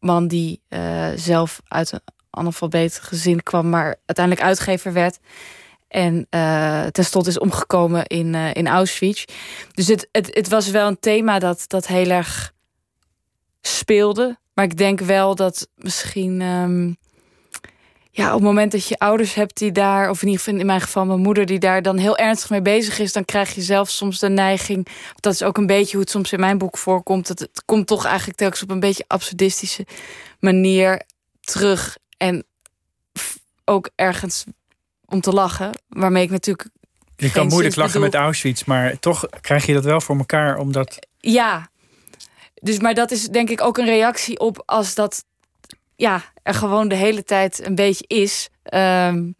man 0.00 0.28
die 0.28 0.60
zelf 1.14 1.60
uit 1.68 1.92
een 1.92 2.00
analfabeet 2.30 2.98
gezin 2.98 3.42
kwam, 3.42 3.68
maar 3.68 3.96
uiteindelijk 4.06 4.46
uitgever 4.46 4.92
werd. 4.92 5.18
En 5.88 6.26
eh 6.30 6.86
tenslotte 6.86 7.30
is 7.30 7.38
omgekomen 7.38 8.06
in, 8.06 8.34
in 8.34 8.68
Auschwitz. 8.68 9.24
Dus 9.72 9.86
het, 9.86 10.08
het, 10.12 10.34
het 10.34 10.48
was 10.48 10.70
wel 10.70 10.86
een 10.88 11.00
thema 11.00 11.38
dat, 11.38 11.64
dat 11.66 11.86
heel 11.86 12.10
erg 12.10 12.52
speelde. 13.60 14.38
Maar 14.54 14.64
ik 14.64 14.76
denk 14.76 15.00
wel 15.00 15.34
dat 15.34 15.68
misschien. 15.76 16.40
ehm, 16.40 16.92
ja, 18.16 18.26
op 18.26 18.32
het 18.32 18.42
moment 18.42 18.72
dat 18.72 18.88
je 18.88 18.98
ouders 18.98 19.34
hebt 19.34 19.58
die 19.58 19.72
daar, 19.72 20.10
of 20.10 20.22
in 20.22 20.28
ieder 20.28 20.42
geval 20.42 20.60
in 20.60 20.66
mijn 20.66 20.80
geval 20.80 21.04
mijn 21.04 21.20
moeder, 21.20 21.46
die 21.46 21.58
daar 21.58 21.82
dan 21.82 21.96
heel 21.96 22.16
ernstig 22.16 22.50
mee 22.50 22.62
bezig 22.62 22.98
is, 22.98 23.12
dan 23.12 23.24
krijg 23.24 23.54
je 23.54 23.62
zelf 23.62 23.90
soms 23.90 24.18
de 24.18 24.28
neiging. 24.28 24.86
Dat 25.20 25.32
is 25.32 25.42
ook 25.42 25.56
een 25.56 25.66
beetje 25.66 25.92
hoe 25.92 26.00
het 26.00 26.10
soms 26.10 26.32
in 26.32 26.40
mijn 26.40 26.58
boek 26.58 26.78
voorkomt. 26.78 27.26
Dat 27.26 27.38
het 27.38 27.62
komt 27.64 27.86
toch 27.86 28.04
eigenlijk 28.04 28.38
telkens 28.38 28.62
op 28.62 28.70
een 28.70 28.80
beetje 28.80 29.04
absurdistische 29.06 29.86
manier 30.40 31.02
terug. 31.40 31.96
En 32.16 32.44
ook 33.64 33.90
ergens 33.94 34.44
om 35.06 35.20
te 35.20 35.32
lachen, 35.32 35.70
waarmee 35.88 36.22
ik 36.22 36.30
natuurlijk. 36.30 36.68
Je 37.16 37.30
kan 37.30 37.46
moeilijk 37.46 37.76
lachen 37.76 38.00
met 38.00 38.14
Auschwitz, 38.14 38.64
maar 38.64 38.98
toch 38.98 39.26
krijg 39.40 39.66
je 39.66 39.72
dat 39.72 39.84
wel 39.84 40.00
voor 40.00 40.16
elkaar, 40.16 40.58
omdat. 40.58 41.06
Ja, 41.18 41.70
dus 42.54 42.78
maar 42.78 42.94
dat 42.94 43.10
is 43.10 43.28
denk 43.28 43.50
ik 43.50 43.60
ook 43.60 43.78
een 43.78 43.86
reactie 43.86 44.38
op 44.38 44.62
als 44.66 44.94
dat 44.94 45.24
ja, 45.96 46.22
er 46.42 46.54
gewoon 46.54 46.88
de 46.88 46.94
hele 46.94 47.24
tijd 47.24 47.66
een 47.66 47.74
beetje 47.74 48.04
is. 48.06 48.48
Um, 48.74 49.36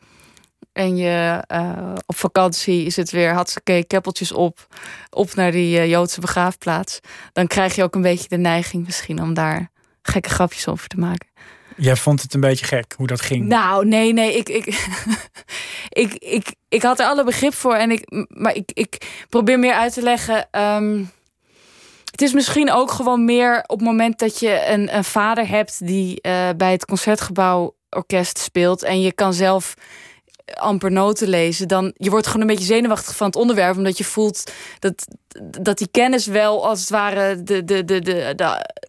en 0.72 0.96
je 0.96 1.44
uh, 1.52 1.92
op 2.06 2.16
vakantie 2.16 2.84
is 2.84 2.96
het 2.96 3.10
weer 3.10 3.32
hartstikke 3.32 3.84
keppeltjes 3.86 4.32
op. 4.32 4.66
Op 5.10 5.34
naar 5.34 5.52
die 5.52 5.78
uh, 5.78 5.88
Joodse 5.88 6.20
begraafplaats. 6.20 7.00
Dan 7.32 7.46
krijg 7.46 7.74
je 7.74 7.82
ook 7.82 7.94
een 7.94 8.02
beetje 8.02 8.28
de 8.28 8.36
neiging 8.36 8.84
misschien 8.84 9.22
om 9.22 9.34
daar 9.34 9.70
gekke 10.02 10.28
grapjes 10.28 10.68
over 10.68 10.88
te 10.88 10.98
maken. 10.98 11.28
Jij 11.76 11.96
vond 11.96 12.22
het 12.22 12.34
een 12.34 12.40
beetje 12.40 12.66
gek 12.66 12.94
hoe 12.96 13.06
dat 13.06 13.20
ging? 13.20 13.44
Nou, 13.46 13.86
nee, 13.86 14.12
nee. 14.12 14.36
Ik, 14.36 14.48
ik, 14.48 14.66
ik, 16.02 16.14
ik, 16.14 16.54
ik 16.68 16.82
had 16.82 17.00
er 17.00 17.06
alle 17.06 17.24
begrip 17.24 17.54
voor. 17.54 17.74
En 17.74 17.90
ik, 17.90 18.26
maar 18.28 18.54
ik, 18.54 18.70
ik 18.72 19.24
probeer 19.28 19.58
meer 19.58 19.74
uit 19.74 19.92
te 19.92 20.02
leggen. 20.02 20.48
Um, 20.60 21.10
het 22.16 22.24
is 22.24 22.32
misschien 22.32 22.72
ook 22.72 22.90
gewoon 22.90 23.24
meer 23.24 23.64
op 23.66 23.78
het 23.78 23.88
moment 23.88 24.18
dat 24.18 24.38
je 24.38 24.66
een, 24.66 24.96
een 24.96 25.04
vader 25.04 25.48
hebt 25.48 25.86
die 25.86 26.18
uh, 26.22 26.48
bij 26.56 26.72
het 26.72 26.84
concertgebouw 26.84 27.74
orkest 27.90 28.38
speelt 28.38 28.82
en 28.82 29.00
je 29.00 29.12
kan 29.12 29.34
zelf 29.34 29.74
amper 30.54 30.92
noten 30.92 31.28
lezen, 31.28 31.68
dan 31.68 31.94
je 31.96 32.10
wordt 32.10 32.26
gewoon 32.26 32.40
een 32.40 32.46
beetje 32.46 32.64
zenuwachtig 32.64 33.16
van 33.16 33.26
het 33.26 33.36
onderwerp, 33.36 33.76
omdat 33.76 33.98
je 33.98 34.04
voelt 34.04 34.52
dat, 34.78 35.06
dat 35.60 35.78
die 35.78 35.88
kennis 35.90 36.26
wel 36.26 36.66
als 36.66 36.80
het 36.80 36.90
ware 36.90 37.42
de, 37.42 37.64
de, 37.64 37.84
de, 37.84 38.00
de, 38.00 38.34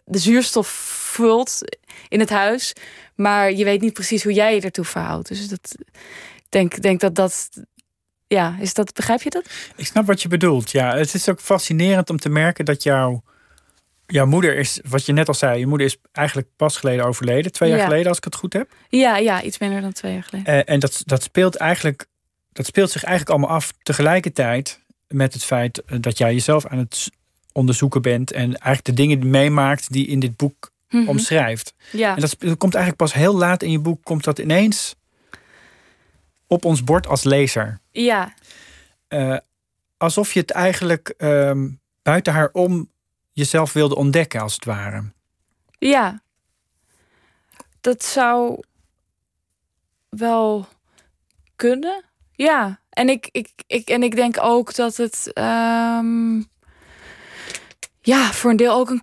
de, 0.04 0.18
zuurstof 0.18 0.68
vult 1.12 1.60
in 2.08 2.20
het 2.20 2.30
huis, 2.30 2.72
maar 3.14 3.52
je 3.52 3.64
weet 3.64 3.80
niet 3.80 3.92
precies 3.92 4.22
hoe 4.22 4.32
jij 4.32 4.54
je 4.54 4.60
ertoe 4.60 4.84
verhoudt. 4.84 5.28
Dus 5.28 5.48
dat, 5.48 5.74
denk, 6.48 6.82
denk 6.82 7.00
dat 7.00 7.14
dat 7.14 7.48
ja, 8.28 8.56
is 8.60 8.74
dat, 8.74 8.94
begrijp 8.94 9.22
je 9.22 9.30
dat? 9.30 9.44
Ik 9.76 9.86
snap 9.86 10.06
wat 10.06 10.22
je 10.22 10.28
bedoelt. 10.28 10.70
Ja, 10.70 10.96
het 10.96 11.14
is 11.14 11.28
ook 11.28 11.40
fascinerend 11.40 12.10
om 12.10 12.18
te 12.18 12.28
merken 12.28 12.64
dat 12.64 12.82
jouw, 12.82 13.22
jouw 14.06 14.26
moeder 14.26 14.56
is, 14.56 14.80
wat 14.88 15.06
je 15.06 15.12
net 15.12 15.28
al 15.28 15.34
zei, 15.34 15.58
je 15.58 15.66
moeder 15.66 15.86
is 15.86 15.96
eigenlijk 16.12 16.48
pas 16.56 16.76
geleden 16.76 17.04
overleden. 17.04 17.52
Twee 17.52 17.70
jaar 17.70 17.80
geleden, 17.80 18.08
als 18.08 18.16
ik 18.16 18.24
het 18.24 18.34
goed 18.34 18.52
heb. 18.52 18.72
Ja, 18.88 19.16
ja 19.16 19.42
iets 19.42 19.58
minder 19.58 19.80
dan 19.80 19.92
twee 19.92 20.12
jaar 20.12 20.22
geleden. 20.22 20.54
Uh, 20.54 20.60
en 20.64 20.80
dat, 20.80 21.02
dat 21.04 21.22
speelt 21.22 21.56
eigenlijk, 21.56 22.06
dat 22.52 22.66
speelt 22.66 22.90
zich 22.90 23.04
eigenlijk 23.04 23.38
allemaal 23.38 23.56
af 23.56 23.72
tegelijkertijd 23.82 24.80
met 25.08 25.32
het 25.32 25.44
feit 25.44 25.82
eh, 25.84 25.98
dat 26.00 26.18
jij 26.18 26.32
jezelf 26.32 26.66
aan 26.66 26.78
het 26.78 27.10
onderzoeken 27.52 28.02
bent 28.02 28.32
en 28.32 28.44
eigenlijk 28.44 28.84
de 28.84 28.92
dingen 28.92 29.30
meemaakt 29.30 29.92
die 29.92 30.06
in 30.06 30.20
dit 30.20 30.36
boek 30.36 30.70
mm 30.88 31.08
omschrijft. 31.08 31.74
Ja. 31.92 32.14
En 32.14 32.20
dat, 32.20 32.36
dat 32.38 32.58
komt 32.58 32.74
eigenlijk 32.74 33.04
pas 33.04 33.20
heel 33.20 33.36
laat 33.36 33.62
in 33.62 33.70
je 33.70 33.78
boek, 33.78 34.04
komt 34.04 34.24
dat 34.24 34.38
ineens 34.38 34.94
op 36.48 36.64
ons 36.64 36.84
bord 36.84 37.06
als 37.06 37.24
lezer. 37.24 37.80
Ja. 37.90 38.34
Uh, 39.08 39.36
alsof 39.96 40.32
je 40.32 40.40
het 40.40 40.50
eigenlijk 40.50 41.14
uh, 41.18 41.52
buiten 42.02 42.32
haar 42.32 42.50
om 42.52 42.90
jezelf 43.32 43.72
wilde 43.72 43.94
ontdekken, 43.94 44.40
als 44.40 44.54
het 44.54 44.64
ware. 44.64 45.12
Ja. 45.78 46.22
Dat 47.80 48.04
zou 48.04 48.62
wel 50.08 50.68
kunnen. 51.56 52.04
Ja. 52.32 52.80
En 52.90 53.08
ik, 53.08 53.28
ik, 53.32 53.50
ik, 53.66 53.88
en 53.88 54.02
ik 54.02 54.16
denk 54.16 54.36
ook 54.40 54.74
dat 54.74 54.96
het 54.96 55.30
um, 55.34 56.48
ja, 58.00 58.32
voor 58.32 58.50
een 58.50 58.56
deel 58.56 58.72
ook 58.74 58.90
een 58.90 59.02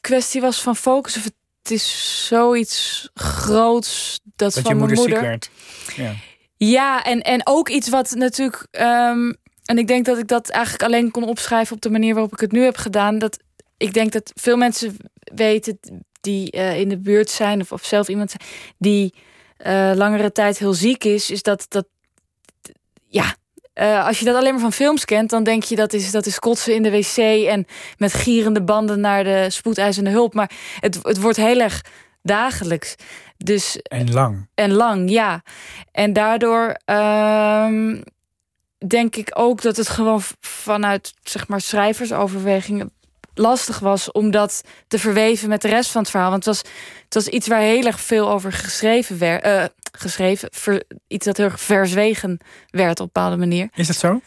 kwestie 0.00 0.40
was 0.40 0.62
van 0.62 0.76
focus. 0.76 1.16
Of 1.16 1.24
het 1.24 1.70
is 1.70 2.26
zoiets 2.26 3.08
groots 3.14 4.20
dat, 4.24 4.54
dat 4.54 4.62
van 4.62 4.72
je 4.72 4.84
mijn 4.84 4.94
moeder. 4.94 5.20
Werd. 5.20 5.50
Ja. 5.96 6.14
Ja, 6.56 7.04
en, 7.04 7.20
en 7.20 7.40
ook 7.44 7.68
iets 7.68 7.88
wat 7.88 8.10
natuurlijk. 8.10 8.66
Um, 8.70 9.36
en 9.64 9.78
ik 9.78 9.86
denk 9.86 10.04
dat 10.04 10.18
ik 10.18 10.28
dat 10.28 10.48
eigenlijk 10.48 10.84
alleen 10.84 11.10
kon 11.10 11.24
opschrijven 11.24 11.76
op 11.76 11.82
de 11.82 11.90
manier 11.90 12.14
waarop 12.14 12.32
ik 12.32 12.40
het 12.40 12.52
nu 12.52 12.62
heb 12.62 12.76
gedaan. 12.76 13.18
Dat 13.18 13.38
ik 13.76 13.94
denk 13.94 14.12
dat 14.12 14.32
veel 14.34 14.56
mensen 14.56 14.96
weten 15.34 15.78
die 16.20 16.56
uh, 16.56 16.80
in 16.80 16.88
de 16.88 16.98
buurt 16.98 17.30
zijn, 17.30 17.60
of, 17.60 17.72
of 17.72 17.84
zelf 17.84 18.08
iemand 18.08 18.30
zijn 18.30 18.42
die 18.78 19.14
uh, 19.66 19.92
langere 19.94 20.32
tijd 20.32 20.58
heel 20.58 20.74
ziek 20.74 21.04
is, 21.04 21.30
is 21.30 21.42
dat 21.42 21.66
dat. 21.68 21.86
Ja, 23.08 23.34
uh, 23.74 24.06
als 24.06 24.18
je 24.18 24.24
dat 24.24 24.36
alleen 24.36 24.52
maar 24.52 24.60
van 24.60 24.72
films 24.72 25.04
kent, 25.04 25.30
dan 25.30 25.44
denk 25.44 25.62
je 25.62 25.76
dat 25.76 25.92
is, 25.92 26.10
dat 26.10 26.26
is 26.26 26.38
kotsen 26.38 26.74
in 26.74 26.82
de 26.82 26.90
wc 26.90 27.16
en 27.48 27.66
met 27.96 28.12
gierende 28.12 28.62
banden 28.62 29.00
naar 29.00 29.24
de 29.24 29.46
spoedeisende 29.50 30.10
hulp. 30.10 30.34
Maar 30.34 30.50
het, 30.80 30.98
het 31.02 31.20
wordt 31.20 31.36
heel 31.36 31.60
erg 31.60 31.82
dagelijks. 32.26 32.94
Dus, 33.36 33.76
en 33.82 34.12
lang. 34.12 34.48
En 34.54 34.72
lang, 34.72 35.10
ja. 35.10 35.42
En 35.92 36.12
daardoor 36.12 36.76
um, 36.84 38.02
denk 38.86 39.16
ik 39.16 39.30
ook 39.34 39.62
dat 39.62 39.76
het 39.76 39.88
gewoon 39.88 40.20
vanuit 40.40 41.14
zeg 41.22 41.48
maar, 41.48 41.60
schrijversoverwegingen 41.60 42.90
lastig 43.34 43.78
was 43.78 44.12
om 44.12 44.30
dat 44.30 44.62
te 44.88 44.98
verweven 44.98 45.48
met 45.48 45.62
de 45.62 45.68
rest 45.68 45.90
van 45.90 46.00
het 46.00 46.10
verhaal. 46.10 46.30
Want 46.30 46.44
het 46.44 46.54
was, 46.54 46.72
het 47.04 47.14
was 47.14 47.28
iets 47.28 47.46
waar 47.46 47.60
heel 47.60 47.84
erg 47.84 48.00
veel 48.00 48.30
over 48.30 48.52
geschreven 48.52 49.18
werd. 49.18 49.46
Uh, 49.46 49.64
geschreven, 49.92 50.48
ver, 50.52 50.82
iets 51.08 51.26
dat 51.26 51.36
heel 51.36 51.46
erg 51.46 51.60
verzwegen 51.60 52.38
werd 52.70 53.00
op 53.00 53.06
een 53.06 53.12
bepaalde 53.12 53.36
manier. 53.36 53.68
Is 53.74 53.86
dat 53.86 53.96
zo? 53.96 54.20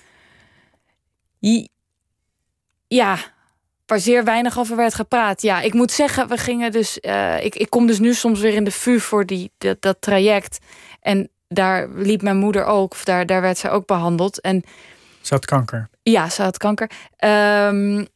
Ja, 2.87 3.17
waar 3.89 3.99
zeer 3.99 4.23
weinig 4.23 4.59
over 4.59 4.75
werd 4.75 4.93
gepraat. 4.93 5.41
Ja, 5.41 5.61
ik 5.61 5.73
moet 5.73 5.91
zeggen, 5.91 6.27
we 6.27 6.37
gingen 6.37 6.71
dus. 6.71 6.97
Uh, 7.01 7.43
ik, 7.43 7.55
ik 7.55 7.69
kom 7.69 7.87
dus 7.87 7.99
nu 7.99 8.13
soms 8.13 8.39
weer 8.39 8.53
in 8.53 8.63
de 8.63 8.71
VU 8.71 8.99
voor 8.99 9.25
die, 9.25 9.51
dat, 9.57 9.81
dat 9.81 9.97
traject. 9.99 10.59
En 11.01 11.29
daar 11.47 11.89
liep 11.89 12.21
mijn 12.21 12.37
moeder 12.37 12.65
ook, 12.65 12.91
of 12.91 13.03
daar, 13.03 13.25
daar 13.25 13.41
werd 13.41 13.57
zij 13.57 13.69
ook 13.69 13.85
behandeld. 13.85 14.41
En, 14.41 14.63
ze 15.21 15.33
had 15.33 15.45
kanker. 15.45 15.89
Ja, 16.03 16.29
ze 16.29 16.41
had 16.41 16.57
kanker. 16.57 16.91
Um, 17.17 18.07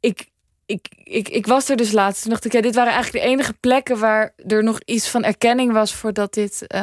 ik, 0.00 0.28
ik, 0.66 0.88
ik, 1.04 1.28
ik 1.28 1.46
was 1.46 1.68
er 1.68 1.76
dus 1.76 1.92
laatst. 1.92 2.22
Toen 2.22 2.30
dacht 2.30 2.44
ik, 2.44 2.52
ja, 2.52 2.60
dit 2.60 2.74
waren 2.74 2.92
eigenlijk 2.92 3.24
de 3.24 3.30
enige 3.30 3.54
plekken 3.60 3.98
waar 3.98 4.32
er 4.46 4.62
nog 4.62 4.80
iets 4.84 5.08
van 5.08 5.24
erkenning 5.24 5.72
was 5.72 5.94
voordat 5.94 6.34
dit. 6.34 6.64
Uh, 6.74 6.80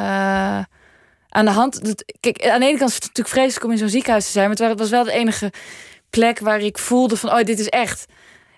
aan 1.28 1.44
de 1.44 1.50
hand. 1.50 1.84
Dat, 1.84 2.04
kijk, 2.20 2.48
aan 2.48 2.60
de 2.60 2.66
ene 2.66 2.78
kant 2.78 2.90
is 2.90 2.94
het 2.94 3.04
natuurlijk 3.04 3.34
vreselijk 3.34 3.64
om 3.64 3.70
in 3.70 3.78
zo'n 3.78 3.88
ziekenhuis 3.88 4.24
te 4.24 4.30
zijn, 4.30 4.48
maar 4.48 4.68
het 4.68 4.78
was 4.78 4.90
wel 4.90 5.04
de 5.04 5.12
enige 5.12 5.52
plek 6.10 6.38
waar 6.38 6.60
ik 6.60 6.78
voelde 6.78 7.16
van, 7.16 7.30
oh, 7.30 7.42
dit 7.42 7.58
is 7.58 7.68
echt. 7.68 8.06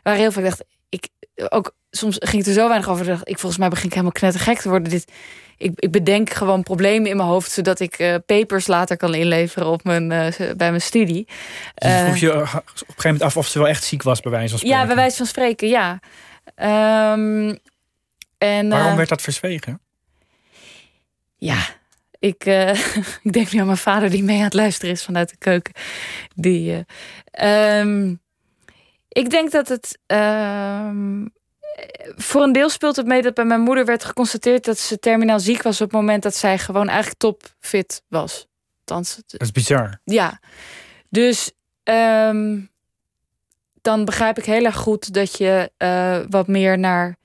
Waar 0.02 0.16
heel 0.16 0.32
veel 0.32 0.42
dacht, 0.42 0.64
ik 0.88 1.08
ook 1.48 1.74
soms 1.90 2.16
ging 2.20 2.36
het 2.36 2.46
er 2.46 2.60
zo 2.60 2.68
weinig 2.68 2.88
over. 2.88 3.04
Dacht, 3.04 3.28
ik 3.28 3.38
volgens 3.38 3.60
mij 3.60 3.68
begin 3.68 3.86
ik 3.86 3.90
helemaal 3.90 4.12
knettergek 4.12 4.58
te 4.58 4.68
worden. 4.68 4.90
Dit, 4.90 5.12
ik, 5.56 5.72
ik 5.74 5.90
bedenk 5.90 6.30
gewoon 6.30 6.62
problemen 6.62 7.10
in 7.10 7.16
mijn 7.16 7.28
hoofd, 7.28 7.50
zodat 7.50 7.80
ik 7.80 7.98
uh, 7.98 8.14
papers 8.26 8.66
later 8.66 8.96
kan 8.96 9.14
inleveren 9.14 9.68
op 9.68 9.84
mijn, 9.84 10.02
uh, 10.02 10.26
bij 10.56 10.68
mijn 10.68 10.80
studie. 10.80 11.28
Dus 11.74 12.00
vroeg 12.00 12.16
je 12.16 12.32
op 12.32 12.40
een 12.40 12.46
gegeven 12.46 12.94
moment 13.02 13.22
af 13.22 13.36
of 13.36 13.46
ze 13.46 13.58
wel 13.58 13.68
echt 13.68 13.84
ziek 13.84 14.02
was, 14.02 14.20
bij 14.20 14.32
wijze 14.32 14.48
van 14.48 14.58
spreken? 14.58 14.78
Ja, 14.78 14.86
bij 14.86 14.96
wijze 14.96 15.16
van 15.16 15.26
spreken, 15.26 15.68
ja. 15.68 15.98
Um, 17.12 17.58
en, 18.38 18.68
Waarom 18.68 18.96
werd 18.96 19.08
dat 19.08 19.22
verzwegen? 19.22 19.80
Ja, 21.36 21.58
ik, 22.20 22.46
uh, 22.46 22.96
ik 23.26 23.32
denk 23.32 23.52
nu 23.52 23.60
aan 23.60 23.66
mijn 23.66 23.78
vader 23.78 24.10
die 24.10 24.22
mee 24.22 24.38
aan 24.38 24.44
het 24.44 24.54
luisteren 24.54 24.94
is 24.94 25.04
vanuit 25.04 25.30
de 25.30 25.36
keuken. 25.36 25.74
Die, 26.34 26.84
uh, 27.42 27.78
um, 27.80 28.20
ik 29.08 29.30
denk 29.30 29.50
dat 29.50 29.68
het. 29.68 29.98
Uh, 30.06 30.90
voor 32.16 32.42
een 32.42 32.52
deel 32.52 32.68
speelt 32.68 32.96
het 32.96 33.06
mee 33.06 33.22
dat 33.22 33.34
bij 33.34 33.44
mijn 33.44 33.60
moeder 33.60 33.84
werd 33.84 34.04
geconstateerd 34.04 34.64
dat 34.64 34.78
ze 34.78 34.98
terminaal 34.98 35.40
ziek 35.40 35.62
was 35.62 35.80
op 35.80 35.86
het 35.90 36.00
moment 36.00 36.22
dat 36.22 36.36
zij 36.36 36.58
gewoon 36.58 36.88
eigenlijk 36.88 37.18
topfit 37.18 38.02
was. 38.08 38.46
Althans, 38.84 39.16
dat 39.26 39.40
is 39.40 39.52
bizar. 39.52 40.00
Ja. 40.04 40.40
Dus 41.08 41.52
um, 41.84 42.70
dan 43.80 44.04
begrijp 44.04 44.38
ik 44.38 44.44
heel 44.44 44.64
erg 44.64 44.76
goed 44.76 45.14
dat 45.14 45.38
je 45.38 45.70
uh, 45.78 46.18
wat 46.28 46.46
meer 46.46 46.78
naar 46.78 47.16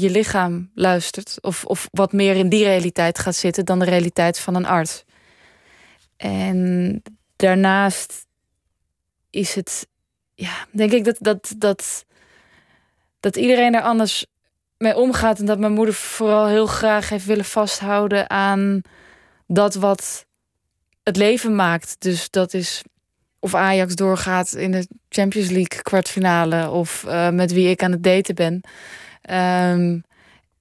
je 0.00 0.10
lichaam 0.10 0.70
luistert. 0.74 1.38
Of, 1.40 1.64
of 1.64 1.88
wat 1.90 2.12
meer 2.12 2.36
in 2.36 2.48
die 2.48 2.64
realiteit 2.64 3.18
gaat 3.18 3.36
zitten 3.36 3.64
dan 3.64 3.78
de 3.78 3.84
realiteit 3.84 4.38
van 4.38 4.54
een 4.54 4.66
arts. 4.66 5.04
En 6.16 7.02
daarnaast 7.36 8.26
is 9.30 9.54
het, 9.54 9.86
ja, 10.34 10.66
denk 10.72 10.92
ik 10.92 11.04
dat, 11.04 11.16
dat, 11.20 11.54
dat, 11.56 12.04
dat 13.20 13.36
iedereen 13.36 13.74
er 13.74 13.82
anders 13.82 14.26
mee 14.76 14.96
omgaat. 14.96 15.38
En 15.38 15.46
dat 15.46 15.58
mijn 15.58 15.72
moeder 15.72 15.94
vooral 15.94 16.46
heel 16.46 16.66
graag 16.66 17.08
heeft 17.08 17.26
willen 17.26 17.44
vasthouden 17.44 18.30
aan 18.30 18.80
dat 19.46 19.74
wat 19.74 20.26
het 21.02 21.16
leven 21.16 21.54
maakt. 21.54 21.96
Dus 21.98 22.30
dat 22.30 22.54
is 22.54 22.82
of 23.40 23.54
Ajax 23.54 23.94
doorgaat 23.94 24.52
in 24.52 24.70
de 24.70 24.86
Champions 25.08 25.48
League 25.48 25.82
kwartfinale. 25.82 26.70
Of 26.70 27.04
uh, 27.06 27.30
met 27.30 27.52
wie 27.52 27.70
ik 27.70 27.82
aan 27.82 27.92
het 27.92 28.02
daten 28.02 28.34
ben. 28.34 28.60
Um, 29.30 30.02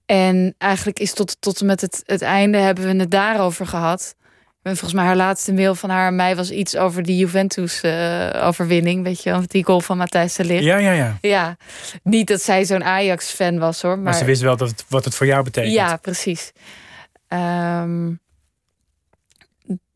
En 0.05 0.55
eigenlijk 0.57 0.99
is 0.99 1.13
tot, 1.13 1.41
tot 1.41 1.59
en 1.59 1.65
met 1.65 1.81
het, 1.81 2.03
het 2.05 2.21
einde 2.21 2.57
hebben 2.57 2.83
we 2.83 2.99
het 2.99 3.11
daarover 3.11 3.67
gehad. 3.67 4.15
En 4.61 4.77
volgens 4.77 4.93
mij 4.93 5.05
haar 5.05 5.15
laatste 5.15 5.53
mail 5.53 5.75
van 5.75 5.89
haar 5.89 6.07
en 6.07 6.15
mij 6.15 6.35
was 6.35 6.51
iets 6.51 6.75
over 6.75 7.03
die 7.03 7.17
Juventus-overwinning. 7.17 9.03
weet 9.03 9.23
je, 9.23 9.41
die 9.47 9.63
goal 9.63 9.81
van 9.81 9.97
Matthijs 9.97 10.35
de 10.35 10.45
Ligt. 10.45 10.63
Ja, 10.63 10.77
ja, 10.77 10.91
ja. 10.91 11.17
Ja, 11.21 11.57
niet 12.03 12.27
dat 12.27 12.41
zij 12.41 12.65
zo'n 12.65 12.83
Ajax-fan 12.83 13.59
was 13.59 13.81
hoor. 13.81 13.95
Maar, 13.95 14.03
Maar 14.03 14.13
ze 14.13 14.25
wist 14.25 14.41
wel 14.41 14.57
dat 14.57 14.69
het, 14.69 14.85
wat 14.87 15.05
het 15.05 15.15
voor 15.15 15.25
jou 15.25 15.43
betekent. 15.43 15.73
Ja, 15.73 15.97
precies. 15.97 16.51
Ehm, 17.27 18.11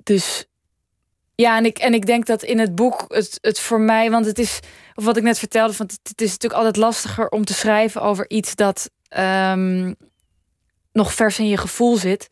dus 0.03 0.45
ja, 1.35 1.57
en 1.57 1.65
ik, 1.65 1.77
en 1.77 1.93
ik 1.93 2.05
denk 2.05 2.25
dat 2.25 2.43
in 2.43 2.59
het 2.59 2.75
boek 2.75 3.05
het, 3.07 3.37
het 3.41 3.59
voor 3.59 3.79
mij, 3.79 4.11
want 4.11 4.25
het 4.25 4.39
is, 4.39 4.59
of 4.95 5.05
wat 5.05 5.17
ik 5.17 5.23
net 5.23 5.39
vertelde, 5.39 5.73
van 5.73 5.85
het, 5.85 6.21
is 6.21 6.31
natuurlijk 6.31 6.61
altijd 6.61 6.75
lastiger 6.75 7.29
om 7.29 7.45
te 7.45 7.53
schrijven 7.53 8.01
over 8.01 8.29
iets 8.29 8.55
dat 8.55 8.89
ehm, 9.07 9.93
nog 10.91 11.13
vers 11.13 11.39
in 11.39 11.47
je 11.47 11.57
gevoel 11.57 11.95
zit. 11.95 12.29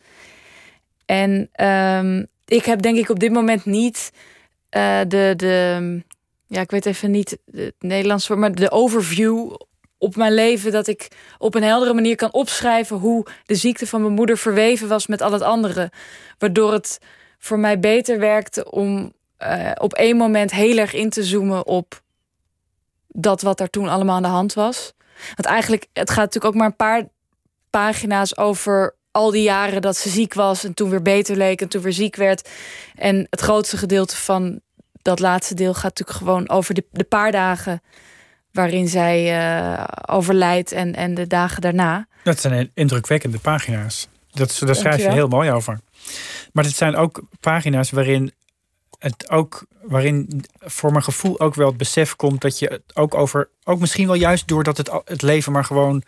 En 1.05 1.49
ehm, 1.51 2.25
ik 2.45 2.65
heb 2.65 2.81
denk 2.81 2.97
ik 2.97 3.09
op 3.09 3.19
dit 3.19 3.31
moment 3.31 3.65
niet 3.65 4.11
eh, 4.69 4.99
de, 5.07 5.33
de, 5.35 6.03
ja, 6.47 6.61
ik 6.61 6.71
weet 6.71 6.85
even 6.85 7.11
niet 7.11 7.37
het 7.51 7.75
Nederlands 7.79 8.27
woord, 8.27 8.39
maar 8.39 8.55
de 8.55 8.71
overview 8.71 9.53
op 9.97 10.15
mijn 10.15 10.33
leven 10.33 10.71
dat 10.71 10.87
ik 10.87 11.07
op 11.37 11.55
een 11.55 11.63
heldere 11.63 11.93
manier 11.93 12.15
kan 12.15 12.33
opschrijven 12.33 12.97
hoe 12.97 13.25
de 13.45 13.55
ziekte 13.55 13.87
van 13.87 14.01
mijn 14.01 14.13
moeder 14.13 14.37
verweven 14.37 14.87
was 14.87 15.07
met 15.07 15.21
al 15.21 15.31
het 15.31 15.41
andere. 15.41 15.91
Waardoor 16.37 16.73
het 16.73 16.99
voor 17.39 17.59
mij 17.59 17.79
beter 17.79 18.19
werkte 18.19 18.71
om 18.71 19.13
eh, 19.37 19.71
op 19.77 19.93
één 19.93 20.17
moment 20.17 20.51
heel 20.51 20.77
erg 20.77 20.93
in 20.93 21.09
te 21.09 21.23
zoomen 21.23 21.65
op 21.65 22.01
dat 23.09 23.41
wat 23.41 23.59
er 23.59 23.69
toen 23.69 23.87
allemaal 23.87 24.15
aan 24.15 24.21
de 24.21 24.27
hand 24.27 24.53
was. 24.53 24.93
Want 25.35 25.45
eigenlijk, 25.45 25.87
het 25.93 26.09
gaat 26.09 26.25
natuurlijk 26.25 26.53
ook 26.53 26.59
maar 26.59 26.65
een 26.67 26.75
paar 26.75 27.03
pagina's 27.69 28.37
over 28.37 28.95
al 29.11 29.31
die 29.31 29.43
jaren 29.43 29.81
dat 29.81 29.97
ze 29.97 30.09
ziek 30.09 30.33
was 30.33 30.63
en 30.63 30.73
toen 30.73 30.89
weer 30.89 31.01
beter 31.01 31.35
leek 31.35 31.61
en 31.61 31.67
toen 31.67 31.81
weer 31.81 31.93
ziek 31.93 32.15
werd. 32.15 32.49
En 32.95 33.27
het 33.29 33.41
grootste 33.41 33.77
gedeelte 33.77 34.15
van 34.15 34.59
dat 35.01 35.19
laatste 35.19 35.53
deel 35.53 35.73
gaat 35.73 35.83
natuurlijk 35.83 36.17
gewoon 36.17 36.49
over 36.49 36.73
de, 36.73 36.85
de 36.91 37.03
paar 37.03 37.31
dagen 37.31 37.81
waarin 38.51 38.87
zij 38.87 39.39
uh, 39.39 39.83
overlijdt 40.05 40.71
en, 40.71 40.95
en 40.95 41.13
de 41.13 41.27
dagen 41.27 41.61
daarna. 41.61 42.07
Dat 42.23 42.39
zijn 42.39 42.71
indrukwekkende 42.73 43.39
pagina's. 43.39 44.07
Dat, 44.31 44.61
daar 44.65 44.75
schrijf 44.75 45.01
je 45.01 45.11
heel 45.11 45.27
mooi 45.27 45.51
over. 45.51 45.79
Maar 46.53 46.63
het 46.63 46.75
zijn 46.75 46.95
ook 46.95 47.21
pagina's 47.39 47.89
waarin 47.89 48.33
het 48.99 49.29
ook 49.29 49.65
waarin 49.81 50.43
voor 50.59 50.91
mijn 50.91 51.03
gevoel 51.03 51.39
ook 51.39 51.55
wel 51.55 51.67
het 51.67 51.77
besef 51.77 52.15
komt 52.15 52.41
dat 52.41 52.59
je 52.59 52.67
het 52.67 52.95
ook 52.95 53.15
over, 53.15 53.49
ook 53.63 53.79
misschien 53.79 54.07
wel 54.07 54.15
juist 54.15 54.47
doordat 54.47 54.77
het, 54.77 54.91
het 55.05 55.21
leven 55.21 55.51
maar 55.51 55.65
gewoon 55.65 56.03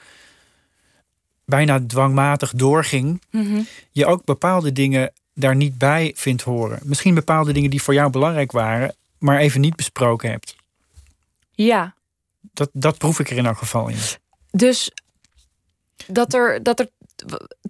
bijna 1.45 1.79
dwangmatig 1.87 2.51
doorging, 2.51 3.21
mm 3.29 3.45
-hmm. 3.45 3.67
je 3.91 4.05
ook 4.05 4.25
bepaalde 4.25 4.71
dingen 4.71 5.13
daar 5.33 5.55
niet 5.55 5.77
bij 5.77 6.13
vindt 6.15 6.41
horen. 6.41 6.79
Misschien 6.83 7.13
bepaalde 7.13 7.53
dingen 7.53 7.69
die 7.69 7.81
voor 7.81 7.93
jou 7.93 8.09
belangrijk 8.09 8.51
waren, 8.51 8.95
maar 9.17 9.37
even 9.37 9.61
niet 9.61 9.75
besproken 9.75 10.29
hebt. 10.29 10.55
Ja. 11.51 11.95
Dat, 12.53 12.69
dat 12.73 12.97
proef 12.97 13.19
ik 13.19 13.29
er 13.29 13.37
in 13.37 13.45
elk 13.45 13.57
geval 13.57 13.87
in. 13.87 13.97
Dus 14.51 14.91
dat 16.07 16.33
er, 16.33 16.63
dat 16.63 16.79
er 16.79 16.89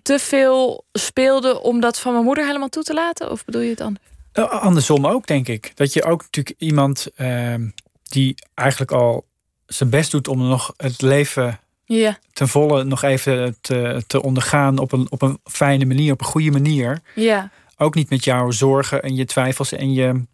te 0.02 0.20
veel 0.20 0.86
speelde 0.92 1.62
om 1.62 1.80
dat 1.80 2.00
van 2.00 2.12
mijn 2.12 2.26
moeder 2.26 2.46
helemaal 2.46 2.70
toe 2.70 2.84
te 2.84 2.94
laten? 2.94 3.32
Of 3.32 3.46
bedoel 3.46 3.62
je 3.62 3.70
het 3.70 3.82
anders? 3.82 4.06
Andersom 4.34 5.08
ook, 5.08 5.28
denk 5.28 5.48
ik. 5.48 5.72
Dat 5.76 5.94
je 5.94 6.04
ook 6.04 6.22
natuurlijk 6.22 6.56
iemand 6.60 7.08
uh, 7.18 7.56
die 8.04 8.36
eigenlijk 8.54 8.92
al 8.92 9.26
zijn 9.66 9.90
best 9.90 10.12
doet 10.12 10.28
om 10.28 10.48
nog 10.48 10.74
het 10.78 11.02
leven 11.02 11.60
ja. 11.86 12.18
ten 12.34 12.48
volle 12.48 12.84
nog 12.84 13.04
even 13.04 13.58
te, 13.62 14.04
te 14.08 14.22
ondergaan 14.22 14.78
op 14.78 14.92
een, 14.92 15.12
op 15.12 15.22
een 15.22 15.40
fijne 15.44 15.86
manier, 15.86 16.14
op 16.14 16.20
een 16.20 16.26
goede 16.26 16.52
manier. 16.52 17.02
Ja. 17.16 17.52
Ook 17.78 17.96
niet 17.96 18.10
met 18.10 18.24
jouw 18.24 18.52
zorgen 18.52 19.02
en 19.04 19.16
je 19.16 19.26
twijfels 19.26 19.72
en 19.72 19.94
je 19.94 20.26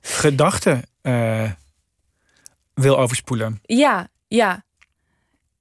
gedachten 0.00 0.82
uh, 1.02 1.50
wil 2.74 2.98
overspoelen. 2.98 3.60
Ja, 3.62 4.08
ja. 4.28 4.64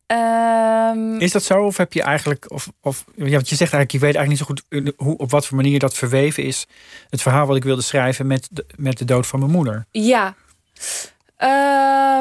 Um... 0.07 1.19
Is 1.19 1.31
dat 1.31 1.43
zo? 1.43 1.65
Of 1.65 1.77
heb 1.77 1.93
je 1.93 2.01
eigenlijk, 2.01 2.51
of, 2.51 2.71
of 2.81 3.05
ja, 3.15 3.29
want 3.29 3.49
je 3.49 3.55
zegt 3.55 3.73
eigenlijk, 3.73 3.91
je 3.91 3.99
weet 3.99 4.15
eigenlijk 4.15 4.49
niet 4.49 4.59
zo 4.63 4.71
goed 4.85 4.95
hoe, 4.97 5.17
op 5.17 5.31
wat 5.31 5.45
voor 5.45 5.57
manier 5.57 5.79
dat 5.79 5.93
verweven 5.93 6.43
is. 6.43 6.67
Het 7.09 7.21
verhaal 7.21 7.45
wat 7.45 7.55
ik 7.55 7.63
wilde 7.63 7.81
schrijven 7.81 8.27
met 8.27 8.47
de, 8.51 8.65
met 8.75 8.97
de 8.97 9.05
dood 9.05 9.27
van 9.27 9.39
mijn 9.39 9.51
moeder. 9.51 9.85
Ja. 9.91 10.35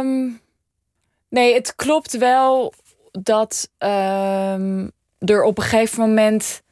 Um... 0.00 0.42
Nee, 1.28 1.54
het 1.54 1.74
klopt 1.74 2.18
wel 2.18 2.74
dat 3.10 3.70
um, 3.78 4.90
er 5.18 5.42
op 5.42 5.58
een 5.58 5.64
gegeven 5.64 6.00
moment 6.00 6.62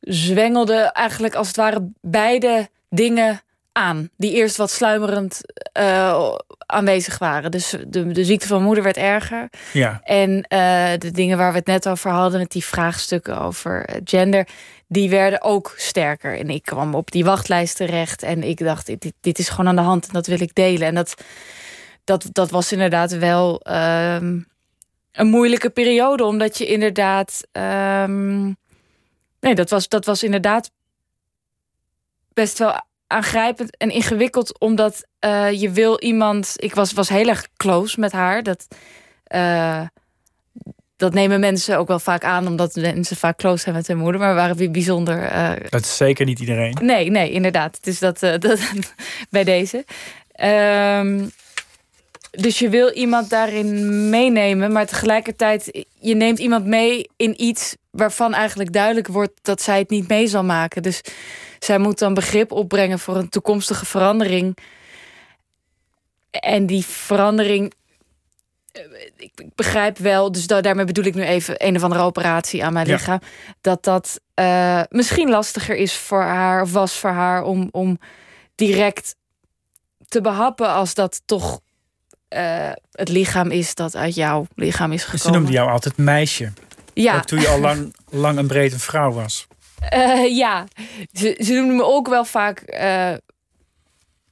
zwengelde 0.00 0.74
eigenlijk 0.92 1.34
als 1.34 1.46
het 1.46 1.56
ware 1.56 1.90
beide 2.00 2.68
dingen 2.88 3.42
aan. 3.72 4.08
Die 4.16 4.32
eerst 4.32 4.56
wat 4.56 4.70
sluimerend 4.70 5.40
uh, 5.78 6.34
aanwezig 6.66 7.18
waren. 7.18 7.50
Dus 7.50 7.76
de, 7.86 8.06
de 8.06 8.24
ziekte 8.24 8.46
van 8.46 8.62
moeder 8.62 8.84
werd 8.84 8.96
erger. 8.96 9.48
Ja. 9.72 10.00
En 10.02 10.30
uh, 10.30 10.38
de 10.98 11.10
dingen 11.10 11.38
waar 11.38 11.52
we 11.52 11.58
het 11.58 11.66
net 11.66 11.88
over 11.88 12.10
hadden, 12.10 12.40
met 12.40 12.50
die 12.50 12.64
vraagstukken 12.64 13.40
over 13.40 13.88
gender, 14.04 14.48
die 14.86 15.10
werden 15.10 15.42
ook 15.42 15.74
sterker. 15.76 16.38
En 16.38 16.50
ik 16.50 16.62
kwam 16.62 16.94
op 16.94 17.10
die 17.10 17.24
wachtlijst 17.24 17.76
terecht 17.76 18.22
en 18.22 18.42
ik 18.42 18.58
dacht, 18.58 18.86
dit, 18.86 19.12
dit 19.20 19.38
is 19.38 19.48
gewoon 19.48 19.68
aan 19.68 19.76
de 19.76 19.82
hand 19.82 20.06
en 20.06 20.12
dat 20.12 20.26
wil 20.26 20.40
ik 20.40 20.54
delen. 20.54 20.86
En 20.86 20.94
dat, 20.94 21.14
dat, 22.04 22.26
dat 22.32 22.50
was 22.50 22.72
inderdaad 22.72 23.12
wel 23.12 23.60
um, 23.66 24.48
een 25.12 25.26
moeilijke 25.26 25.70
periode, 25.70 26.24
omdat 26.24 26.58
je 26.58 26.66
inderdaad. 26.66 27.42
Um, 27.52 28.56
nee, 29.40 29.54
dat 29.54 29.70
was, 29.70 29.88
dat 29.88 30.04
was 30.04 30.22
inderdaad 30.22 30.70
best 32.32 32.58
wel 32.58 32.88
aangrijpend 33.10 33.76
en 33.76 33.90
ingewikkeld, 33.90 34.58
omdat 34.58 35.06
uh, 35.24 35.60
je 35.60 35.70
wil 35.70 36.00
iemand. 36.00 36.54
Ik 36.56 36.74
was, 36.74 36.92
was 36.92 37.08
heel 37.08 37.28
erg 37.28 37.48
close 37.56 38.00
met 38.00 38.12
haar. 38.12 38.42
Dat, 38.42 38.66
uh, 39.34 39.82
dat 40.96 41.14
nemen 41.14 41.40
mensen 41.40 41.78
ook 41.78 41.88
wel 41.88 41.98
vaak 41.98 42.24
aan, 42.24 42.46
omdat 42.46 42.74
mensen 42.74 43.16
vaak 43.16 43.36
close 43.36 43.62
zijn 43.62 43.74
met 43.74 43.86
hun 43.86 43.98
moeder. 43.98 44.20
Maar 44.20 44.30
we 44.30 44.40
waren 44.40 44.56
weer 44.56 44.70
bijzonder. 44.70 45.32
Uh, 45.32 45.50
dat 45.68 45.80
is 45.80 45.96
zeker 45.96 46.26
niet 46.26 46.40
iedereen. 46.40 46.76
Nee, 46.82 47.10
nee, 47.10 47.30
inderdaad. 47.30 47.84
Dus 47.84 47.98
dat, 47.98 48.20
dat 48.38 48.58
bij 49.30 49.44
deze. 49.44 49.84
Um, 50.42 51.30
dus 52.30 52.58
je 52.58 52.68
wil 52.68 52.90
iemand 52.90 53.30
daarin 53.30 54.10
meenemen, 54.10 54.72
maar 54.72 54.86
tegelijkertijd, 54.86 55.84
je 56.00 56.14
neemt 56.14 56.38
iemand 56.38 56.66
mee 56.66 57.10
in 57.16 57.42
iets 57.42 57.76
waarvan 57.90 58.34
eigenlijk 58.34 58.72
duidelijk 58.72 59.06
wordt 59.06 59.32
dat 59.42 59.62
zij 59.62 59.78
het 59.78 59.90
niet 59.90 60.08
mee 60.08 60.26
zal 60.26 60.44
maken. 60.44 60.82
Dus 60.82 61.00
zij 61.58 61.78
moet 61.78 61.98
dan 61.98 62.14
begrip 62.14 62.52
opbrengen 62.52 62.98
voor 62.98 63.16
een 63.16 63.28
toekomstige 63.28 63.86
verandering. 63.86 64.56
En 66.30 66.66
die 66.66 66.84
verandering, 66.84 67.72
ik 69.16 69.32
begrijp 69.54 69.98
wel, 69.98 70.32
dus 70.32 70.46
daarmee 70.46 70.84
bedoel 70.84 71.04
ik 71.04 71.14
nu 71.14 71.22
even 71.22 71.54
een 71.66 71.76
of 71.76 71.82
andere 71.82 72.02
operatie 72.02 72.64
aan 72.64 72.72
mijn 72.72 72.86
Ja. 72.86 72.92
lichaam, 72.92 73.20
dat 73.60 73.84
dat 73.84 74.20
uh, 74.34 74.82
misschien 74.88 75.28
lastiger 75.30 75.76
is 75.76 75.94
voor 75.94 76.22
haar, 76.22 76.62
of 76.62 76.72
was 76.72 76.92
voor 76.92 77.10
haar, 77.10 77.42
om, 77.42 77.68
om 77.70 77.98
direct 78.54 79.14
te 80.08 80.20
behappen 80.20 80.68
als 80.68 80.94
dat 80.94 81.22
toch 81.24 81.60
uh, 82.36 82.70
het 82.92 83.08
lichaam 83.08 83.50
is 83.50 83.74
dat 83.74 83.96
uit 83.96 84.14
jouw 84.14 84.46
lichaam 84.54 84.92
is 84.92 85.04
gekomen. 85.04 85.24
Ze 85.24 85.30
noemde 85.30 85.52
jou 85.52 85.70
altijd 85.70 85.96
meisje. 85.96 86.52
Ja. 87.02 87.16
Ook 87.16 87.24
toen 87.24 87.40
je 87.40 87.48
al 87.48 87.60
lang, 87.60 87.94
lang 88.10 88.38
en 88.38 88.46
breed 88.46 88.72
een 88.72 88.78
vrouw 88.78 89.12
was. 89.12 89.46
Uh, 89.94 90.36
ja, 90.36 90.66
ze, 91.12 91.40
ze 91.44 91.52
noemden 91.52 91.76
me 91.76 91.84
ook 91.84 92.08
wel 92.08 92.24
vaak 92.24 92.62
uh, 92.66 93.12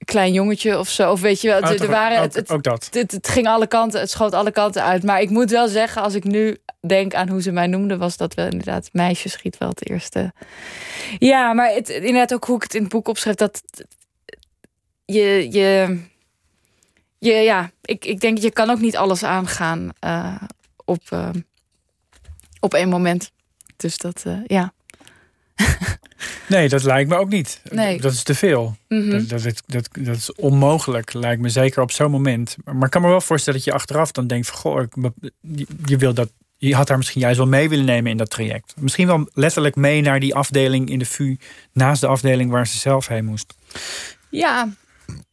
klein 0.05 0.33
jongetje 0.33 0.79
of 0.79 0.89
zo. 0.89 1.11
Of 1.11 1.21
weet 1.21 1.41
je 1.41 1.49
wel, 1.49 1.61
Oh, 1.61 1.71
er 1.71 1.87
waren, 1.87 2.17
ook- 2.19 2.25
het, 2.25 2.35
het, 2.35 2.51
ook 2.51 2.63
dat. 2.63 2.89
Het, 2.91 3.13
het 3.13 3.29
ging 3.29 3.47
alle 3.47 3.67
kanten, 3.67 4.01
het 4.01 4.11
schoot 4.11 4.33
alle 4.33 4.51
kanten 4.51 4.83
uit. 4.83 5.03
Maar 5.03 5.21
ik 5.21 5.31
moet 5.31 5.51
wel 5.51 5.69
zeggen, 5.69 6.03
als 6.03 6.15
ik 6.15 6.25
nu 6.25 6.57
denk 6.87 7.15
aan 7.15 7.29
hoe 7.29 7.43
ze 7.43 7.51
mij 7.53 7.67
noemden, 7.67 7.99
was 7.99 8.17
dat 8.17 8.35
wel 8.35 8.45
inderdaad 8.47 8.89
meisje 8.93 9.29
schiet 9.29 9.59
wel 9.59 9.69
het 9.69 9.89
eerste. 9.91 10.33
Ja, 11.19 11.53
maar 11.53 11.71
het, 11.73 11.89
inderdaad 11.89 12.35
ook 12.35 12.45
hoe 12.45 12.57
ik 12.57 12.63
het 12.63 12.75
in 12.75 12.83
het 12.83 12.91
boek 12.91 13.09
opschrijf, 13.09 13.37
dat 13.37 13.63
je, 15.05 15.53
je, 15.53 16.01
je 17.19 17.33
ja, 17.33 17.71
ik, 17.83 18.05
ik 18.05 18.21
denk 18.21 18.39
je 18.39 18.51
kan 18.51 18.71
ook 18.71 18.81
niet 18.81 18.97
alles 18.97 19.23
aangaan 19.25 19.89
uh, 20.05 20.43
op, 20.85 21.01
op 22.61 22.75
één 22.75 22.89
moment. 22.89 23.31
Dus 23.77 23.99
dat, 23.99 24.25
uh, 24.27 24.39
ja. 24.47 24.73
Nee, 26.49 26.69
dat 26.69 26.83
lijkt 26.83 27.11
me 27.11 27.17
ook 27.17 27.29
niet. 27.29 27.61
Nee. 27.71 28.01
Dat 28.01 28.13
is 28.13 28.23
te 28.23 28.35
veel. 28.35 28.77
Mhm. 28.89 29.11
dat, 29.11 29.29
dat, 29.29 29.43
dat, 29.43 29.63
dat, 29.67 29.89
dat 29.93 30.17
is 30.17 30.35
onmogelijk, 30.35 31.13
lijkt 31.13 31.43
me 31.43 31.49
zeker 31.49 31.83
op 31.83 31.91
zo'n 31.91 32.11
moment. 32.11 32.57
Maar 32.65 32.85
ik 32.85 32.91
kan 32.91 33.03
me 33.03 33.09
wel 33.09 33.21
voorstellen 33.21 33.59
dat 33.59 33.69
je 33.69 33.75
achteraf 33.75 34.13
dan 34.13 34.27
denkt: 34.27 34.47
van, 34.47 34.59
goh, 34.59 34.83
ik, 34.83 34.95
je, 35.41 35.67
je 35.85 35.97
wil 35.97 36.15
dat. 36.15 36.31
Je 36.57 36.75
had 36.75 36.89
haar 36.89 36.97
misschien 36.97 37.21
juist 37.21 37.39
wel 37.39 37.47
mee 37.47 37.69
willen 37.69 37.85
nemen 37.85 38.11
in 38.11 38.17
dat 38.17 38.31
traject. 38.31 38.75
Misschien 38.79 39.07
wel 39.07 39.29
letterlijk 39.33 39.77
mee 39.77 40.01
naar 40.01 40.21
die 40.21 40.35
afdeling 40.35 40.91
in 40.91 40.99
de 40.99 41.05
VU, 41.05 41.37
naast 41.73 42.01
de 42.01 42.07
afdeling 42.07 42.51
waar 42.51 42.67
ze 42.67 42.79
zelf 42.79 43.07
heen 43.07 43.25
moest. 43.25 43.55
Ja, 44.31 44.69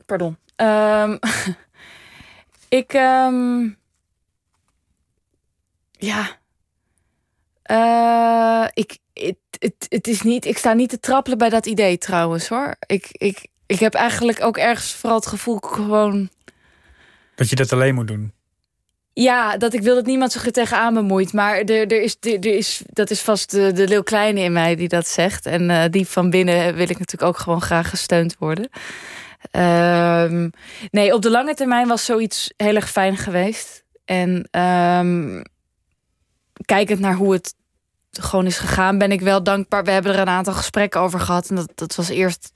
pardon. 0.06 0.38
Um, 0.56 1.20
ik, 2.80 2.94
um, 2.94 3.78
ja, 5.92 6.38
Uh, 7.72 8.66
ik, 8.74 8.98
het, 9.14 9.38
het, 9.60 9.86
het 9.90 10.08
is 10.08 10.22
niet, 10.22 10.46
ik 10.46 10.58
sta 10.58 10.74
niet 10.74 10.90
te 10.90 11.00
trappelen 11.00 11.38
bij 11.38 11.50
dat 11.50 11.66
idee 11.66 11.98
trouwens 11.98 12.48
hoor. 12.48 12.76
Ik, 12.86 13.08
ik, 13.12 13.48
ik 13.66 13.80
heb 13.80 13.94
eigenlijk 13.94 14.44
ook 14.44 14.58
ergens 14.58 14.94
vooral 14.94 15.20
het 15.20 15.28
gevoel 15.28 15.58
gewoon. 15.62 16.30
Dat 17.36 17.50
je 17.50 17.56
dat 17.56 17.74
alleen 17.74 17.96
moet 17.96 18.08
doen. 18.08 18.34
Ja, 19.14 19.58
dat 19.58 19.74
ik 19.74 19.82
wil 19.82 19.96
dat 19.96 20.06
niemand 20.06 20.32
zich 20.32 20.46
er 20.46 20.52
tegenaan 20.52 20.94
bemoeit. 20.94 21.34
Maar 21.34 21.58
er, 21.58 21.88
er 21.88 22.02
is, 22.02 22.18
er, 22.20 22.46
is, 22.46 22.82
dat 22.86 23.10
is 23.10 23.22
vast 23.22 23.52
de, 23.52 23.72
de 23.72 23.88
leeuw 23.88 24.04
kleine 24.04 24.40
in 24.40 24.54
mij 24.54 24.76
die 24.76 24.88
dat 24.88 25.08
zegt. 25.08 25.46
En 25.46 25.70
uh, 25.70 25.84
die 25.90 26.08
van 26.08 26.30
binnen 26.30 26.76
wil 26.76 26.90
ik 26.90 27.00
natuurlijk 27.00 27.30
ook 27.30 27.38
gewoon 27.38 27.62
graag 27.62 27.90
gesteund 27.90 28.36
worden. 28.40 28.70
Um, 29.52 30.52
nee, 30.92 31.14
op 31.14 31.22
de 31.22 31.30
lange 31.30 31.54
termijn 31.54 31.88
was 31.88 32.06
zoiets 32.06 32.54
heel 32.58 32.76
erg 32.76 32.90
fijn 32.92 33.18
geweest. 33.18 33.84
En 34.06 34.48
um, 34.60 35.44
kijkend 36.66 37.00
naar 37.00 37.16
hoe 37.16 37.34
het 37.34 37.56
gewoon 38.12 38.46
is 38.46 38.58
gegaan, 38.58 38.98
ben 38.98 39.12
ik 39.12 39.22
wel 39.22 39.44
dankbaar. 39.44 39.84
We 39.84 39.92
hebben 39.92 40.14
er 40.14 40.20
een 40.20 40.28
aantal 40.28 40.54
gesprekken 40.54 41.02
over 41.02 41.20
gehad. 41.20 41.50
En 41.50 41.56
dat, 41.56 41.72
dat 41.76 41.96
was 41.96 42.10
eerst 42.10 42.52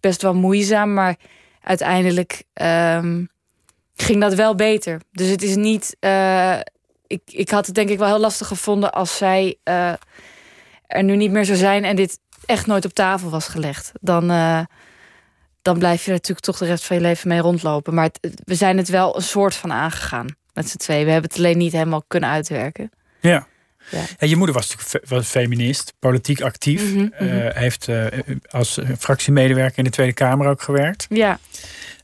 best 0.00 0.22
wel 0.22 0.34
moeizaam. 0.34 0.94
Maar 0.94 1.16
uiteindelijk 1.62 2.42
um, 2.62 3.28
ging 3.94 4.20
dat 4.20 4.34
wel 4.34 4.54
beter. 4.54 5.00
Dus 5.12 5.28
het 5.28 5.42
is 5.42 5.56
niet. 5.56 5.96
Uh, 6.00 6.58
ik, 7.06 7.22
ik 7.26 7.50
had 7.50 7.66
het 7.66 7.74
denk 7.74 7.88
ik 7.88 7.98
wel 7.98 8.08
heel 8.08 8.18
lastig 8.18 8.46
gevonden 8.46 8.92
als 8.92 9.16
zij 9.16 9.56
uh, 9.64 9.92
er 10.86 11.02
nu 11.02 11.16
niet 11.16 11.30
meer 11.30 11.44
zou 11.44 11.58
zijn 11.58 11.84
en 11.84 11.96
dit 11.96 12.18
echt 12.46 12.66
nooit 12.66 12.84
op 12.84 12.92
tafel 12.92 13.30
was 13.30 13.48
gelegd. 13.48 13.92
Dan, 14.00 14.30
uh, 14.30 14.60
dan 15.62 15.78
blijf 15.78 16.04
je 16.04 16.10
natuurlijk 16.10 16.46
toch 16.46 16.58
de 16.58 16.66
rest 16.66 16.84
van 16.84 16.96
je 16.96 17.02
leven 17.02 17.28
mee 17.28 17.40
rondlopen. 17.40 17.94
Maar 17.94 18.10
we 18.44 18.54
zijn 18.54 18.76
het 18.76 18.88
wel 18.88 19.16
een 19.16 19.22
soort 19.22 19.54
van 19.54 19.72
aangegaan 19.72 20.26
met 20.52 20.68
z'n 20.68 20.76
twee. 20.76 21.04
We 21.04 21.10
hebben 21.10 21.30
het 21.30 21.38
alleen 21.38 21.58
niet 21.58 21.72
helemaal 21.72 22.02
kunnen 22.06 22.30
uitwerken. 22.30 22.90
Ja. 23.20 23.46
Ja. 23.90 24.04
En 24.18 24.28
je 24.28 24.36
moeder 24.36 24.54
was 24.54 24.76
natuurlijk 24.76 25.26
feminist, 25.26 25.94
politiek 25.98 26.40
actief. 26.40 26.82
Mm 26.82 27.12
-hmm, 27.18 27.28
uh, 27.28 27.54
heeft 27.54 27.88
uh, 27.88 28.06
als 28.50 28.78
fractiemedewerker 28.98 29.78
in 29.78 29.84
de 29.84 29.90
Tweede 29.90 30.12
Kamer 30.12 30.46
ook 30.46 30.62
gewerkt. 30.62 31.06
Ja. 31.08 31.38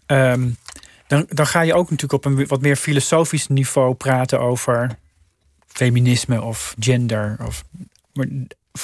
Um, 0.07 0.57
dan, 1.07 1.27
dan 1.29 1.47
ga 1.47 1.61
je 1.61 1.75
ook 1.75 1.91
natuurlijk 1.91 2.13
op 2.13 2.25
een 2.25 2.47
wat 2.47 2.61
meer 2.61 2.77
filosofisch 2.77 3.47
niveau 3.47 3.95
praten 3.95 4.41
over 4.41 4.97
feminisme 5.67 6.43
of 6.43 6.75
gender. 6.79 7.37
Of, 7.47 7.65
maar 8.13 8.27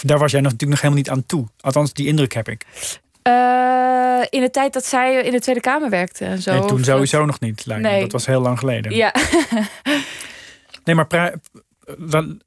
daar 0.02 0.18
was 0.18 0.30
jij 0.30 0.40
natuurlijk 0.40 0.70
nog 0.70 0.80
helemaal 0.80 1.02
niet 1.02 1.10
aan 1.10 1.26
toe. 1.26 1.46
Althans, 1.60 1.92
die 1.92 2.06
indruk 2.06 2.32
heb 2.32 2.48
ik. 2.48 2.66
Uh, 3.22 4.22
in 4.30 4.40
de 4.40 4.50
tijd 4.50 4.72
dat 4.72 4.84
zij 4.84 5.22
in 5.22 5.32
de 5.32 5.40
Tweede 5.40 5.60
Kamer 5.60 5.90
werkte 5.90 6.24
en 6.24 6.42
zo. 6.42 6.52
Nee, 6.52 6.64
toen 6.64 6.84
sowieso 6.84 7.24
nog 7.24 7.40
niet, 7.40 7.66
lijkt 7.66 7.82
nee. 7.82 7.94
me. 7.94 8.00
Dat 8.00 8.12
was 8.12 8.26
heel 8.26 8.40
lang 8.40 8.58
geleden. 8.58 8.94
Ja. 8.94 9.14
nee, 10.84 10.94
maar 10.94 11.32
dan, 11.98 12.40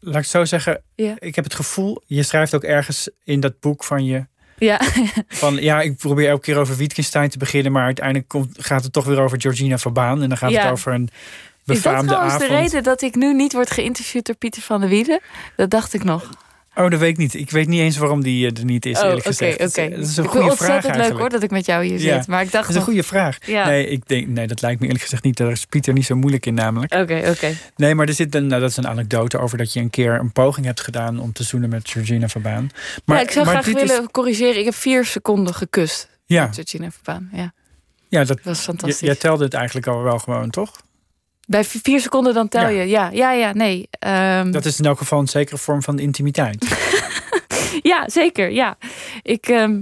laat 0.00 0.14
ik 0.14 0.20
het 0.20 0.26
zo 0.26 0.44
zeggen. 0.44 0.82
Ja. 0.94 1.14
Ik 1.18 1.34
heb 1.34 1.44
het 1.44 1.54
gevoel, 1.54 2.02
je 2.06 2.22
schrijft 2.22 2.54
ook 2.54 2.64
ergens 2.64 3.10
in 3.24 3.40
dat 3.40 3.60
boek 3.60 3.84
van 3.84 4.04
je. 4.04 4.26
Ja. 4.58 4.80
van 5.28 5.54
ja, 5.54 5.80
ik 5.80 5.96
probeer 5.96 6.28
elke 6.28 6.42
keer 6.42 6.58
over 6.58 6.76
Wittgenstein 6.76 7.28
te 7.28 7.38
beginnen, 7.38 7.72
maar 7.72 7.84
uiteindelijk 7.84 8.28
komt, 8.28 8.64
gaat 8.64 8.82
het 8.82 8.92
toch 8.92 9.04
weer 9.04 9.20
over 9.20 9.40
Georgina 9.40 9.78
Verbaan. 9.78 10.22
En 10.22 10.28
dan 10.28 10.38
gaat 10.38 10.50
ja. 10.50 10.62
het 10.62 10.72
over 10.72 10.92
een 10.92 11.08
befaamde 11.64 11.72
Is 11.72 11.82
dat 11.82 12.06
trouwens 12.06 12.34
avond. 12.34 12.50
de 12.50 12.56
reden 12.56 12.82
dat 12.82 13.02
ik 13.02 13.14
nu 13.14 13.34
niet 13.34 13.52
word 13.52 13.70
geïnterviewd 13.70 14.26
door 14.26 14.36
Pieter 14.36 14.62
van 14.62 14.80
der 14.80 14.88
Wielen? 14.88 15.20
Dat 15.56 15.70
dacht 15.70 15.94
ik 15.94 16.04
nog. 16.04 16.30
Oh, 16.84 16.90
dat 16.90 17.00
weet 17.00 17.10
ik 17.10 17.16
niet. 17.16 17.34
Ik 17.34 17.50
weet 17.50 17.68
niet 17.68 17.80
eens 17.80 17.96
waarom 17.96 18.22
die 18.22 18.46
er 18.52 18.64
niet 18.64 18.86
is, 18.86 18.96
oh, 18.98 19.04
eerlijk 19.04 19.18
okay, 19.26 19.32
gezegd. 19.32 19.70
Okay. 19.70 19.90
Dat 19.90 19.98
is 20.08 20.16
een 20.16 20.24
ik 20.24 20.30
goede 20.30 20.56
vraag 20.56 20.74
ontzettend 20.74 21.06
leuk 21.08 21.18
hoor 21.18 21.28
dat 21.28 21.42
ik 21.42 21.50
met 21.50 21.66
jou 21.66 21.84
hier 21.84 22.00
Ja. 22.00 22.16
zit. 22.16 22.26
Maar 22.26 22.42
ik 22.42 22.50
dacht 22.50 22.62
Dat 22.66 22.70
is 22.74 22.76
een 22.80 22.86
goede 22.86 23.02
vraag. 23.02 23.38
Ja. 23.46 23.66
Nee, 23.66 23.86
ik 23.86 24.08
denk, 24.08 24.26
nee, 24.26 24.46
dat 24.46 24.60
lijkt 24.60 24.78
me 24.80 24.84
eerlijk 24.86 25.02
gezegd 25.04 25.22
niet. 25.22 25.36
Daar 25.36 25.50
is 25.50 25.64
Pieter 25.64 25.92
niet 25.92 26.04
zo 26.04 26.14
moeilijk 26.16 26.46
in 26.46 26.54
namelijk. 26.54 26.94
Oké, 26.94 27.22
oké. 27.30 27.52
Nee, 27.76 27.94
maar 27.94 28.08
er 28.08 28.14
zit 28.14 28.34
een, 28.34 28.46
nou, 28.46 28.60
dat 28.60 28.70
is 28.70 28.76
een 28.76 28.88
anekdote 28.88 29.38
over 29.38 29.58
dat 29.58 29.72
je 29.72 29.80
een 29.80 29.90
keer 29.90 30.12
een 30.18 30.32
poging 30.32 30.66
hebt 30.66 30.80
gedaan 30.80 31.18
om 31.20 31.32
te 31.32 31.42
zoenen 31.42 31.68
met 31.70 31.88
Georgina 31.90 32.28
Verbaan. 32.28 32.70
Maar, 33.04 33.16
Ja, 33.16 33.22
ik 33.22 33.30
zou 33.30 33.44
maar 33.46 33.62
graag 33.62 33.74
is- 33.74 33.88
willen 33.90 34.10
corrigeren. 34.10 34.58
Ik 34.58 34.64
heb 34.64 34.74
vier 34.74 35.04
seconden 35.04 35.54
gekust. 35.54 36.08
ja, 36.26 36.44
met 36.46 36.54
Georgina 36.54 36.90
Verbaan. 36.90 37.28
Ja, 37.32 37.52
ja, 38.08 38.18
dat, 38.18 38.28
dat 38.28 38.40
was 38.44 38.60
fantastisch. 38.60 39.00
jij 39.00 39.14
telde 39.14 39.44
het 39.44 39.54
eigenlijk 39.54 39.86
al 39.86 40.02
wel 40.02 40.18
gewoon, 40.18 40.50
toch? 40.50 40.80
Bij 41.50 41.64
vi- 41.64 41.80
vier 41.82 42.00
seconden 42.00 42.34
dan 42.34 42.48
tel 42.48 42.60
Ja. 42.62 42.68
je. 42.68 42.88
Ja, 42.88 43.10
ja, 43.12 43.32
ja, 43.32 43.52
nee. 43.52 43.88
Ehm, 43.90 44.50
Dat 44.50 44.64
is 44.64 44.78
in 44.78 44.84
elk 44.84 44.98
geval 44.98 45.18
een 45.20 45.28
zekere 45.28 45.58
vorm 45.58 45.82
van 45.82 45.98
intimiteit. 45.98 46.66
Ja, 47.82 48.08
zeker. 48.08 48.50
Ja. 48.50 48.78
Ik. 49.22 49.48
ehm, 49.48 49.80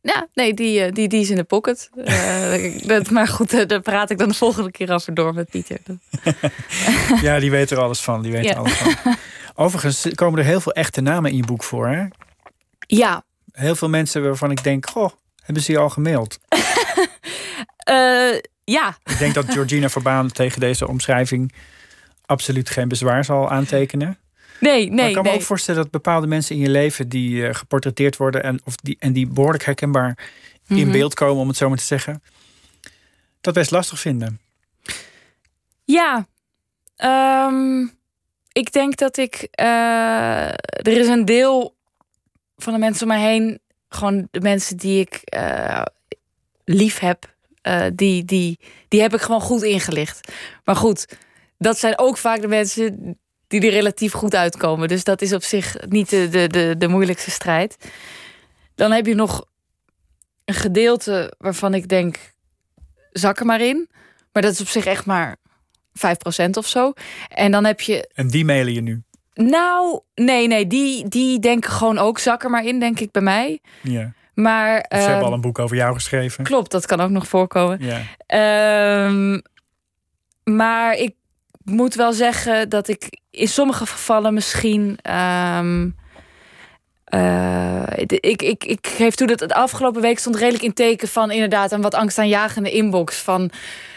ja, 0.00 0.26
nee, 0.34 0.54
die, 0.54 0.80
eh, 0.84 0.92
die, 0.92 1.08
die 1.08 1.20
is 1.20 1.30
in 1.30 1.36
de 1.36 1.44
pocket. 1.44 1.90
Eh, 2.04 2.78
dat, 2.92 3.10
maar 3.10 3.28
goed, 3.28 3.52
eh, 3.52 3.66
daar 3.66 3.80
praat 3.80 4.10
ik 4.10 4.18
dan 4.18 4.28
de 4.28 4.34
volgende 4.34 4.70
keer 4.70 4.92
over 4.92 5.14
door 5.14 5.34
met 5.34 5.50
Pieter. 5.50 5.78
ja, 7.22 7.38
die 7.38 7.50
weet 7.50 7.70
er 7.70 7.78
alles 7.80 8.00
van. 8.00 8.22
Die 8.22 8.32
weet 8.32 8.44
Ja. 8.44 8.50
er 8.50 8.56
alles 8.56 8.72
van. 8.72 9.16
Overigens 9.54 10.06
komen 10.14 10.38
er 10.38 10.44
heel 10.44 10.60
veel 10.60 10.72
echte 10.72 11.00
namen 11.00 11.30
in 11.30 11.36
je 11.36 11.44
boek 11.46 11.62
voor. 11.64 11.88
Hè? 11.88 12.04
Ja, 12.78 13.24
Heel 13.52 13.74
veel 13.76 13.88
mensen 13.88 14.22
waarvan 14.22 14.50
ik 14.50 14.64
denk, 14.64 14.88
goh, 14.90 15.10
hebben 15.42 15.62
ze 15.62 15.72
je 15.72 15.78
al 15.78 15.88
gemaild? 15.90 16.38
eh, 17.76 18.38
ja. 18.64 18.96
Ik 19.04 19.18
denk 19.18 19.34
dat 19.34 19.50
Georgina 19.52 19.88
Verbaan 19.88 20.30
tegen 20.32 20.60
deze 20.60 20.88
omschrijving 20.88 21.52
absoluut 22.26 22.70
geen 22.70 22.88
bezwaar 22.88 23.24
zal 23.24 23.50
aantekenen. 23.50 24.18
Nee, 24.60 24.86
maar 24.86 24.96
nee, 24.96 25.08
ik 25.08 25.14
kan 25.14 25.22
nee. 25.22 25.32
me 25.32 25.38
ook 25.38 25.44
voorstellen 25.44 25.82
dat 25.82 25.90
bepaalde 25.90 26.26
mensen 26.26 26.54
in 26.56 26.60
je 26.62 26.70
leven 26.70 27.08
die 27.08 27.46
eh, 27.46 27.54
geportretteerd 27.54 28.16
worden 28.16 28.42
en, 28.42 28.60
of 28.64 28.76
die, 28.76 28.96
en 28.98 29.12
die 29.12 29.26
behoorlijk 29.26 29.64
herkenbaar 29.64 30.18
in 30.68 30.76
Mhm. 30.76 30.90
beeld 30.92 31.14
komen, 31.14 31.42
om 31.42 31.48
het 31.48 31.56
zo 31.56 31.68
maar 31.68 31.78
te 31.78 31.84
zeggen, 31.84 32.22
dat 33.40 33.54
best 33.54 33.70
lastig 33.70 34.00
vinden. 34.00 34.40
Ja, 35.84 36.26
ehm, 36.96 37.86
ik 38.52 38.72
denk 38.72 38.96
dat 38.96 39.16
ik. 39.16 39.48
eh, 39.50 40.48
er 40.58 40.88
is 40.88 41.08
een 41.08 41.24
deel 41.24 41.76
van 42.56 42.72
de 42.72 42.78
mensen 42.78 43.02
om 43.02 43.08
mij 43.08 43.20
heen, 43.32 43.60
gewoon 43.88 44.28
de 44.30 44.40
mensen 44.40 44.76
die 44.76 45.00
ik 45.00 45.20
eh, 45.24 45.82
lief 46.64 46.98
heb, 46.98 47.31
eh, 47.62 47.84
die, 47.94 48.24
die, 48.24 48.58
die 48.88 49.00
heb 49.00 49.14
ik 49.14 49.20
gewoon 49.20 49.40
goed 49.40 49.62
ingelicht. 49.62 50.32
Maar 50.64 50.76
goed, 50.76 51.16
dat 51.58 51.78
zijn 51.78 51.98
ook 51.98 52.16
vaak 52.16 52.40
de 52.40 52.48
mensen 52.48 53.16
die 53.46 53.60
er 53.60 53.70
relatief 53.70 54.12
goed 54.12 54.34
uitkomen. 54.34 54.88
Dus 54.88 55.04
dat 55.04 55.22
is 55.22 55.32
op 55.32 55.42
zich 55.42 55.76
niet 55.88 56.10
de, 56.10 56.28
de, 56.28 56.46
de, 56.46 56.74
de 56.78 56.88
moeilijkste 56.88 57.30
strijd. 57.30 57.76
Dan 58.74 58.92
heb 58.92 59.06
je 59.06 59.14
nog 59.14 59.44
een 60.44 60.54
gedeelte 60.54 61.34
waarvan 61.38 61.74
ik 61.74 61.88
denk, 61.88 62.16
zak 63.10 63.40
er 63.40 63.46
maar 63.46 63.60
in. 63.60 63.88
Maar 64.32 64.42
dat 64.42 64.52
is 64.52 64.60
op 64.60 64.68
zich 64.68 64.84
echt 64.84 65.06
maar 65.06 65.36
5% 66.46 66.50
of 66.52 66.66
zo. 66.66 66.92
En 67.28 67.50
dan 67.50 67.64
heb 67.64 67.80
je. 67.80 68.10
En 68.14 68.28
die 68.28 68.44
mailen 68.44 68.72
je 68.72 68.80
nu. 68.80 69.02
Nou, 69.34 70.00
nee, 70.14 70.46
nee, 70.46 70.66
die, 70.66 71.08
die 71.08 71.38
denken 71.38 71.70
gewoon 71.70 71.98
ook 71.98 72.18
zak 72.18 72.44
er 72.44 72.50
maar 72.50 72.64
in, 72.64 72.80
denk 72.80 73.00
ik 73.00 73.10
bij 73.10 73.22
mij. 73.22 73.60
Ja. 73.82 74.12
Maar. 74.34 74.84
Ze 74.88 74.96
hebben 74.96 75.14
ehm, 75.16 75.24
al 75.24 75.32
een 75.32 75.40
boek 75.40 75.58
over 75.58 75.76
jou 75.76 75.94
geschreven. 75.94 76.44
Klopt, 76.44 76.70
dat 76.70 76.86
kan 76.86 77.00
ook 77.00 77.10
nog 77.10 77.26
voorkomen. 77.26 77.78
Ja. 77.80 78.00
Ehm, 78.26 79.40
maar 80.44 80.94
ik 80.94 81.14
moet 81.64 81.94
wel 81.94 82.12
zeggen 82.12 82.68
dat 82.68 82.88
ik 82.88 83.20
in 83.30 83.48
sommige 83.48 83.86
gevallen 83.86 84.34
misschien. 84.34 84.98
ehm, 85.02 85.88
eh, 87.04 87.82
ik, 87.96 88.42
ik, 88.42 88.64
ik 88.64 88.86
geef 88.86 89.14
toe 89.14 89.26
dat 89.26 89.40
het 89.40 89.52
afgelopen 89.52 90.00
week 90.02 90.18
stond 90.18 90.36
redelijk 90.36 90.62
in 90.64 90.72
teken 90.72 91.08
van 91.08 91.30
inderdaad 91.30 91.72
een 91.72 91.82
wat 91.82 91.94
angstaanjagende 91.94 92.70
inbox. 92.70 93.16
Van 93.16 93.50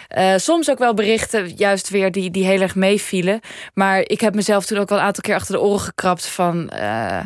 eh, 0.08 0.34
soms 0.38 0.70
ook 0.70 0.78
wel 0.80 0.94
berichten, 0.94 1.48
juist 1.56 1.90
weer 1.90 2.12
die, 2.12 2.32
die 2.32 2.46
heel 2.46 2.62
erg 2.62 2.76
meevielen. 2.76 3.40
Maar 3.74 4.00
ik 4.00 4.22
heb 4.22 4.36
mezelf 4.36 4.66
toen 4.66 4.78
ook 4.78 4.90
wel 4.90 4.98
een 4.98 5.04
aantal 5.04 5.24
keer 5.24 5.36
achter 5.36 5.54
de 5.54 5.62
oren 5.62 5.80
gekrapt 5.80 6.26
van. 6.28 6.70
eh, 6.70 7.20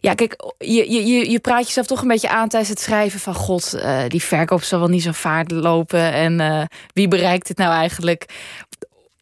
ja, 0.00 0.14
kijk, 0.14 0.36
je, 0.58 0.90
je, 0.92 1.06
je- 1.06 1.30
je 1.30 1.38
praat 1.40 1.66
jezelf 1.66 1.86
toch 1.86 2.02
een 2.02 2.08
beetje 2.08 2.28
aan 2.28 2.48
tijdens 2.48 2.70
het 2.70 2.80
schrijven 2.80 3.20
van... 3.20 3.34
God, 3.34 3.72
eh, 3.74 4.02
die 4.08 4.22
verkoop 4.22 4.62
zal 4.62 4.78
wel 4.78 4.88
niet 4.88 5.02
zo 5.02 5.12
vaart 5.12 5.50
lopen. 5.50 6.12
En 6.12 6.40
eh, 6.40 6.62
wie 6.92 7.08
bereikt 7.08 7.48
het 7.48 7.56
nou 7.56 7.72
eigenlijk? 7.72 8.26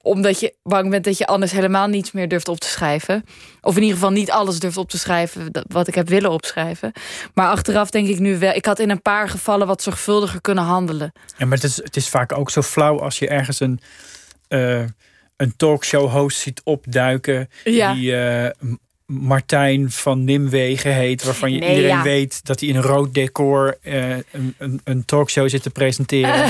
Omdat 0.03 0.41
je 0.41 0.55
bang 0.63 0.91
bent 0.91 1.05
dat 1.05 1.19
je 1.19 1.27
anders 1.27 1.53
helemaal 1.53 1.87
niets 1.87 2.13
meer 2.13 2.29
durft 2.29 2.49
op 2.49 2.61
te 2.61 2.69
schrijven. 2.69 3.25
Of 3.61 3.77
in 3.77 3.83
ieder 3.83 3.97
geval 3.97 4.11
niet 4.13 4.31
alles 4.31 4.59
durft 4.59 4.77
op 4.77 4.91
te 4.91 4.99
schrijven 4.99 5.51
wat 5.69 5.89
ik 5.89 5.95
heb 5.95 6.09
willen 6.09 6.31
opschrijven. 6.31 6.93
Maar 7.35 7.49
achteraf 7.49 7.91
denk 7.91 8.09
ik 8.09 8.19
nu 8.19 8.39
wel... 8.39 8.55
Ik 8.55 8.65
had 8.65 8.79
in 8.79 8.91
een 8.91 9.03
paar 9.03 9.29
gevallen 9.29 9.67
wat 9.67 9.83
zorgvuldiger 9.83 10.41
kunnen 10.41 10.65
handelen. 10.65 11.13
Ja, 11.37 11.47
maar 11.47 11.55
het 11.59 11.65
is, 11.67 11.77
het 11.77 11.97
is 11.97 12.09
vaak 12.09 12.33
ook 12.33 12.51
zo 12.51 12.63
flauw 12.63 13.01
als 13.01 13.19
je 13.19 13.29
ergens 13.29 13.61
een, 13.61 13.81
eh, 14.49 14.83
een 15.37 15.57
talkshow-host 15.57 16.39
ziet 16.39 16.61
opduiken. 16.65 17.49
Ja. 17.65 17.93
Die 17.95 18.13
Martijn 19.13 19.91
van 19.91 20.25
Nimwegen 20.25 20.95
heet. 20.95 21.25
Waarvan 21.25 21.53
je 21.53 21.59
Nee, 21.59 21.69
iedereen 21.69 21.97
ja. 21.97 22.03
weet 22.03 22.47
dat 22.47 22.61
hij 22.61 22.69
in 22.69 22.77
een 22.77 22.83
rood 22.83 23.15
decor 23.15 23.79
eh, 23.83 24.11
een, 24.11 24.55
een, 24.59 24.81
een 24.85 25.05
talkshow 25.05 25.49
zit 25.49 25.63
te 25.63 25.71
presenteren. 25.71 26.45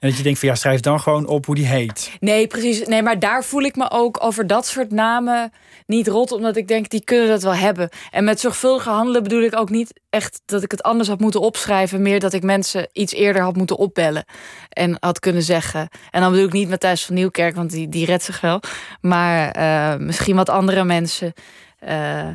En 0.00 0.08
dat 0.08 0.16
je 0.16 0.22
denkt 0.22 0.38
van 0.38 0.48
ja, 0.48 0.54
schrijf 0.54 0.80
dan 0.80 1.00
gewoon 1.00 1.26
op 1.26 1.46
hoe 1.46 1.54
die 1.54 1.66
heet. 1.66 2.10
Nee, 2.20 2.46
precies. 2.46 2.86
Nee, 2.86 3.02
maar 3.02 3.18
daar 3.18 3.44
voel 3.44 3.62
ik 3.62 3.76
me 3.76 3.90
ook 3.90 4.24
over 4.24 4.46
dat 4.46 4.66
soort 4.66 4.90
namen 4.90 5.52
niet 5.86 6.08
rot, 6.08 6.32
omdat 6.32 6.56
ik 6.56 6.68
denk 6.68 6.88
die 6.88 7.04
kunnen 7.04 7.28
dat 7.28 7.42
wel 7.42 7.54
hebben. 7.54 7.88
En 8.10 8.24
met 8.24 8.40
zorgvuldige 8.40 8.88
handelen 8.90 9.22
bedoel 9.22 9.42
ik 9.42 9.58
ook 9.58 9.70
niet 9.70 10.00
echt 10.10 10.40
dat 10.44 10.62
ik 10.62 10.70
het 10.70 10.82
anders 10.82 11.08
had 11.08 11.20
moeten 11.20 11.40
opschrijven, 11.40 12.02
meer 12.02 12.20
dat 12.20 12.32
ik 12.32 12.42
mensen 12.42 12.88
iets 12.92 13.12
eerder 13.12 13.42
had 13.42 13.56
moeten 13.56 13.76
opbellen 13.76 14.24
en 14.68 14.96
had 15.00 15.18
kunnen 15.18 15.42
zeggen. 15.42 15.88
En 16.10 16.20
dan 16.20 16.30
bedoel 16.30 16.46
ik 16.46 16.52
niet 16.52 16.68
Matthijs 16.68 17.04
van 17.04 17.14
Nieuwkerk, 17.14 17.54
want 17.54 17.70
die, 17.70 17.88
die 17.88 18.06
redt 18.06 18.22
zich 18.22 18.40
wel, 18.40 18.60
maar 19.00 19.50
eh, 19.50 19.98
misschien 19.98 20.36
wat 20.36 20.48
andere 20.48 20.84
mensen. 20.84 21.32
Uh, 21.84 22.28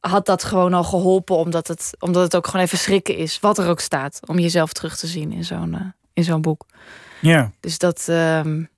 had 0.00 0.26
dat 0.26 0.44
gewoon 0.44 0.74
al 0.74 0.84
geholpen, 0.84 1.36
omdat 1.36 1.68
het, 1.68 1.94
omdat 1.98 2.22
het 2.22 2.36
ook 2.36 2.46
gewoon 2.46 2.64
even 2.66 2.78
schrikken 2.78 3.16
is, 3.16 3.40
wat 3.40 3.58
er 3.58 3.68
ook 3.68 3.80
staat, 3.80 4.20
om 4.26 4.38
jezelf 4.38 4.72
terug 4.72 4.96
te 4.96 5.06
zien 5.06 5.32
in 5.32 5.44
zo'n 5.44 5.72
uh, 5.72 5.80
in 6.12 6.24
zo'n 6.24 6.40
boek. 6.40 6.66
Ja. 7.20 7.50
Dus 7.60 7.78
dat, 7.78 8.06
um, 8.10 8.68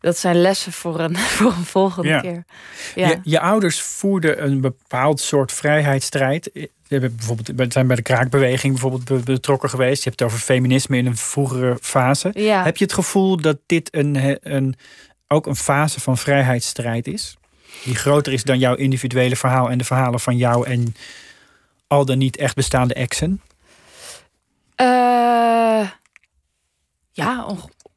dat 0.00 0.18
zijn 0.18 0.40
lessen 0.40 0.72
voor 0.72 1.00
een, 1.00 1.16
voor 1.36 1.52
een 1.52 1.64
volgende 1.64 2.20
keer. 2.20 2.44
Ja. 2.94 3.08
Je, 3.08 3.18
je, 3.22 3.40
ouders 3.40 3.80
voerden 3.80 4.44
een 4.44 4.60
bepaald 4.60 5.20
soort 5.20 5.52
vrijheidsstrijd. 5.52 6.50
Je 6.52 6.70
hebben 6.88 7.16
bijvoorbeeld, 7.16 7.72
zijn 7.72 7.86
bij 7.86 7.96
de 7.96 8.02
kraakbeweging 8.02 8.72
bijvoorbeeld 8.72 9.24
betrokken 9.24 9.70
geweest. 9.70 10.02
Je 10.02 10.08
hebt 10.08 10.20
het 10.20 10.28
over 10.28 10.44
feminisme 10.44 10.96
in 10.96 11.06
een 11.06 11.16
vroegere 11.16 11.76
fase. 11.80 12.30
Ja. 12.34 12.62
Heb 12.62 12.76
je 12.76 12.84
het 12.84 12.92
gevoel 12.92 13.36
dat 13.36 13.58
dit 13.66 13.94
een, 13.94 14.38
een, 14.54 14.74
ook 15.28 15.46
een 15.46 15.56
fase 15.56 16.00
van 16.00 16.18
vrijheidsstrijd 16.18 17.06
is? 17.06 17.36
Die 17.84 17.94
groter 17.94 18.32
is 18.32 18.42
dan 18.42 18.58
jouw 18.58 18.74
individuele 18.74 19.36
verhaal 19.36 19.70
en 19.70 19.78
de 19.78 19.84
verhalen 19.84 20.20
van 20.20 20.36
jou 20.36 20.66
en 20.66 20.94
al 21.86 22.04
dan 22.04 22.18
niet 22.18 22.36
echt 22.36 22.54
bestaande 22.54 22.94
exen? 22.94 23.40
Uh, 24.80 25.90
ja, 27.12 27.46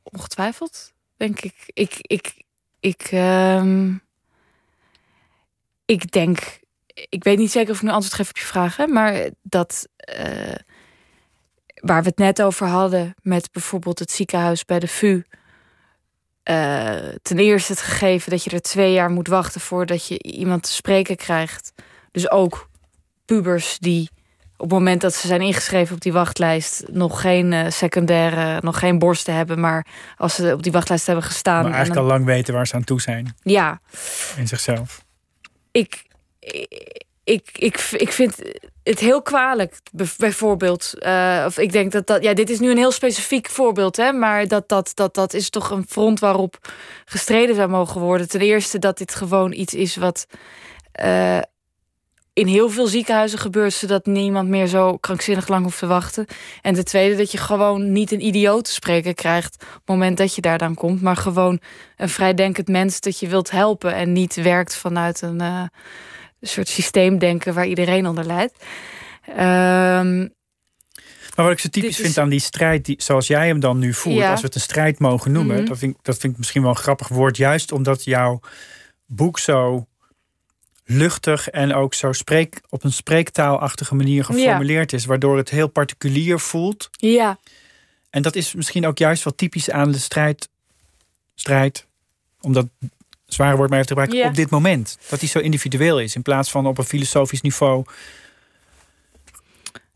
ongetwijfeld, 0.03 0.93
denk 1.17 1.39
ik. 1.39 1.53
Ik, 1.65 1.95
ik, 2.01 2.43
ik, 2.79 3.11
um, 3.11 4.01
ik 5.85 6.11
denk, 6.11 6.59
ik 7.09 7.23
weet 7.23 7.37
niet 7.37 7.51
zeker 7.51 7.71
of 7.71 7.77
ik 7.77 7.83
nu 7.83 7.89
antwoord 7.89 8.13
geef 8.13 8.29
op 8.29 8.37
je 8.37 8.45
vragen, 8.45 8.93
maar 8.93 9.29
dat 9.41 9.87
uh, 10.19 10.55
waar 11.73 12.01
we 12.01 12.09
het 12.09 12.17
net 12.17 12.41
over 12.41 12.67
hadden 12.67 13.15
met 13.21 13.51
bijvoorbeeld 13.51 13.99
het 13.99 14.11
ziekenhuis 14.11 14.65
bij 14.65 14.79
de 14.79 14.87
VU. 14.87 15.21
Uh, 16.49 16.95
ten 17.21 17.37
eerste 17.37 17.71
het 17.71 17.81
gegeven 17.81 18.31
dat 18.31 18.43
je 18.43 18.49
er 18.49 18.61
twee 18.61 18.93
jaar 18.93 19.09
moet 19.09 19.27
wachten 19.27 19.61
voordat 19.61 20.07
je 20.07 20.19
iemand 20.23 20.63
te 20.63 20.71
spreken 20.71 21.15
krijgt. 21.15 21.73
Dus 22.11 22.31
ook 22.31 22.69
pubers 23.25 23.77
die 23.79 24.09
op 24.59 24.69
het 24.69 24.79
moment 24.79 25.01
dat 25.01 25.15
ze 25.15 25.27
zijn 25.27 25.41
ingeschreven 25.41 25.95
op 25.95 26.01
die 26.01 26.13
wachtlijst 26.13 26.83
nog 26.87 27.21
geen 27.21 27.51
uh, 27.51 27.69
secundaire, 27.69 28.59
nog 28.61 28.79
geen 28.79 28.99
borsten 28.99 29.33
hebben, 29.33 29.59
maar 29.59 29.85
als 30.17 30.35
ze 30.35 30.53
op 30.53 30.63
die 30.63 30.71
wachtlijst 30.71 31.05
hebben 31.05 31.23
gestaan. 31.23 31.63
Maar 31.63 31.73
eigenlijk 31.73 31.93
dan, 31.93 32.03
al 32.03 32.17
lang 32.17 32.25
weten 32.25 32.53
waar 32.53 32.67
ze 32.67 32.75
aan 32.75 32.83
toe 32.83 33.01
zijn. 33.01 33.35
Ja. 33.41 33.81
In 34.37 34.47
zichzelf. 34.47 35.05
Ik, 35.71 36.05
ik, 37.23 37.49
ik, 37.53 37.89
ik 37.91 38.11
vind 38.11 38.35
het 38.89 38.99
heel 38.99 39.21
kwalijk, 39.21 39.79
bijvoorbeeld. 40.17 40.93
Uh, 40.99 41.43
of 41.45 41.57
ik 41.57 41.71
denk 41.71 41.91
dat 41.91 42.07
dat. 42.07 42.23
Ja, 42.23 42.33
dit 42.33 42.49
is 42.49 42.59
nu 42.59 42.71
een 42.71 42.77
heel 42.77 42.91
specifiek 42.91 43.49
voorbeeld, 43.49 43.97
hè, 43.97 44.11
maar 44.11 44.47
dat, 44.47 44.69
dat, 44.69 44.91
dat, 44.93 45.13
dat 45.13 45.33
is 45.33 45.49
toch 45.49 45.69
een 45.69 45.85
front 45.87 46.19
waarop 46.19 46.73
gestreden 47.05 47.55
zou 47.55 47.69
mogen 47.69 48.01
worden. 48.01 48.29
Ten 48.29 48.41
eerste 48.41 48.79
dat 48.79 48.97
dit 48.97 49.15
gewoon 49.15 49.51
iets 49.51 49.73
is 49.73 49.95
wat. 49.95 50.25
Uh, 51.03 51.39
in 52.33 52.47
heel 52.47 52.69
veel 52.69 52.87
ziekenhuizen 52.87 53.39
gebeurt, 53.39 53.73
zodat 53.73 54.05
niemand 54.05 54.49
meer 54.49 54.67
zo 54.67 54.97
krankzinnig 54.97 55.47
lang 55.47 55.63
hoeft 55.63 55.79
te 55.79 55.87
wachten. 55.87 56.25
En 56.61 56.73
ten 56.73 56.85
tweede 56.85 57.15
dat 57.15 57.31
je 57.31 57.37
gewoon 57.37 57.91
niet 57.91 58.11
een 58.11 58.25
idioot 58.25 58.63
te 58.63 58.71
spreken 58.71 59.15
krijgt 59.15 59.55
op 59.61 59.73
het 59.73 59.81
moment 59.85 60.17
dat 60.17 60.35
je 60.35 60.41
daar 60.41 60.57
dan 60.57 60.75
komt, 60.75 61.01
maar 61.01 61.15
gewoon 61.15 61.59
een 61.97 62.09
vrijdenkend 62.09 62.67
mens 62.67 62.99
dat 62.99 63.19
je 63.19 63.27
wilt 63.27 63.51
helpen 63.51 63.93
en 63.93 64.11
niet 64.11 64.35
werkt 64.35 64.75
vanuit 64.75 65.21
een 65.21 65.41
uh, 65.41 65.63
soort 66.41 66.67
systeemdenken 66.67 67.53
waar 67.53 67.67
iedereen 67.67 68.07
onder 68.07 68.25
leidt. 68.25 68.53
Um, 69.29 70.33
maar 71.35 71.45
wat 71.47 71.51
ik 71.51 71.59
zo 71.59 71.69
typisch 71.69 71.95
vind 71.97 72.17
aan 72.17 72.29
die 72.29 72.39
strijd, 72.39 72.85
die, 72.85 72.95
zoals 73.01 73.27
jij 73.27 73.47
hem 73.47 73.59
dan 73.59 73.79
nu 73.79 73.93
voert, 73.93 74.15
Ja. 74.15 74.31
als 74.31 74.39
we 74.41 74.45
het 74.45 74.55
een 74.55 74.61
strijd 74.61 74.99
mogen 74.99 75.31
noemen, 75.31 75.55
Mhm. 75.55 75.65
dat, 75.65 75.77
vind, 75.77 75.95
ik- 75.95 76.03
dat 76.03 76.17
vind 76.17 76.31
ik 76.33 76.37
misschien 76.39 76.61
wel 76.61 76.69
een 76.71 76.77
grappig 76.77 77.07
woord, 77.07 77.37
juist 77.37 77.71
omdat 77.71 78.03
jouw 78.03 78.39
boek 79.05 79.39
zo 79.39 79.87
luchtig 80.85 81.49
en 81.49 81.73
ook 81.73 81.93
zo 81.93 82.11
spreek, 82.13 82.61
op 82.69 82.83
een 82.83 82.91
spreektaalachtige 82.93 83.95
manier 83.95 84.23
geformuleerd 84.25 84.93
is, 84.93 85.05
waardoor 85.05 85.37
het 85.37 85.49
heel 85.49 85.67
particulier 85.67 86.39
voelt. 86.39 86.89
Ja, 86.91 87.39
En 88.09 88.21
dat 88.21 88.35
is 88.35 88.53
misschien 88.53 88.85
ook 88.87 88.97
juist 88.97 89.23
wel 89.23 89.35
typisch 89.35 89.69
aan 89.69 89.91
de 89.91 89.97
strijd, 89.99 90.49
strijd 91.35 91.85
om 92.41 92.53
dat 92.53 92.67
zware 93.29 93.57
woord 93.57 93.69
maar 93.69 93.85
gebruiken, 93.85 94.17
Ja. 94.17 94.27
op 94.27 94.35
dit 94.35 94.49
moment. 94.49 94.97
Dat 95.09 95.19
die 95.19 95.29
zo 95.29 95.39
individueel 95.39 95.99
is, 95.99 96.15
in 96.15 96.21
plaats 96.21 96.51
van 96.51 96.65
op 96.67 96.77
een 96.77 96.83
filosofisch 96.83 97.41
niveau 97.41 97.83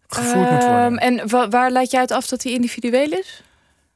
gevoerd 0.07 0.51
moet 0.51 0.63
worden. 0.63 0.97
Ehm, 0.97 1.19
en 1.19 1.29
wa- 1.29 1.47
waar 1.49 1.71
leid 1.71 1.91
je 1.91 1.97
uit 1.97 2.11
af 2.11 2.27
dat 2.27 2.41
die 2.41 2.53
individueel 2.53 3.11
is? 3.11 3.43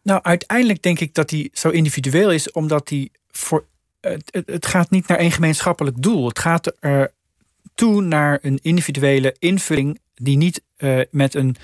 Nou, 0.02 0.20
uiteindelijk 0.24 0.82
denk 0.82 1.00
ik 1.00 1.14
dat 1.14 1.30
die 1.30 1.50
zo 1.54 1.70
individueel 1.70 2.32
is, 2.32 2.52
omdat 2.52 2.88
die 2.88 3.12
voor. 3.32 3.66
Het, 4.02 4.24
het, 4.32 4.48
het 4.50 4.66
gaat 4.66 4.90
niet 4.90 5.08
naar 5.08 5.18
één 5.18 5.32
gemeenschappelijk 5.32 6.02
doel. 6.02 6.28
Het 6.28 6.40
gaat 6.40 6.72
er 6.80 7.12
toe 7.76 8.02
naar 8.02 8.40
een 8.42 8.60
individuele 8.62 9.36
invulling 9.40 10.00
die 10.16 10.38
niet 10.38 10.62
eh, 10.78 11.00
met 11.12 11.34
een 11.36 11.56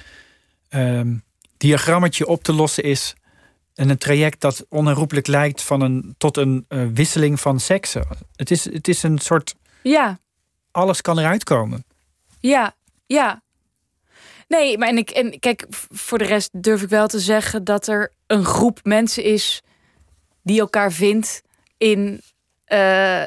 ehm, 0.69 1.13
diagrammetje 1.57 2.27
op 2.27 2.43
te 2.43 2.53
lossen 2.53 2.83
is. 2.83 3.15
En 3.75 3.89
een 3.89 3.97
traject 3.97 4.41
dat 4.41 4.65
onherroepelijk 4.69 5.27
lijkt 5.27 5.61
van 5.61 5.81
een, 5.81 6.15
tot 6.17 6.37
een 6.37 6.65
eh, 6.67 6.85
wisseling 6.93 7.39
van 7.39 7.59
seksen. 7.59 8.07
Het 8.35 8.51
is, 8.51 8.63
het 8.73 8.87
is 8.87 9.03
een 9.03 9.17
soort. 9.17 9.55
Ja, 9.83 10.19
Alles 10.71 11.01
kan 11.01 11.19
eruit 11.19 11.43
komen. 11.43 11.85
ja, 12.39 12.75
ja. 13.05 13.41
Nee, 14.47 14.77
maar 14.77 14.87
en 14.87 14.97
ik, 14.97 15.09
en 15.09 15.39
kijk, 15.39 15.65
voor 15.89 16.17
de 16.17 16.23
rest 16.23 16.49
durf 16.63 16.81
ik 16.81 16.89
wel 16.89 17.07
te 17.07 17.19
zeggen 17.19 17.63
dat 17.63 17.87
er 17.87 18.11
een 18.27 18.45
groep 18.45 18.79
mensen 18.83 19.23
is 19.23 19.61
die 20.41 20.59
elkaar 20.59 20.91
vindt 20.91 21.41
in 21.77 22.21
eh, 22.65 23.23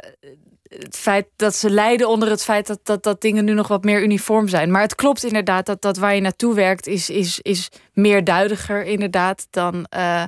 het 0.69 0.97
feit 0.97 1.27
dat 1.37 1.55
ze 1.57 1.71
lijden 1.71 2.09
onder 2.09 2.31
het 2.31 2.45
feit 2.45 2.67
dat, 2.67 2.81
dat, 2.83 3.03
dat 3.03 3.21
dingen 3.21 3.45
nu 3.45 3.53
nog 3.53 3.69
wat 3.69 3.85
meer 3.85 4.03
uniform 4.03 4.49
zijn. 4.49 4.71
Maar 4.71 4.83
het 4.83 4.95
klopt 4.95 5.25
inderdaad 5.25 5.67
dat, 5.67 5.83
dat 5.83 5.97
waar 5.97 6.14
je 6.14 6.21
naartoe 6.21 6.55
werkt 6.55 6.87
is, 6.87 7.11
is, 7.11 7.41
is 7.41 7.69
meer 7.93 8.25
duidelijker 8.25 8.85
inderdaad 8.85 9.47
dan 9.51 9.85
eh, 9.89 10.23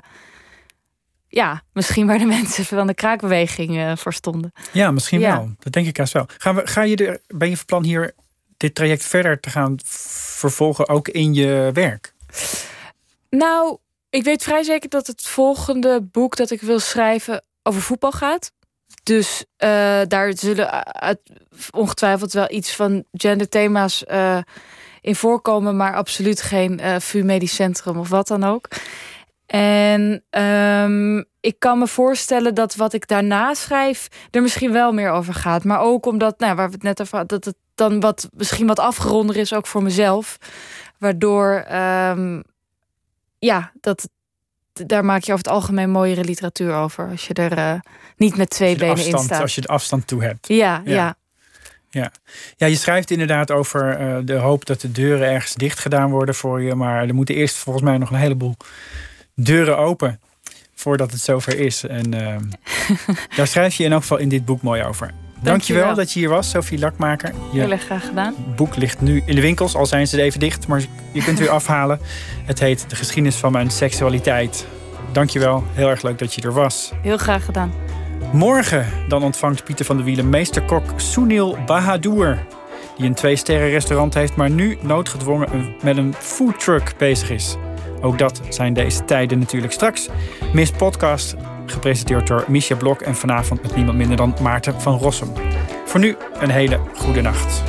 ja, 1.28 1.62
misschien 1.72 2.06
waar 2.06 2.18
de 2.18 2.24
mensen 2.38 2.64
van 2.64 2.86
de 2.86 2.94
kraakbeweging 2.94 3.76
eh, 3.76 3.96
voor 3.96 4.12
stonden. 4.14 4.52
Ja, 4.72 4.90
misschien 4.90 5.20
Ja. 5.20 5.36
wel. 5.36 5.50
Dat 5.58 5.72
denk 5.72 5.86
ik 5.86 5.96
haast 5.96 6.12
wel. 6.12 6.26
Gaan 6.38 6.54
we, 6.54 6.66
ga 6.66 6.82
je 6.82 6.96
er, 6.96 7.20
ben 7.26 7.48
je 7.48 7.56
van 7.56 7.66
plan 7.66 7.84
hier 7.84 8.14
dit 8.56 8.74
traject 8.74 9.04
verder 9.04 9.40
te 9.40 9.50
gaan 9.50 9.78
vervolgen, 9.84 10.88
ook 10.88 11.08
in 11.08 11.34
je 11.34 11.70
werk? 11.72 12.14
Nou, 13.30 13.76
ik 14.10 14.24
weet 14.24 14.42
vrij 14.42 14.62
zeker 14.62 14.88
dat 14.88 15.06
het 15.06 15.22
volgende 15.22 16.02
boek 16.02 16.36
dat 16.36 16.50
ik 16.50 16.60
wil 16.60 16.78
schrijven 16.80 17.42
over 17.62 17.82
voetbal 17.82 18.12
gaat. 18.12 18.52
Dus 19.08 19.44
eh, 19.56 20.00
daar 20.08 20.32
zullen 20.36 20.84
uit- 20.94 21.30
ongetwijfeld 21.70 22.32
wel 22.32 22.50
iets 22.50 22.74
van 22.76 23.04
genderthema's 23.12 24.04
eh 24.04 24.38
in 25.00 25.14
voorkomen, 25.14 25.76
maar 25.76 25.94
absoluut 25.94 26.42
geen 26.42 26.80
eh 26.80 26.96
VU 26.98 27.22
Medisch 27.22 27.54
Centrum 27.54 27.98
of 27.98 28.08
wat 28.08 28.26
dan 28.26 28.44
ook. 28.44 28.68
En 29.46 30.24
ehm, 30.30 31.18
ik 31.40 31.58
kan 31.58 31.78
me 31.78 31.86
voorstellen 31.86 32.54
dat 32.54 32.74
wat 32.74 32.92
ik 32.92 33.08
daarna 33.08 33.54
schrijf 33.54 34.08
er 34.30 34.42
misschien 34.42 34.72
wel 34.72 34.92
meer 34.92 35.10
over 35.10 35.34
gaat. 35.34 35.64
Maar 35.64 35.80
ook 35.80 36.06
omdat, 36.06 36.38
nou, 36.38 36.54
waar 36.54 36.66
we 36.68 36.74
het 36.74 36.82
net 36.82 37.00
over 37.00 37.18
hadden, 37.18 37.40
dat 37.40 37.54
het 37.54 37.62
dan 37.74 38.00
wat, 38.00 38.28
misschien 38.36 38.66
wat 38.66 38.78
afgeronder 38.78 39.36
is, 39.36 39.52
ook 39.52 39.66
voor 39.66 39.82
mezelf. 39.82 40.38
Waardoor, 40.98 41.64
ehm, 41.68 42.42
ja, 43.38 43.72
dat, 43.80 44.08
daar 44.86 45.04
maak 45.04 45.22
je 45.22 45.32
over 45.32 45.44
het 45.44 45.54
algemeen 45.54 45.90
mooiere 45.90 46.24
literatuur 46.24 46.74
over. 46.74 47.08
Als 47.10 47.26
je 47.26 47.34
er 47.34 47.52
eh, 47.52 47.74
niet 48.16 48.36
met 48.36 48.50
twee 48.50 48.76
benen 48.76 48.96
in 48.96 49.00
afstand, 49.02 49.24
staat. 49.24 49.40
als 49.40 49.54
je 49.54 49.60
de 49.60 49.68
afstand 49.68 50.06
toe 50.06 50.22
hebt. 50.22 50.48
Ja, 50.48 50.82
Ja. 50.84 50.92
ja. 50.94 51.16
Ja. 51.90 52.12
ja, 52.56 52.66
je 52.66 52.76
schrijft 52.76 53.10
inderdaad 53.10 53.50
over 53.50 53.96
eh, 53.96 54.16
de 54.24 54.34
hoop 54.34 54.66
dat 54.66 54.80
de 54.80 54.92
deuren 54.92 55.28
ergens 55.28 55.54
dicht 55.54 55.78
gedaan 55.78 56.10
worden 56.10 56.34
voor 56.34 56.62
je. 56.62 56.74
Maar 56.74 57.08
er 57.08 57.14
moeten 57.14 57.34
eerst 57.34 57.56
volgens 57.56 57.84
mij 57.84 57.98
nog 57.98 58.10
een 58.10 58.16
heleboel 58.16 58.56
deuren 59.34 59.78
open 59.78 60.20
voordat 60.74 61.10
het 61.10 61.20
zover 61.20 61.58
is. 61.58 61.84
En 61.84 62.14
ehm, 62.14 62.44
daar 63.36 63.46
schrijf 63.46 63.74
je 63.74 63.84
in 63.84 63.92
elk 63.92 64.00
geval 64.00 64.18
in 64.18 64.28
dit 64.28 64.44
boek 64.44 64.62
mooi 64.62 64.82
over. 64.82 65.14
Dankjewel, 65.40 65.82
Dankjewel. 65.82 65.94
dat 65.94 66.12
je 66.12 66.18
hier 66.18 66.28
was, 66.28 66.50
Sophie 66.50 66.78
Lakmaker. 66.78 67.32
Je 67.52 67.60
Heel 67.60 67.70
erg 67.70 67.82
graag 67.84 68.06
gedaan. 68.06 68.34
boek 68.56 68.76
ligt 68.76 69.00
nu 69.00 69.22
in 69.24 69.34
de 69.34 69.40
winkels, 69.40 69.74
al 69.74 69.86
zijn 69.86 70.06
ze 70.06 70.22
even 70.22 70.40
dicht. 70.40 70.66
Maar 70.66 70.82
je 71.12 71.22
kunt 71.24 71.38
weer 71.38 71.50
afhalen. 71.60 72.00
Het 72.44 72.58
heet 72.60 72.84
De 72.90 72.96
geschiedenis 72.96 73.36
van 73.36 73.52
mijn 73.52 73.70
seksualiteit. 73.70 74.66
Dankjewel, 75.12 75.64
heel 75.72 75.88
erg 75.88 76.02
leuk 76.02 76.18
dat 76.18 76.34
je 76.34 76.42
er 76.42 76.52
was. 76.52 76.92
Heel 77.02 77.16
graag 77.18 77.44
gedaan. 77.44 77.72
Morgen 78.32 78.86
dan 79.08 79.22
ontvangt 79.22 79.64
Pieter 79.64 79.84
van 79.84 79.96
der 79.96 80.04
Wielen 80.04 80.28
meesterkok 80.28 80.82
Sunil 80.96 81.58
Bahadur. 81.66 82.46
Die 82.96 83.06
een 83.06 83.14
twee-sterren 83.14 83.68
restaurant 83.70 84.14
heeft, 84.14 84.36
maar 84.36 84.50
nu 84.50 84.78
noodgedwongen 84.80 85.74
met 85.82 85.96
een 85.96 86.14
foodtruck 86.18 86.94
bezig 86.98 87.30
is. 87.30 87.56
Ook 88.00 88.18
dat 88.18 88.40
zijn 88.48 88.72
deze 88.74 89.04
tijden 89.04 89.38
natuurlijk 89.38 89.72
straks. 89.72 90.08
Miss 90.52 90.70
Podcast, 90.70 91.34
gepresenteerd 91.72 92.26
door 92.26 92.44
Misha 92.48 92.76
Blok 92.76 93.00
en 93.00 93.14
vanavond 93.14 93.62
met 93.62 93.76
niemand 93.76 93.98
minder 93.98 94.16
dan 94.16 94.34
Maarten 94.42 94.80
van 94.80 94.98
Rossum. 94.98 95.32
Voor 95.84 96.00
nu 96.00 96.16
een 96.40 96.50
hele 96.50 96.80
goede 96.94 97.20
nacht. 97.20 97.62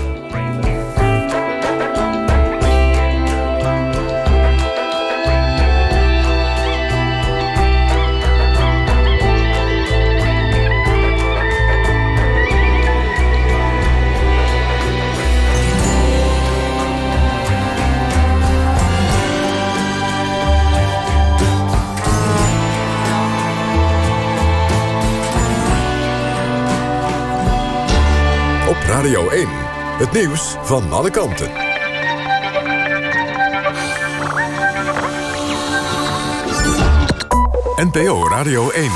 Radio 28.89 29.29
1. 29.29 29.47
Het 29.97 30.11
nieuws 30.11 30.55
van 30.61 30.91
alle 30.91 31.09
kanten. 31.09 31.51
NPO 37.75 38.27
Radio 38.27 38.69
1. 38.69 38.91